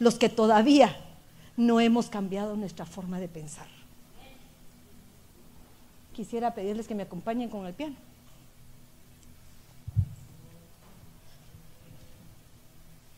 los 0.00 0.16
que 0.16 0.28
todavía 0.28 0.96
no 1.56 1.78
hemos 1.78 2.08
cambiado 2.08 2.56
nuestra 2.56 2.84
forma 2.84 3.20
de 3.20 3.28
pensar 3.28 3.68
quisiera 6.18 6.52
pedirles 6.52 6.88
que 6.88 6.96
me 6.96 7.04
acompañen 7.04 7.48
con 7.48 7.64
el 7.64 7.72
piano. 7.72 7.94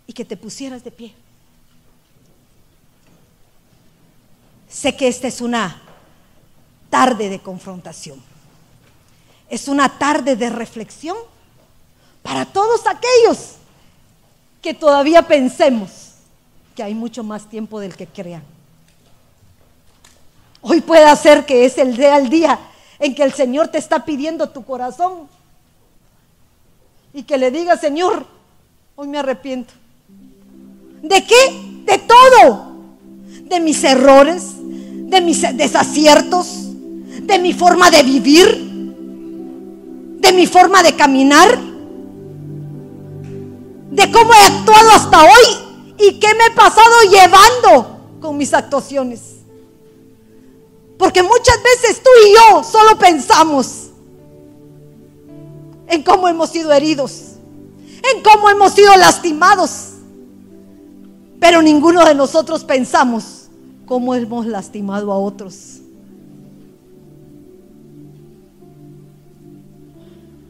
Y 0.07 0.13
que 0.13 0.23
te 0.23 0.37
pusieras 0.37 0.85
de 0.85 0.91
pie. 0.91 1.15
Sé 4.69 4.95
que 4.95 5.09
esta 5.09 5.29
es 5.29 5.41
una 5.41 5.81
tarde 6.91 7.30
de 7.30 7.38
confrontación. 7.38 8.22
Es 9.49 9.68
una 9.68 9.88
tarde 9.99 10.36
de 10.36 10.51
reflexión 10.51 11.16
para 12.22 12.45
todos 12.45 12.82
aquellos 12.86 13.55
que 14.61 14.74
todavía 14.74 15.22
pensemos 15.22 16.12
que 16.76 16.82
hay 16.82 16.95
mucho 16.95 17.24
más 17.24 17.49
tiempo 17.49 17.80
del 17.80 17.97
que 17.97 18.07
crean. 18.07 18.43
Hoy 20.61 20.82
puede 20.82 21.14
ser 21.16 21.47
que 21.47 21.64
es 21.64 21.78
el 21.78 21.97
día 21.97 22.20
día 22.20 22.59
en 22.99 23.14
que 23.14 23.22
el 23.22 23.32
Señor 23.32 23.68
te 23.68 23.78
está 23.78 24.05
pidiendo 24.05 24.51
tu 24.51 24.64
corazón. 24.64 25.28
Y 27.12 27.22
que 27.24 27.38
le 27.38 27.51
diga, 27.51 27.76
Señor, 27.76 28.26
hoy 28.95 29.09
me 29.09 29.18
arrepiento. 29.18 29.72
¿De 31.03 31.24
qué? 31.24 31.82
De 31.86 31.99
todo. 31.99 32.74
De 33.45 33.59
mis 33.59 33.82
errores, 33.82 34.53
de 34.61 35.20
mis 35.20 35.41
desaciertos, 35.57 36.70
de 37.31 37.39
mi 37.39 37.53
forma 37.53 37.93
de 37.93 38.03
vivir, 38.03 38.49
de 40.18 40.33
mi 40.33 40.49
forma 40.49 40.83
de 40.83 40.97
caminar, 40.97 41.57
de 43.91 44.11
cómo 44.11 44.35
he 44.35 44.47
actuado 44.47 44.91
hasta 44.91 45.22
hoy 45.22 45.97
y 45.99 46.18
qué 46.18 46.26
me 46.35 46.47
he 46.47 46.51
pasado 46.51 46.93
llevando 47.09 48.01
con 48.20 48.37
mis 48.37 48.53
actuaciones. 48.53 49.37
Porque 50.99 51.22
muchas 51.22 51.57
veces 51.62 52.03
tú 52.03 52.11
y 52.26 52.35
yo 52.35 52.64
solo 52.64 52.99
pensamos 52.99 53.91
en 55.87 56.03
cómo 56.03 56.26
hemos 56.26 56.51
sido 56.51 56.72
heridos, 56.72 57.37
en 58.12 58.22
cómo 58.24 58.51
hemos 58.51 58.72
sido 58.72 58.95
lastimados. 58.97 59.93
Pero 61.39 61.62
ninguno 61.62 62.05
de 62.05 62.14
nosotros 62.16 62.64
pensamos 62.64 63.49
cómo 63.87 64.16
hemos 64.16 64.47
lastimado 64.47 65.12
a 65.12 65.18
otros. 65.18 65.81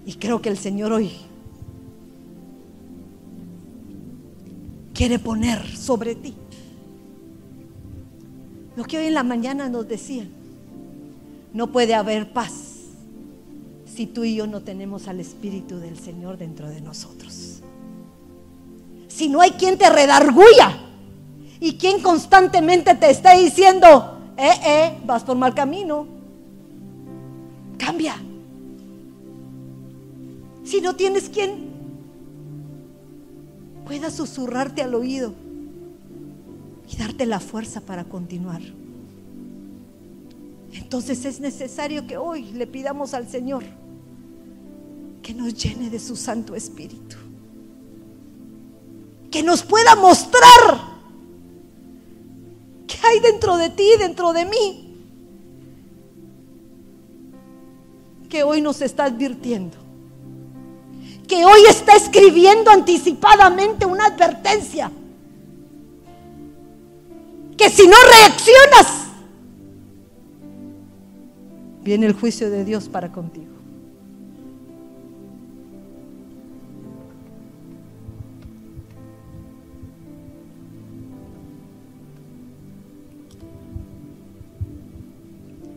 Y 0.06 0.14
creo 0.14 0.40
que 0.40 0.48
el 0.48 0.56
Señor 0.56 0.92
hoy 0.92 1.12
quiere 4.94 5.18
poner 5.18 5.66
sobre 5.76 6.14
ti 6.14 6.34
lo 8.76 8.84
que 8.84 8.98
hoy 8.98 9.06
en 9.06 9.14
la 9.14 9.22
mañana 9.22 9.68
nos 9.68 9.86
decían. 9.88 10.28
No 11.52 11.66
puede 11.66 11.94
haber 11.94 12.32
paz 12.32 12.52
si 13.84 14.06
tú 14.06 14.24
y 14.24 14.36
yo 14.36 14.46
no 14.46 14.62
tenemos 14.62 15.08
al 15.08 15.20
Espíritu 15.20 15.78
del 15.78 15.98
Señor 15.98 16.38
dentro 16.38 16.68
de 16.68 16.80
nosotros. 16.80 17.60
Si 19.08 19.28
no 19.28 19.40
hay 19.40 19.50
quien 19.50 19.76
te 19.76 19.90
redarguya 19.90 20.78
y 21.58 21.74
quien 21.74 22.00
constantemente 22.00 22.94
te 22.94 23.10
está 23.10 23.36
diciendo, 23.36 24.18
eh, 24.38 24.52
eh, 24.64 24.98
vas 25.04 25.24
por 25.24 25.36
mal 25.36 25.54
camino, 25.54 26.06
cambia. 27.76 28.14
Si 30.70 30.80
no 30.80 30.94
tienes 30.94 31.28
quien 31.28 31.68
pueda 33.84 34.08
susurrarte 34.08 34.82
al 34.82 34.94
oído 34.94 35.34
y 36.88 36.96
darte 36.96 37.26
la 37.26 37.40
fuerza 37.40 37.80
para 37.80 38.04
continuar. 38.04 38.62
Entonces 40.72 41.24
es 41.24 41.40
necesario 41.40 42.06
que 42.06 42.18
hoy 42.18 42.52
le 42.52 42.68
pidamos 42.68 43.14
al 43.14 43.28
Señor 43.28 43.64
que 45.24 45.34
nos 45.34 45.54
llene 45.54 45.90
de 45.90 45.98
su 45.98 46.14
Santo 46.14 46.54
Espíritu. 46.54 47.16
Que 49.28 49.42
nos 49.42 49.64
pueda 49.64 49.96
mostrar 49.96 51.00
qué 52.86 52.96
hay 53.08 53.18
dentro 53.18 53.56
de 53.56 53.70
ti, 53.70 53.88
dentro 53.98 54.32
de 54.32 54.44
mí. 54.44 54.96
Que 58.28 58.44
hoy 58.44 58.60
nos 58.60 58.80
está 58.82 59.06
advirtiendo. 59.06 59.89
Que 61.30 61.44
hoy 61.44 61.60
está 61.68 61.94
escribiendo 61.94 62.72
anticipadamente 62.72 63.86
una 63.86 64.06
advertencia. 64.06 64.90
Que 67.56 67.70
si 67.70 67.86
no 67.86 67.94
reaccionas, 68.12 69.04
viene 71.84 72.06
el 72.06 72.14
juicio 72.14 72.50
de 72.50 72.64
Dios 72.64 72.88
para 72.88 73.12
contigo. 73.12 73.46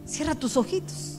Cierra 0.03 0.33
tus 0.33 0.57
ojitos. 0.57 1.12